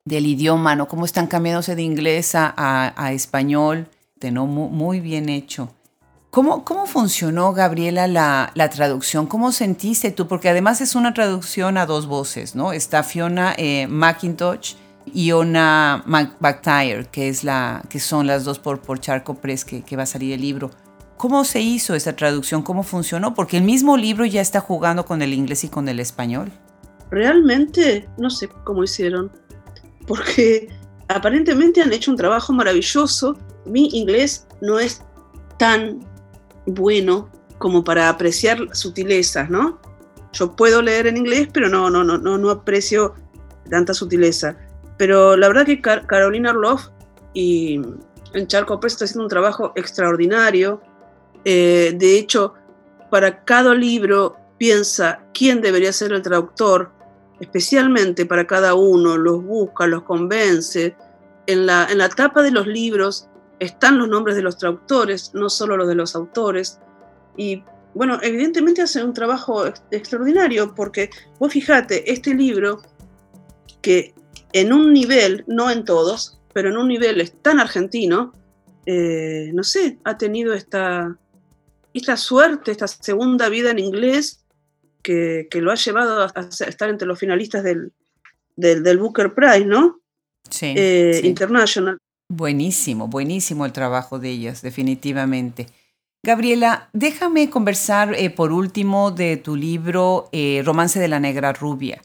del 0.04 0.26
idioma, 0.26 0.76
¿no? 0.76 0.90
Cómo 0.90 1.06
están 1.06 1.28
cambiándose 1.28 1.76
de 1.76 1.84
inglés 1.84 2.32
a, 2.34 3.12
español, 3.14 3.88
¿no? 4.30 4.46
Muy, 4.46 5.00
bien 5.00 5.30
hecho. 5.30 5.74
¿Cómo, 6.30 6.64
¿Cómo, 6.64 6.86
funcionó, 6.86 7.54
Gabriela, 7.54 8.08
la, 8.08 8.52
la, 8.54 8.70
traducción? 8.70 9.26
¿Cómo 9.26 9.52
sentiste 9.52 10.12
tú? 10.12 10.28
Porque 10.28 10.50
además 10.50 10.80
es 10.82 10.96
una 10.96 11.14
traducción 11.14 11.78
a 11.78 11.86
dos 11.86 12.06
voces, 12.06 12.56
¿no? 12.56 12.72
Está 12.74 13.04
Fiona 13.04 13.54
eh, 13.58 13.88
McIntosh 13.88 14.76
y 15.14 15.32
Ona 15.32 16.04
McTire, 16.06 17.08
que, 17.08 17.34
que 17.90 18.00
son 18.00 18.28
las 18.28 18.46
dos 18.46 18.60
por, 18.60 18.82
por 18.82 19.00
Charco 19.00 19.36
Press, 19.36 19.66
que, 19.66 19.82
que 19.82 19.98
va 19.98 20.04
a 20.04 20.06
salir 20.06 20.34
el 20.34 20.42
libro. 20.42 20.72
¿Cómo 21.22 21.44
se 21.44 21.62
hizo 21.62 21.94
esa 21.94 22.16
traducción? 22.16 22.64
¿Cómo 22.64 22.82
funcionó? 22.82 23.36
Porque 23.36 23.58
el 23.58 23.64
mismo 23.64 23.96
libro 23.96 24.26
ya 24.26 24.42
está 24.42 24.60
jugando 24.60 25.06
con 25.06 25.22
el 25.22 25.34
inglés 25.34 25.64
y 25.64 25.70
con 25.70 25.88
el 25.88 26.00
español. 26.00 26.52
Realmente 27.12 28.10
no 28.18 28.30
sé 28.30 28.50
cómo 28.64 28.84
hicieron, 28.84 29.32
porque 30.08 30.70
aparentemente 31.10 31.82
han 31.82 31.94
hecho 31.94 32.10
un 32.10 32.18
trabajo 32.18 32.54
maravilloso. 32.54 33.38
Mi 33.66 33.90
inglés 33.94 34.48
no 34.62 34.80
es 34.80 35.02
tan 35.58 36.00
bueno 36.66 37.30
como 37.58 37.84
para 37.84 38.10
apreciar 38.10 38.76
sutilezas, 38.76 39.50
¿no? 39.50 39.80
Yo 40.34 40.56
puedo 40.56 40.82
leer 40.82 41.08
en 41.08 41.18
inglés, 41.18 41.48
pero 41.54 41.70
no, 41.70 41.90
no, 41.90 42.04
no, 42.04 42.18
no, 42.18 42.50
aprecio 42.50 43.14
tanta 43.70 43.94
sutileza. 43.94 44.58
Pero 44.98 45.38
la 45.38 45.48
verdad 45.48 45.66
que 45.66 45.82
Carolina 45.82 46.52
Orloff 46.52 46.88
y 47.34 47.82
Charco 48.48 48.80
Press 48.80 48.94
está 48.94 49.06
haciendo 49.06 49.24
un 49.24 49.30
trabajo 49.30 49.74
extraordinario. 49.76 50.82
Eh, 51.44 51.94
de 51.96 52.18
hecho, 52.18 52.54
para 53.10 53.44
cada 53.44 53.74
libro 53.76 54.38
piensa 54.58 55.24
quién 55.34 55.62
debería 55.62 55.92
ser 55.92 56.14
el 56.14 56.22
traductor, 56.22 56.92
especialmente 57.40 58.26
para 58.26 58.48
cada 58.48 58.74
uno, 58.74 59.18
los 59.18 59.44
busca, 59.44 59.86
los 59.88 60.04
convence. 60.04 60.96
En 61.48 61.66
la, 61.66 61.88
en 61.90 61.98
la 61.98 62.10
tapa 62.10 62.44
de 62.44 62.52
los 62.52 62.68
libros 62.68 63.28
están 63.62 64.00
los 64.00 64.10
nombres 64.10 64.36
de 64.36 64.42
los 64.42 64.58
traductores, 64.58 65.36
no 65.36 65.48
solo 65.48 65.78
los 65.78 65.88
de 65.88 65.94
los 65.94 66.16
autores. 66.16 66.80
Y 67.38 67.64
bueno, 67.94 68.18
evidentemente 68.24 68.82
hace 68.82 69.04
un 69.04 69.14
trabajo 69.14 69.68
extraordinario 69.92 70.74
porque 70.74 71.12
vos 71.38 71.54
fíjate, 71.54 72.12
este 72.12 72.34
libro 72.34 72.82
que 73.84 74.16
en 74.54 74.74
un 74.74 74.92
nivel, 74.92 75.44
no 75.46 75.70
en 75.70 75.86
todos, 75.86 76.40
pero 76.54 76.70
en 76.70 76.78
un 76.78 76.88
nivel 76.88 77.22
es 77.22 77.40
tan 77.40 77.60
argentino, 77.60 78.34
eh, 78.88 79.52
no 79.54 79.64
sé, 79.64 80.00
ha 80.06 80.18
tenido 80.18 80.56
esta, 80.56 81.16
esta 81.94 82.18
suerte, 82.18 82.72
esta 82.72 82.88
segunda 82.88 83.48
vida 83.50 83.70
en 83.70 83.78
inglés 83.78 84.44
que, 85.04 85.48
lo 85.54 85.72
ha 85.72 85.76
llevado 85.76 86.24
a, 86.24 86.50
estar 86.68 86.90
entre 86.90 87.08
los 87.08 87.20
finalistas 87.20 87.64
del, 87.64 87.94
del, 88.56 88.98
Booker 88.98 89.36
Prize, 89.36 89.66
¿no? 89.66 90.02
Sí, 90.50 90.74
eh, 90.76 91.22
International. 91.24 92.01
Buenísimo, 92.32 93.08
buenísimo 93.08 93.66
el 93.66 93.74
trabajo 93.74 94.20
de 94.20 94.30
ellas, 94.30 94.62
definitivamente. 94.62 95.68
Gabriela, 96.24 96.90
déjame 96.94 97.50
conversar 97.50 98.14
eh, 98.16 98.30
por 98.30 98.52
último 98.52 99.12
de 99.12 99.38
tu 99.38 99.56
libro 99.56 100.30
Romance 100.64 101.00
de 101.00 101.08
la 101.08 101.20
Negra 101.20 101.52
Rubia 101.52 102.02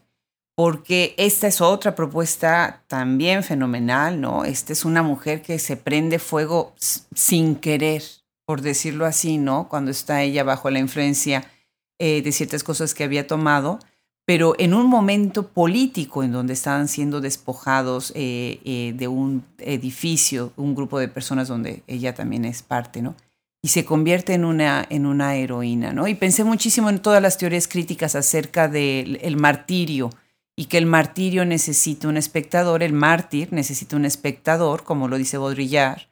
porque 0.57 1.14
esta 1.18 1.47
es 1.47 1.61
otra 1.61 1.95
propuesta 1.95 2.83
también 2.87 3.45
fenomenal, 3.45 4.20
¿no? 4.20 4.47
Esta 4.47 4.72
es 4.72 4.87
una 4.87 5.03
mujer 5.03 5.43
que 5.43 5.59
se 5.59 5.77
prende 5.77 6.18
fuego 6.18 6.74
sin 6.79 7.57
querer, 7.57 8.03
por 8.47 8.62
decirlo 8.62 9.05
así, 9.05 9.37
¿no? 9.37 9.68
Cuando 9.68 9.91
está 9.91 10.22
ella 10.22 10.45
bajo 10.45 10.70
la 10.70 10.79
influencia 10.79 11.45
eh, 11.99 12.22
de 12.22 12.33
ciertas 12.33 12.64
cosas 12.64 12.95
que 12.95 13.05
había 13.05 13.27
tomado, 13.27 13.79
pero 14.27 14.55
en 14.59 14.74
un 14.74 14.89
momento 14.89 15.49
político 15.49 16.22
en 16.22 16.33
donde 16.33 16.53
estaban 16.53 16.89
siendo 16.89 17.20
despojados 17.20 18.12
eh, 18.14 18.61
eh, 18.64 18.93
de 18.95 19.09
un 19.09 19.45
edificio, 19.59 20.53
un 20.57 20.74
grupo 20.74 20.99
de 20.99 21.09
personas 21.09 21.49
donde 21.49 21.83
ella 21.87 22.14
también 22.14 22.45
es 22.45 22.62
parte, 22.62 23.01
¿no? 23.01 23.14
Y 23.62 23.68
se 23.68 23.85
convierte 23.85 24.35
en 24.35 24.45
una, 24.45 24.85
en 24.91 25.07
una 25.07 25.37
heroína, 25.37 25.93
¿no? 25.93 26.07
Y 26.09 26.14
pensé 26.14 26.45
muchísimo 26.45 26.91
en 26.91 26.99
todas 26.99 27.22
las 27.22 27.39
teorías 27.39 27.68
críticas 27.68 28.14
acerca 28.14 28.68
del 28.68 29.37
martirio, 29.37 30.11
y 30.57 30.66
que 30.66 30.79
el 30.79 30.87
martirio 30.87 31.45
necesita 31.45 32.09
un 32.09 32.16
espectador, 32.16 32.83
el 32.83 32.95
mártir 32.95 33.53
necesita 33.53 33.95
un 33.95 34.07
espectador, 34.07 34.85
como 34.85 35.07
lo 35.07 35.18
dice 35.18 35.37
Baudrillard, 35.37 36.09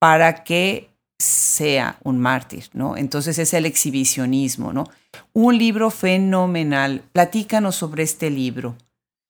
para 0.00 0.42
que 0.42 0.90
sea 1.18 1.98
un 2.02 2.18
mártir, 2.18 2.70
¿no? 2.72 2.96
Entonces 2.96 3.38
es 3.38 3.52
el 3.52 3.66
exhibicionismo, 3.66 4.72
¿no? 4.72 4.88
Un 5.32 5.58
libro 5.58 5.90
fenomenal. 5.90 7.02
Platícanos 7.12 7.76
sobre 7.76 8.02
este 8.02 8.30
libro. 8.30 8.76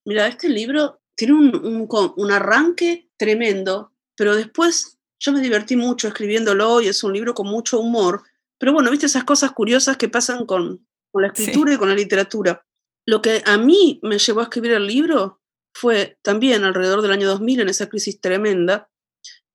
Mira, 0.04 0.26
este 0.26 0.48
libro 0.48 1.00
tiene 1.16 1.34
un, 1.34 1.88
un, 2.16 2.30
arranque 2.30 3.08
tremendo, 3.16 3.92
pero 4.16 4.34
después 4.34 4.98
yo 5.18 5.32
me 5.32 5.40
divertí 5.40 5.76
mucho 5.76 6.08
escribiéndolo 6.08 6.80
y 6.80 6.88
es 6.88 7.02
un 7.04 7.12
libro 7.12 7.34
con 7.34 7.46
mucho 7.46 7.80
humor. 7.80 8.22
Pero 8.58 8.72
bueno, 8.72 8.90
viste 8.90 9.06
esas 9.06 9.24
cosas 9.24 9.52
curiosas 9.52 9.96
que 9.96 10.08
pasan 10.08 10.46
con, 10.46 10.86
con 11.10 11.22
la 11.22 11.28
escritura 11.28 11.74
y 11.74 11.76
con 11.76 11.88
la 11.88 11.94
literatura. 11.94 12.64
Lo 13.06 13.22
que 13.22 13.42
a 13.46 13.56
mí 13.58 14.00
me 14.02 14.18
llevó 14.18 14.40
a 14.40 14.44
escribir 14.44 14.72
el 14.72 14.86
libro 14.86 15.40
fue 15.74 16.18
también 16.22 16.64
alrededor 16.64 17.02
del 17.02 17.12
año 17.12 17.28
2000, 17.28 17.60
en 17.60 17.68
esa 17.68 17.88
crisis 17.88 18.20
tremenda, 18.20 18.88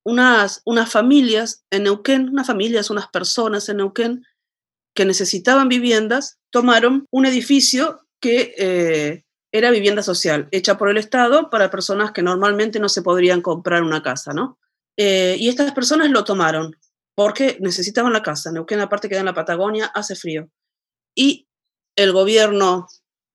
unas, 0.03 0.61
unas 0.65 0.91
familias 0.91 1.65
en 1.69 1.83
Neuquén, 1.83 2.29
unas 2.29 2.47
familias, 2.47 2.89
unas 2.89 3.07
personas 3.07 3.69
en 3.69 3.77
Neuquén 3.77 4.25
que 4.99 5.05
necesitaban 5.05 5.69
viviendas, 5.69 6.39
tomaron 6.49 7.05
un 7.09 7.25
edificio 7.25 8.01
que 8.19 8.53
eh, 8.57 9.23
era 9.49 9.71
vivienda 9.71 10.03
social, 10.03 10.49
hecha 10.51 10.77
por 10.77 10.89
el 10.89 10.97
Estado 10.97 11.49
para 11.49 11.71
personas 11.71 12.11
que 12.11 12.21
normalmente 12.21 12.81
no 12.81 12.89
se 12.89 13.01
podrían 13.01 13.41
comprar 13.41 13.81
una 13.81 14.03
casa, 14.03 14.33
¿no? 14.33 14.59
Eh, 14.97 15.37
y 15.39 15.47
estas 15.47 15.71
personas 15.71 16.09
lo 16.09 16.25
tomaron 16.25 16.75
porque 17.15 17.55
necesitaban 17.61 18.11
la 18.11 18.23
casa. 18.23 18.51
Neuquén, 18.51 18.81
aparte 18.81 19.07
queda 19.07 19.21
en 19.21 19.27
la 19.27 19.33
Patagonia, 19.33 19.85
hace 19.85 20.17
frío. 20.17 20.49
Y 21.15 21.47
el 21.95 22.11
gobierno 22.11 22.89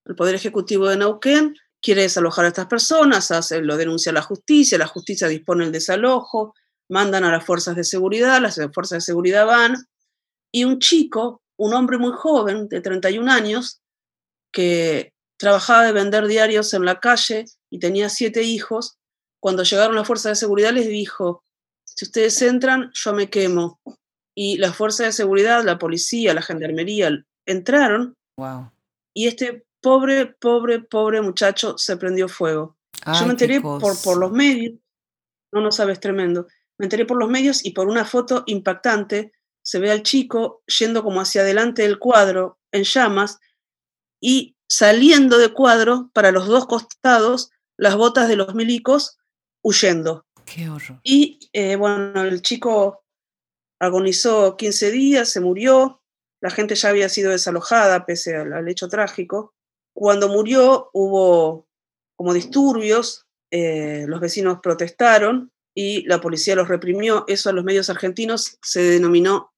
el 0.04 0.16
Poder 0.16 0.34
Ejecutivo 0.34 0.86
de 0.90 0.98
Neuquén 0.98 1.54
quiere 1.80 2.02
desalojar 2.02 2.44
a 2.44 2.48
estas 2.48 2.66
personas, 2.66 3.30
hace, 3.30 3.62
lo 3.62 3.78
denuncia 3.78 4.12
la 4.12 4.20
justicia, 4.20 4.76
la 4.76 4.86
justicia 4.86 5.28
dispone 5.28 5.64
el 5.64 5.72
desalojo, 5.72 6.52
mandan 6.90 7.24
a 7.24 7.32
las 7.32 7.46
fuerzas 7.46 7.74
de 7.74 7.84
seguridad, 7.84 8.42
las 8.42 8.60
fuerzas 8.74 8.98
de 8.98 9.00
seguridad 9.00 9.46
van, 9.46 9.76
y 10.52 10.64
un 10.64 10.78
chico, 10.78 11.40
un 11.56 11.74
hombre 11.74 11.98
muy 11.98 12.12
joven, 12.12 12.68
de 12.68 12.80
31 12.80 13.30
años, 13.30 13.80
que 14.52 15.12
trabajaba 15.36 15.84
de 15.84 15.92
vender 15.92 16.26
diarios 16.26 16.74
en 16.74 16.84
la 16.84 17.00
calle 17.00 17.44
y 17.70 17.78
tenía 17.78 18.08
siete 18.08 18.42
hijos, 18.42 18.98
cuando 19.40 19.62
llegaron 19.62 19.96
las 19.96 20.06
fuerzas 20.06 20.32
de 20.32 20.36
seguridad 20.36 20.72
les 20.72 20.88
dijo, 20.88 21.44
si 21.84 22.06
ustedes 22.06 22.40
entran, 22.42 22.90
yo 22.94 23.12
me 23.12 23.28
quemo. 23.28 23.80
Y 24.34 24.58
las 24.58 24.74
fuerzas 24.74 25.06
de 25.06 25.12
seguridad, 25.12 25.62
la 25.64 25.78
policía, 25.78 26.34
la 26.34 26.42
gendarmería, 26.42 27.10
entraron. 27.46 28.16
Wow. 28.36 28.70
Y 29.14 29.28
este 29.28 29.64
pobre, 29.80 30.26
pobre, 30.26 30.80
pobre 30.80 31.20
muchacho 31.20 31.76
se 31.78 31.96
prendió 31.96 32.28
fuego. 32.28 32.76
Yo 33.06 33.26
me 33.26 33.32
enteré 33.32 33.60
por, 33.60 34.00
por 34.02 34.16
los 34.16 34.32
medios, 34.32 34.74
no, 35.52 35.60
no 35.60 35.70
sabes, 35.70 36.00
tremendo. 36.00 36.46
Me 36.78 36.86
enteré 36.86 37.04
por 37.04 37.18
los 37.18 37.28
medios 37.28 37.64
y 37.64 37.70
por 37.72 37.86
una 37.86 38.04
foto 38.04 38.42
impactante 38.46 39.32
se 39.64 39.78
ve 39.78 39.90
al 39.90 40.02
chico 40.02 40.62
yendo 40.78 41.02
como 41.02 41.20
hacia 41.20 41.40
adelante 41.40 41.82
del 41.82 41.98
cuadro 41.98 42.58
en 42.70 42.84
llamas 42.84 43.38
y 44.20 44.56
saliendo 44.68 45.38
de 45.38 45.52
cuadro 45.52 46.10
para 46.12 46.32
los 46.32 46.46
dos 46.46 46.66
costados 46.66 47.50
las 47.76 47.96
botas 47.96 48.28
de 48.28 48.36
los 48.36 48.54
milicos 48.54 49.18
huyendo. 49.62 50.26
Qué 50.44 50.68
horror. 50.68 51.00
Y 51.02 51.38
eh, 51.52 51.76
bueno, 51.76 52.22
el 52.22 52.42
chico 52.42 53.02
agonizó 53.80 54.56
15 54.56 54.90
días, 54.90 55.28
se 55.30 55.40
murió, 55.40 56.02
la 56.40 56.50
gente 56.50 56.74
ya 56.74 56.90
había 56.90 57.08
sido 57.08 57.30
desalojada 57.30 58.04
pese 58.04 58.36
al 58.36 58.68
hecho 58.68 58.88
trágico. 58.88 59.54
Cuando 59.94 60.28
murió 60.28 60.90
hubo 60.92 61.66
como 62.16 62.34
disturbios, 62.34 63.26
eh, 63.50 64.04
los 64.08 64.20
vecinos 64.20 64.58
protestaron 64.62 65.52
y 65.74 66.06
la 66.06 66.20
policía 66.20 66.54
los 66.54 66.68
reprimió. 66.68 67.24
Eso 67.28 67.48
a 67.48 67.52
los 67.52 67.64
medios 67.64 67.88
argentinos 67.88 68.58
se 68.62 68.82
denominó 68.82 69.53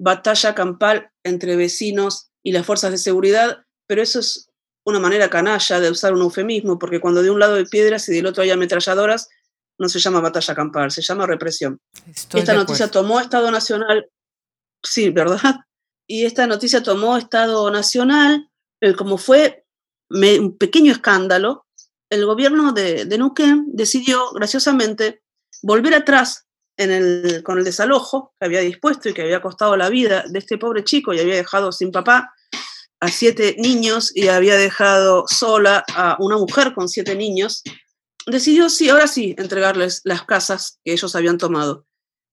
batalla 0.00 0.54
campal 0.54 1.12
entre 1.22 1.56
vecinos 1.56 2.30
y 2.42 2.52
las 2.52 2.64
fuerzas 2.64 2.90
de 2.90 2.98
seguridad, 2.98 3.64
pero 3.86 4.02
eso 4.02 4.20
es 4.20 4.48
una 4.84 4.98
manera 4.98 5.28
canalla 5.28 5.78
de 5.78 5.90
usar 5.90 6.14
un 6.14 6.22
eufemismo, 6.22 6.78
porque 6.78 7.00
cuando 7.00 7.22
de 7.22 7.30
un 7.30 7.38
lado 7.38 7.56
hay 7.56 7.66
piedras 7.66 8.08
y 8.08 8.14
del 8.14 8.26
otro 8.26 8.42
hay 8.42 8.50
ametralladoras, 8.50 9.28
no 9.78 9.88
se 9.88 9.98
llama 9.98 10.20
batalla 10.20 10.54
campal, 10.54 10.90
se 10.90 11.02
llama 11.02 11.26
represión. 11.26 11.80
esta 12.34 12.54
noticia 12.54 12.90
tomó 12.90 13.20
Estado 13.20 13.50
Nacional, 13.50 14.10
sí, 14.82 15.10
¿verdad? 15.10 15.56
Y 16.06 16.24
esta 16.24 16.46
noticia 16.46 16.82
tomó 16.82 17.18
Estado 17.18 17.70
Nacional, 17.70 18.48
eh, 18.80 18.94
como 18.94 19.18
fue 19.18 19.66
un 20.08 20.56
pequeño 20.56 20.92
escándalo, 20.92 21.66
el 22.10 22.24
gobierno 22.24 22.72
de, 22.72 23.04
de 23.04 23.18
Neuquén 23.18 23.66
decidió 23.68 24.32
graciosamente 24.32 25.22
volver 25.62 25.94
atrás 25.94 26.48
en 26.80 26.90
el, 26.90 27.42
con 27.44 27.58
el 27.58 27.64
desalojo 27.64 28.32
que 28.38 28.46
había 28.46 28.60
dispuesto 28.60 29.08
y 29.08 29.14
que 29.14 29.22
había 29.22 29.42
costado 29.42 29.76
la 29.76 29.90
vida 29.90 30.24
de 30.26 30.38
este 30.38 30.56
pobre 30.56 30.82
chico 30.82 31.12
y 31.12 31.20
había 31.20 31.36
dejado 31.36 31.72
sin 31.72 31.92
papá 31.92 32.32
a 33.00 33.08
siete 33.08 33.56
niños 33.58 34.14
y 34.14 34.28
había 34.28 34.56
dejado 34.56 35.24
sola 35.28 35.84
a 35.94 36.16
una 36.20 36.38
mujer 36.38 36.72
con 36.74 36.88
siete 36.88 37.14
niños, 37.14 37.62
decidió, 38.26 38.70
sí, 38.70 38.88
ahora 38.88 39.08
sí, 39.08 39.34
entregarles 39.38 40.00
las 40.04 40.24
casas 40.24 40.78
que 40.84 40.92
ellos 40.92 41.14
habían 41.14 41.38
tomado. 41.38 41.86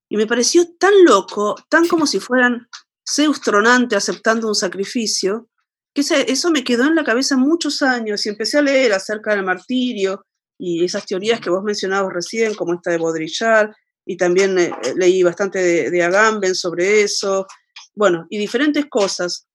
Y 0.09 0.15
me 0.15 0.27
pareció 0.27 0.65
tan 0.77 0.93
loco, 1.03 1.55
tan 1.69 1.87
como 1.87 2.07
si 2.07 2.19
fueran 2.19 2.67
Zeus 3.09 3.41
tronante 3.41 3.95
aceptando 3.95 4.47
un 4.47 4.55
sacrificio, 4.55 5.49
que 5.93 6.01
eso 6.01 6.51
me 6.51 6.63
quedó 6.63 6.85
en 6.85 6.95
la 6.95 7.03
cabeza 7.03 7.35
muchos 7.35 7.81
años 7.81 8.25
y 8.25 8.29
empecé 8.29 8.59
a 8.59 8.61
leer 8.61 8.93
acerca 8.93 9.31
del 9.31 9.43
martirio 9.43 10.21
y 10.59 10.83
esas 10.83 11.05
teorías 11.05 11.39
que 11.39 11.49
vos 11.49 11.63
mencionabas 11.63 12.13
recién, 12.13 12.53
como 12.55 12.73
esta 12.73 12.91
de 12.91 12.97
Baudrillard, 12.97 13.71
y 14.07 14.15
también 14.15 14.57
eh, 14.57 14.71
leí 14.95 15.21
bastante 15.21 15.59
de, 15.91 16.03
Agamben 16.03 16.55
sobre 16.55 17.01
eso, 17.01 17.45
bueno, 17.93 18.25
y 18.29 18.37
diferentes 18.37 18.85
cosas. 18.89 19.47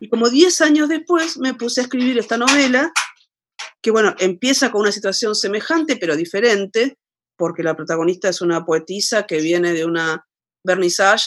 Y 0.00 0.08
como 0.08 0.28
10 0.28 0.60
años 0.62 0.88
después 0.88 1.38
me 1.38 1.54
puse 1.54 1.80
a 1.80 1.84
escribir 1.84 2.18
esta 2.18 2.36
novela, 2.36 2.92
que 3.80 3.92
bueno, 3.92 4.14
empieza 4.18 4.72
con 4.72 4.80
una 4.80 4.92
situación 4.92 5.36
semejante 5.36 5.96
pero 5.96 6.16
diferente, 6.16 6.98
porque 7.36 7.62
la 7.62 7.76
protagonista 7.76 8.28
es 8.28 8.40
una 8.40 8.64
poetisa 8.64 9.24
que 9.24 9.40
viene 9.40 9.72
de 9.72 9.84
una 9.84 10.26
vernissage 10.64 11.26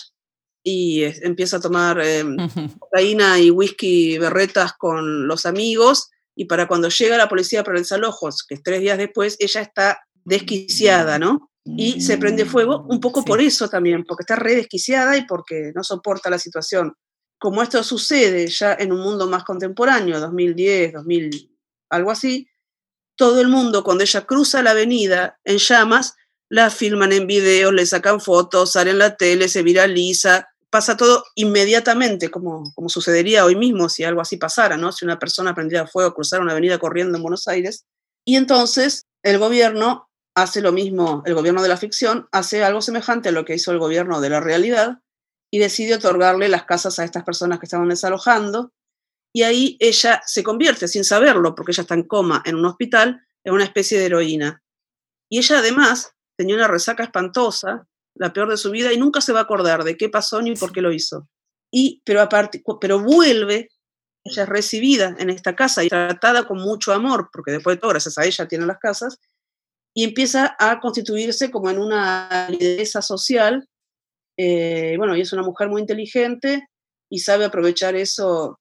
y 0.64 1.04
empieza 1.04 1.58
a 1.58 1.62
tomar 1.62 2.02
em, 2.02 2.36
cocaína 2.80 3.40
y 3.40 3.52
whisky 3.52 4.18
berretas 4.18 4.74
con 4.74 5.28
los 5.28 5.46
amigos 5.46 6.10
y 6.36 6.46
para 6.46 6.68
cuando 6.68 6.90
llega 6.90 7.18
la 7.18 7.30
policía 7.30 7.64
para 7.64 7.80
el 7.80 7.86
Salojos, 7.86 8.44
que 8.44 8.56
es 8.56 8.64
tres 8.64 8.82
días 8.82 8.98
después, 8.98 9.38
ella 9.40 9.62
está 9.62 10.02
desquiciada, 10.26 11.18
¿no? 11.20 11.50
Y 11.66 12.00
se 12.02 12.20
prende 12.20 12.46
fuego 12.46 12.86
un 12.88 13.00
poco 13.00 13.26
por 13.26 13.42
eso 13.42 13.68
también, 13.68 14.04
porque 14.04 14.22
está 14.22 14.36
re 14.36 14.56
desquiciada 14.56 15.18
y 15.18 15.26
porque 15.26 15.72
no 15.74 15.84
soporta 15.84 16.30
la 16.30 16.38
situación. 16.38 16.94
Como 17.40 17.64
esto 17.64 17.84
sucede 17.84 18.48
ya 18.48 18.74
en 18.74 18.92
un 18.92 19.00
mundo 19.00 19.28
más 19.28 19.44
contemporáneo, 19.44 20.20
2010, 20.20 20.94
2000, 20.94 21.52
algo 21.90 22.12
así, 22.12 22.48
todo 23.16 23.42
el 23.42 23.48
mundo 23.48 23.84
cuando 23.84 24.04
ella 24.04 24.26
cruza 24.26 24.62
la 24.62 24.72
avenida 24.72 25.40
en 25.44 25.58
llamas, 25.58 26.16
la 26.50 26.70
filman 26.70 27.12
en 27.14 27.26
video, 27.26 27.72
le 27.72 27.86
sacan 27.86 28.22
fotos, 28.22 28.74
sale 28.74 28.92
en 28.92 29.00
la 29.00 29.16
tele, 29.18 29.48
se 29.48 29.64
viraliza, 29.64 30.48
pasa 30.70 30.96
todo 30.96 31.24
inmediatamente, 31.36 32.30
como, 32.30 32.72
como 32.76 32.90
sucedería 32.90 33.46
hoy 33.46 33.56
mismo 33.56 33.90
si 33.90 34.04
algo 34.04 34.22
así 34.22 34.38
pasara, 34.38 34.78
¿no? 34.78 34.92
Si 34.92 35.04
una 35.04 35.18
persona 35.18 35.56
prendiera 35.56 35.88
fuego, 35.88 36.14
cruzara 36.14 36.44
una 36.44 36.52
avenida 36.52 36.78
corriendo 36.78 37.18
en 37.18 37.24
Buenos 37.24 37.48
Aires. 37.48 37.86
Y 38.24 38.36
entonces 38.36 39.06
el 39.24 39.40
gobierno 39.40 40.10
hace 40.36 40.62
lo 40.62 40.72
mismo, 40.72 41.24
el 41.26 41.34
gobierno 41.34 41.64
de 41.64 41.70
la 41.70 41.78
ficción 41.78 42.28
hace 42.32 42.64
algo 42.64 42.82
semejante 42.82 43.30
a 43.30 43.32
lo 43.32 43.46
que 43.46 43.56
hizo 43.56 43.72
el 43.72 43.80
gobierno 43.80 44.22
de 44.22 44.30
la 44.30 44.40
realidad 44.40 45.00
y 45.52 45.60
decide 45.60 45.96
otorgarle 45.96 46.50
las 46.50 46.66
casas 46.66 47.00
a 47.00 47.06
estas 47.06 47.24
personas 47.24 47.60
que 47.60 47.66
estaban 47.66 47.90
desalojando. 47.90 48.74
Y 49.34 49.44
ahí 49.44 49.78
ella 49.80 50.22
se 50.26 50.44
convierte, 50.44 50.88
sin 50.88 51.04
saberlo, 51.04 51.56
porque 51.56 51.72
ella 51.72 51.82
está 51.82 51.94
en 51.94 52.04
coma 52.04 52.42
en 52.46 52.56
un 52.56 52.66
hospital, 52.66 53.26
en 53.44 53.54
una 53.54 53.64
especie 53.64 53.98
de 54.00 54.06
heroína. 54.06 54.64
Y 55.30 55.40
ella 55.40 55.60
además 55.60 56.12
tenía 56.38 56.56
una 56.56 56.68
resaca 56.68 57.04
espantosa 57.04 57.88
la 58.16 58.34
peor 58.34 58.50
de 58.50 58.58
su 58.58 58.72
vida, 58.72 58.94
y 58.94 58.98
nunca 58.98 59.22
se 59.22 59.34
va 59.34 59.40
a 59.40 59.44
acordar 59.44 59.84
de 59.84 59.98
qué 59.98 60.10
pasó 60.10 60.42
ni 60.42 60.56
por 60.56 60.72
qué 60.72 60.82
lo 60.82 60.92
hizo. 60.92 61.28
Y, 61.72 62.02
pero, 62.06 62.22
aparte, 62.22 62.64
pero 62.80 63.00
vuelve, 63.00 63.70
ella 64.24 64.44
es 64.44 64.50
recibida 64.50 65.16
en 65.20 65.30
esta 65.30 65.56
casa 65.56 65.84
y 65.84 65.90
tratada 65.90 66.48
con 66.48 66.58
mucho 66.58 66.94
amor, 66.94 67.30
porque 67.32 67.52
después 67.52 67.76
de 67.76 67.82
todo, 67.82 67.92
gracias 67.92 68.18
a 68.18 68.26
ella, 68.26 68.48
tiene 68.48 68.66
las 68.66 68.80
casas, 68.80 69.20
y 69.96 70.04
empieza 70.04 70.56
a 70.60 70.80
constituirse 70.80 71.50
como 71.50 71.72
en 71.72 71.80
una 71.80 72.48
lideresa 72.50 73.02
social. 73.02 73.68
Eh, 74.38 74.96
bueno, 74.98 75.16
y 75.16 75.22
es 75.22 75.34
una 75.34 75.42
mujer 75.42 75.70
muy 75.70 75.82
inteligente 75.82 76.68
y 77.10 77.20
sabe 77.20 77.46
aprovechar 77.46 77.96
eso 77.96 78.58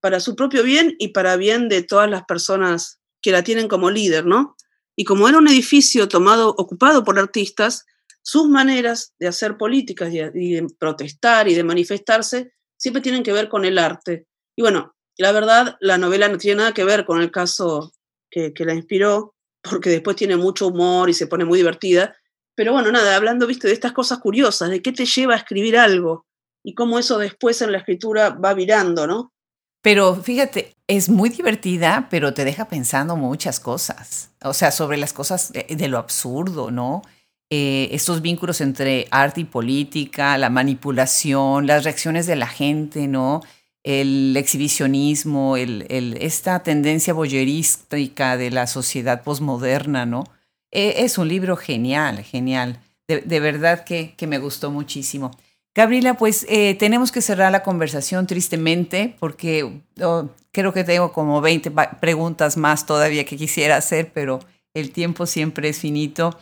para 0.00 0.18
su 0.18 0.34
propio 0.34 0.62
bien 0.62 0.96
y 0.98 1.08
para 1.08 1.36
bien 1.36 1.68
de 1.68 1.82
todas 1.82 2.08
las 2.08 2.24
personas 2.24 2.98
que 3.20 3.32
la 3.32 3.42
tienen 3.42 3.68
como 3.68 3.90
líder, 3.90 4.24
¿no? 4.24 4.56
Y 4.96 5.04
como 5.04 5.28
era 5.28 5.38
un 5.38 5.48
edificio 5.48 6.08
tomado, 6.08 6.54
ocupado 6.56 7.04
por 7.04 7.18
artistas, 7.18 7.84
sus 8.22 8.48
maneras 8.48 9.14
de 9.18 9.28
hacer 9.28 9.56
políticas 9.56 10.12
y 10.12 10.18
de, 10.54 10.66
protestar 10.78 11.48
y 11.48 11.54
de 11.54 11.64
manifestarse 11.64 12.52
siempre 12.76 13.02
tienen 13.02 13.22
que 13.22 13.32
ver 13.32 13.48
con 13.48 13.64
el 13.64 13.78
arte. 13.78 14.26
Y 14.56 14.62
bueno, 14.62 14.94
la 15.16 15.32
verdad, 15.32 15.76
la 15.80 15.98
novela 15.98 16.28
no 16.28 16.38
tiene 16.38 16.58
nada 16.58 16.74
que 16.74 16.84
ver 16.84 17.04
con 17.04 17.20
el 17.20 17.30
caso 17.30 17.92
que, 18.30 18.52
la 18.58 18.74
inspiró, 18.74 19.34
porque 19.68 19.90
después 19.90 20.16
tiene 20.16 20.36
mucho 20.36 20.68
humor 20.68 21.10
y 21.10 21.14
se 21.14 21.26
pone 21.26 21.44
muy 21.44 21.58
divertida. 21.58 22.16
Pero 22.54 22.72
bueno, 22.72 22.90
nada, 22.90 23.14
hablando, 23.14 23.46
de 23.46 23.72
estas 23.72 23.92
cosas 23.92 24.18
curiosas, 24.18 24.70
de 24.70 24.82
qué 24.82 24.92
te 24.92 25.06
lleva 25.06 25.34
a 25.34 25.38
escribir 25.38 25.78
algo 25.78 26.26
y 26.64 26.74
cómo 26.74 26.98
eso 26.98 27.18
después 27.18 27.62
en 27.62 27.72
la 27.72 27.78
escritura 27.78 28.30
va 28.30 28.54
virando, 28.54 29.06
¿no? 29.06 29.32
Pero 29.80 30.16
fíjate, 30.16 30.74
es 30.88 31.08
muy 31.08 31.28
divertida, 31.28 32.08
pero 32.10 32.34
te 32.34 32.44
deja 32.44 32.68
pensando 32.68 33.16
muchas 33.16 33.60
cosas. 33.60 34.30
O 34.42 34.52
sea, 34.52 34.72
sobre 34.72 34.96
las 34.96 35.12
cosas 35.12 35.52
de 35.52 35.88
lo 35.88 35.98
absurdo, 35.98 36.70
¿no? 36.70 37.02
Eh, 37.50 37.88
estos 37.92 38.20
vínculos 38.20 38.60
entre 38.60 39.06
arte 39.10 39.40
y 39.40 39.44
política, 39.44 40.36
la 40.36 40.50
manipulación, 40.50 41.66
las 41.66 41.84
reacciones 41.84 42.26
de 42.26 42.36
la 42.36 42.46
gente, 42.46 43.06
¿no? 43.06 43.40
El 43.84 44.36
exhibicionismo, 44.36 45.56
el, 45.56 45.86
esta 46.20 46.62
tendencia 46.62 47.14
boyerística 47.14 48.36
de 48.36 48.50
la 48.50 48.66
sociedad 48.66 49.22
posmoderna, 49.22 50.04
¿no? 50.04 50.24
E, 50.70 51.04
es 51.04 51.18
un 51.18 51.28
libro 51.28 51.56
genial, 51.56 52.22
genial. 52.22 52.80
De, 53.06 53.40
verdad 53.40 53.84
que, 53.84 54.14
me 54.26 54.38
gustó 54.38 54.70
muchísimo. 54.70 55.30
Gabriela, 55.74 56.14
pues 56.14 56.44
eh, 56.50 56.74
tenemos 56.74 57.10
que 57.10 57.22
cerrar 57.22 57.50
la 57.52 57.62
conversación 57.62 58.26
tristemente 58.26 59.16
porque 59.18 59.80
oh, 60.02 60.28
creo 60.50 60.74
que 60.74 60.84
tengo 60.84 61.12
como 61.12 61.40
20 61.40 61.72
preguntas 62.00 62.58
más 62.58 62.84
todavía 62.84 63.24
que 63.24 63.38
quisiera 63.38 63.76
hacer, 63.76 64.12
pero 64.12 64.40
el 64.74 64.90
tiempo 64.90 65.24
siempre 65.24 65.70
es 65.70 65.78
finito. 65.78 66.38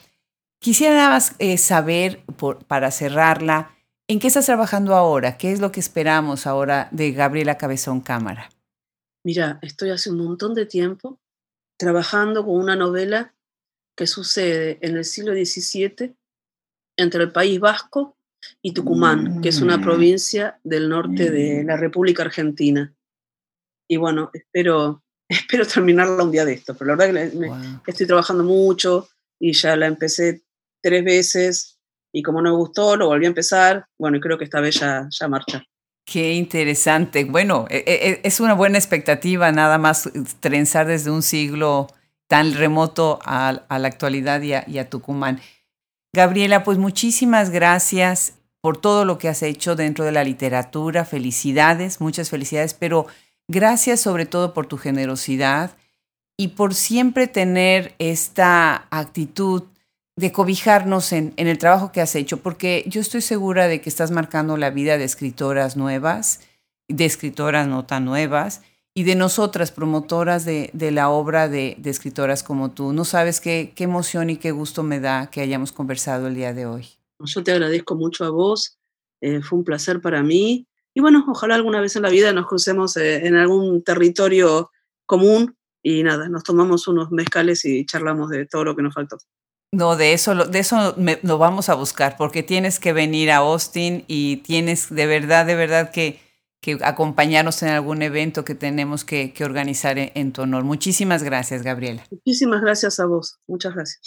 Quisiera 0.59 1.17
eh, 1.39 1.59
saber, 1.59 2.23
para 2.67 2.91
cerrarla, 2.91 3.76
¿en 4.09 4.21
qué 4.21 4.29
estás 4.29 4.47
trabajando 4.47 4.95
ahora? 4.95 5.37
¿Qué 5.37 5.53
es 5.53 5.61
lo 5.61 5.73
que 5.73 5.81
esperamos 5.81 6.47
ahora 6.47 6.89
de 6.93 7.13
Gabriela 7.13 7.59
Cabezón 7.59 8.01
Cámara? 8.01 8.51
Mira, 9.25 9.59
estoy 9.63 9.91
hace 9.91 10.11
un 10.11 10.19
montón 10.19 10.55
de 10.55 10.67
tiempo 10.67 11.21
trabajando 11.79 12.45
con 12.45 12.57
una 12.57 12.77
novela 12.77 13.35
que 13.97 14.07
sucede 14.07 14.79
en 14.83 14.97
el 14.97 15.05
siglo 15.05 15.33
XVII 15.33 16.15
entre 16.97 17.23
el 17.25 17.33
País 17.33 17.59
Vasco 17.59 18.17
y 18.63 18.73
Tucumán, 18.73 19.41
que 19.41 19.49
es 19.49 19.61
una 19.61 19.79
mm. 19.79 19.83
provincia 19.83 20.61
del 20.63 20.89
norte 20.89 21.31
de 21.31 21.65
la 21.65 21.77
República 21.77 22.23
Argentina. 22.23 22.95
Y 23.89 23.97
bueno, 23.97 24.31
espero, 24.33 25.03
espero 25.29 25.67
terminarla 25.67 26.23
un 26.23 26.31
día 26.31 26.45
de 26.45 26.55
esto, 26.55 26.75
pero 26.75 26.95
la 26.95 27.07
verdad 27.07 27.83
que 27.85 27.91
estoy 27.91 28.07
trabajando 28.07 28.45
mucho 28.45 29.09
y 29.41 29.53
ya 29.53 29.77
la 29.77 29.87
empecé 29.87 30.45
tres 30.83 31.05
veces 31.05 31.76
y 32.17 32.23
como 32.23 32.41
no 32.41 32.49
me 32.49 32.57
gustó, 32.57 32.97
lo 32.97 33.09
volví 33.09 33.27
a 33.27 33.29
empezar. 33.29 33.85
Bueno, 33.99 34.17
y 34.17 34.21
creo 34.21 34.39
que 34.39 34.45
esta 34.45 34.59
vez 34.59 34.81
ya, 34.81 35.07
ya 35.11 35.29
marcha. 35.29 35.63
Qué 36.07 36.33
interesante. 36.33 37.25
Bueno, 37.25 37.67
e, 37.69 37.85
e, 37.87 38.11
e, 38.11 38.21
es 38.25 38.41
una 38.41 38.55
buena 38.55 38.79
expectativa 38.79 39.53
nada 39.53 39.77
más 39.77 40.09
trenzar 40.41 40.87
desde 40.87 41.11
un 41.11 41.23
siglo 41.23 41.89
tan 42.27 42.55
remoto 42.55 43.19
a, 43.23 43.65
la 43.69 43.89
actualidad 43.89 44.41
y 44.41 44.79
a, 44.79 44.89
Tucumán. 44.89 45.41
Gabriela, 46.15 46.65
pues 46.65 46.79
muchísimas 46.79 47.51
gracias 47.51 48.39
por 48.63 48.81
todo 48.81 49.05
lo 49.05 49.19
que 49.19 49.29
has 49.29 49.43
hecho 49.43 49.77
dentro 49.77 50.07
de 50.07 50.13
la 50.13 50.25
literatura. 50.25 51.05
Felicidades, 51.05 52.01
muchas 52.01 52.31
felicidades, 52.31 52.73
pero 52.73 53.09
gracias 53.47 54.01
sobre 54.01 54.25
todo 54.25 54.55
por 54.55 54.65
tu 54.65 54.79
generosidad 54.79 55.77
y 56.39 56.49
por 56.49 56.73
siempre 56.73 57.27
tener 57.27 57.95
esta 57.99 58.87
actitud 58.89 59.65
de 60.17 60.33
cobijarnos 60.33 61.13
en, 61.13 61.35
el 61.37 61.59
trabajo 61.59 61.93
que 61.93 62.01
has 62.01 62.15
hecho, 62.15 62.39
porque 62.39 62.85
yo 62.87 63.01
estoy 63.01 63.21
segura 63.21 63.69
de 63.69 63.83
que 63.83 63.91
estás 63.91 64.11
marcando 64.11 64.57
la 64.57 64.71
vida 64.71 64.97
de 64.97 65.05
escritoras 65.05 65.77
nuevas, 65.77 66.41
de 66.89 67.05
escritoras 67.05 67.69
no 67.69 67.85
tan 67.85 68.07
nuevas, 68.07 68.63
y 68.95 69.03
de 69.03 69.15
nosotras, 69.15 69.73
promotoras 69.73 70.47
de, 70.47 70.71
la 70.91 71.11
obra 71.11 71.49
de, 71.49 71.77
escritoras 71.85 72.43
como 72.43 72.71
tú. 72.71 72.95
No 72.95 73.05
sabes 73.05 73.41
qué, 73.41 73.75
qué 73.77 73.85
emoción 73.85 74.31
y 74.31 74.39
qué 74.39 74.53
gusto 74.53 74.83
me 74.83 75.01
da 75.01 75.29
que 75.31 75.43
hayamos 75.43 75.71
conversado 75.71 76.29
el 76.29 76.35
día 76.35 76.55
de 76.55 76.65
hoy. 76.65 76.89
Yo 77.23 77.45
te 77.45 77.53
agradezco 77.53 77.95
mucho 77.95 78.25
a 78.25 78.31
vos, 78.31 78.79
eh, 79.21 79.43
fue 79.43 79.59
un 79.59 79.65
placer 79.65 80.01
para 80.01 80.23
mí. 80.23 80.67
Y 80.95 81.03
bueno, 81.03 81.27
ojalá 81.29 81.57
alguna 81.57 81.83
vez 81.83 81.95
en 81.97 82.03
la 82.03 82.09
vida 82.09 82.33
nos 82.33 82.47
crucemos 82.47 82.97
eh, 82.97 83.27
en 83.27 83.35
algún 83.35 83.83
territorio 83.83 84.71
común 85.05 85.55
y 85.83 86.03
nada, 86.03 86.31
nos 86.31 86.43
tomamos 86.43 86.89
unos 86.89 87.13
mezcales 87.13 87.67
y 87.67 87.85
charlamos 87.85 88.31
de 88.31 88.47
todo 88.47 88.65
lo 88.65 88.75
que 88.75 88.83
nos 88.83 88.95
faltó. 88.95 89.19
No, 89.73 89.97
de 89.97 90.13
eso, 90.13 90.35
de 90.35 90.59
eso 90.59 90.95
lo 91.23 91.39
vamos 91.39 91.69
a 91.69 91.75
buscar, 91.75 92.17
porque 92.17 92.43
tienes 92.43 92.79
que 92.79 92.93
venir 92.93 93.31
a 93.31 93.39
Austin 93.39 94.05
y 94.07 94.39
tienes 94.39 94.95
de 94.95 95.07
verdad, 95.07 95.45
de 95.45 95.55
verdad 95.55 95.91
que, 95.91 96.21
que 96.63 96.79
acompañarnos 96.83 97.63
en 97.63 97.71
algún 97.71 98.01
evento 98.03 98.45
que 98.45 98.55
tenemos 98.55 99.05
que, 99.05 99.33
que 99.33 99.45
organizar 99.45 99.99
en, 99.99 100.13
en 100.15 100.33
tu 100.33 100.43
honor. 100.43 100.65
Muchísimas 100.65 101.23
gracias, 101.23 101.63
Gabriela. 101.63 102.05
Muchísimas 102.11 102.63
gracias 102.63 103.01
a 103.01 103.07
vos. 103.07 103.39
Muchas 103.47 103.75
gracias. 103.75 104.03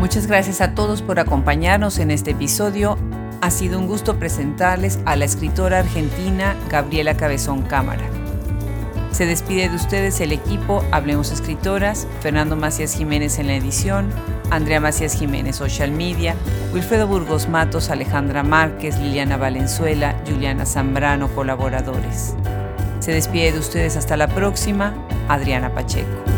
Muchas 0.00 0.26
gracias 0.26 0.62
a 0.62 0.74
todos 0.74 1.02
por 1.02 1.20
acompañarnos 1.20 1.98
en 1.98 2.10
este 2.10 2.30
episodio 2.30 2.96
ha 3.40 3.50
sido 3.50 3.78
un 3.78 3.86
gusto 3.86 4.18
presentarles 4.18 4.98
a 5.04 5.16
la 5.16 5.24
escritora 5.24 5.80
argentina 5.80 6.56
Gabriela 6.70 7.16
Cabezón 7.16 7.62
Cámara. 7.62 8.04
Se 9.12 9.26
despide 9.26 9.68
de 9.68 9.76
ustedes 9.76 10.20
el 10.20 10.32
equipo 10.32 10.84
Hablemos 10.92 11.32
Escritoras, 11.32 12.06
Fernando 12.20 12.56
Macías 12.56 12.94
Jiménez 12.94 13.38
en 13.38 13.46
la 13.46 13.54
edición, 13.54 14.10
Andrea 14.50 14.80
Macías 14.80 15.14
Jiménez 15.14 15.56
Social 15.56 15.90
Media, 15.90 16.34
Wilfredo 16.72 17.06
Burgos 17.06 17.48
Matos, 17.48 17.90
Alejandra 17.90 18.42
Márquez, 18.42 18.98
Liliana 18.98 19.36
Valenzuela, 19.36 20.22
Juliana 20.26 20.66
Zambrano, 20.66 21.28
colaboradores. 21.28 22.34
Se 23.00 23.12
despide 23.12 23.52
de 23.52 23.58
ustedes 23.58 23.96
hasta 23.96 24.16
la 24.16 24.28
próxima, 24.28 24.94
Adriana 25.28 25.72
Pacheco. 25.74 26.37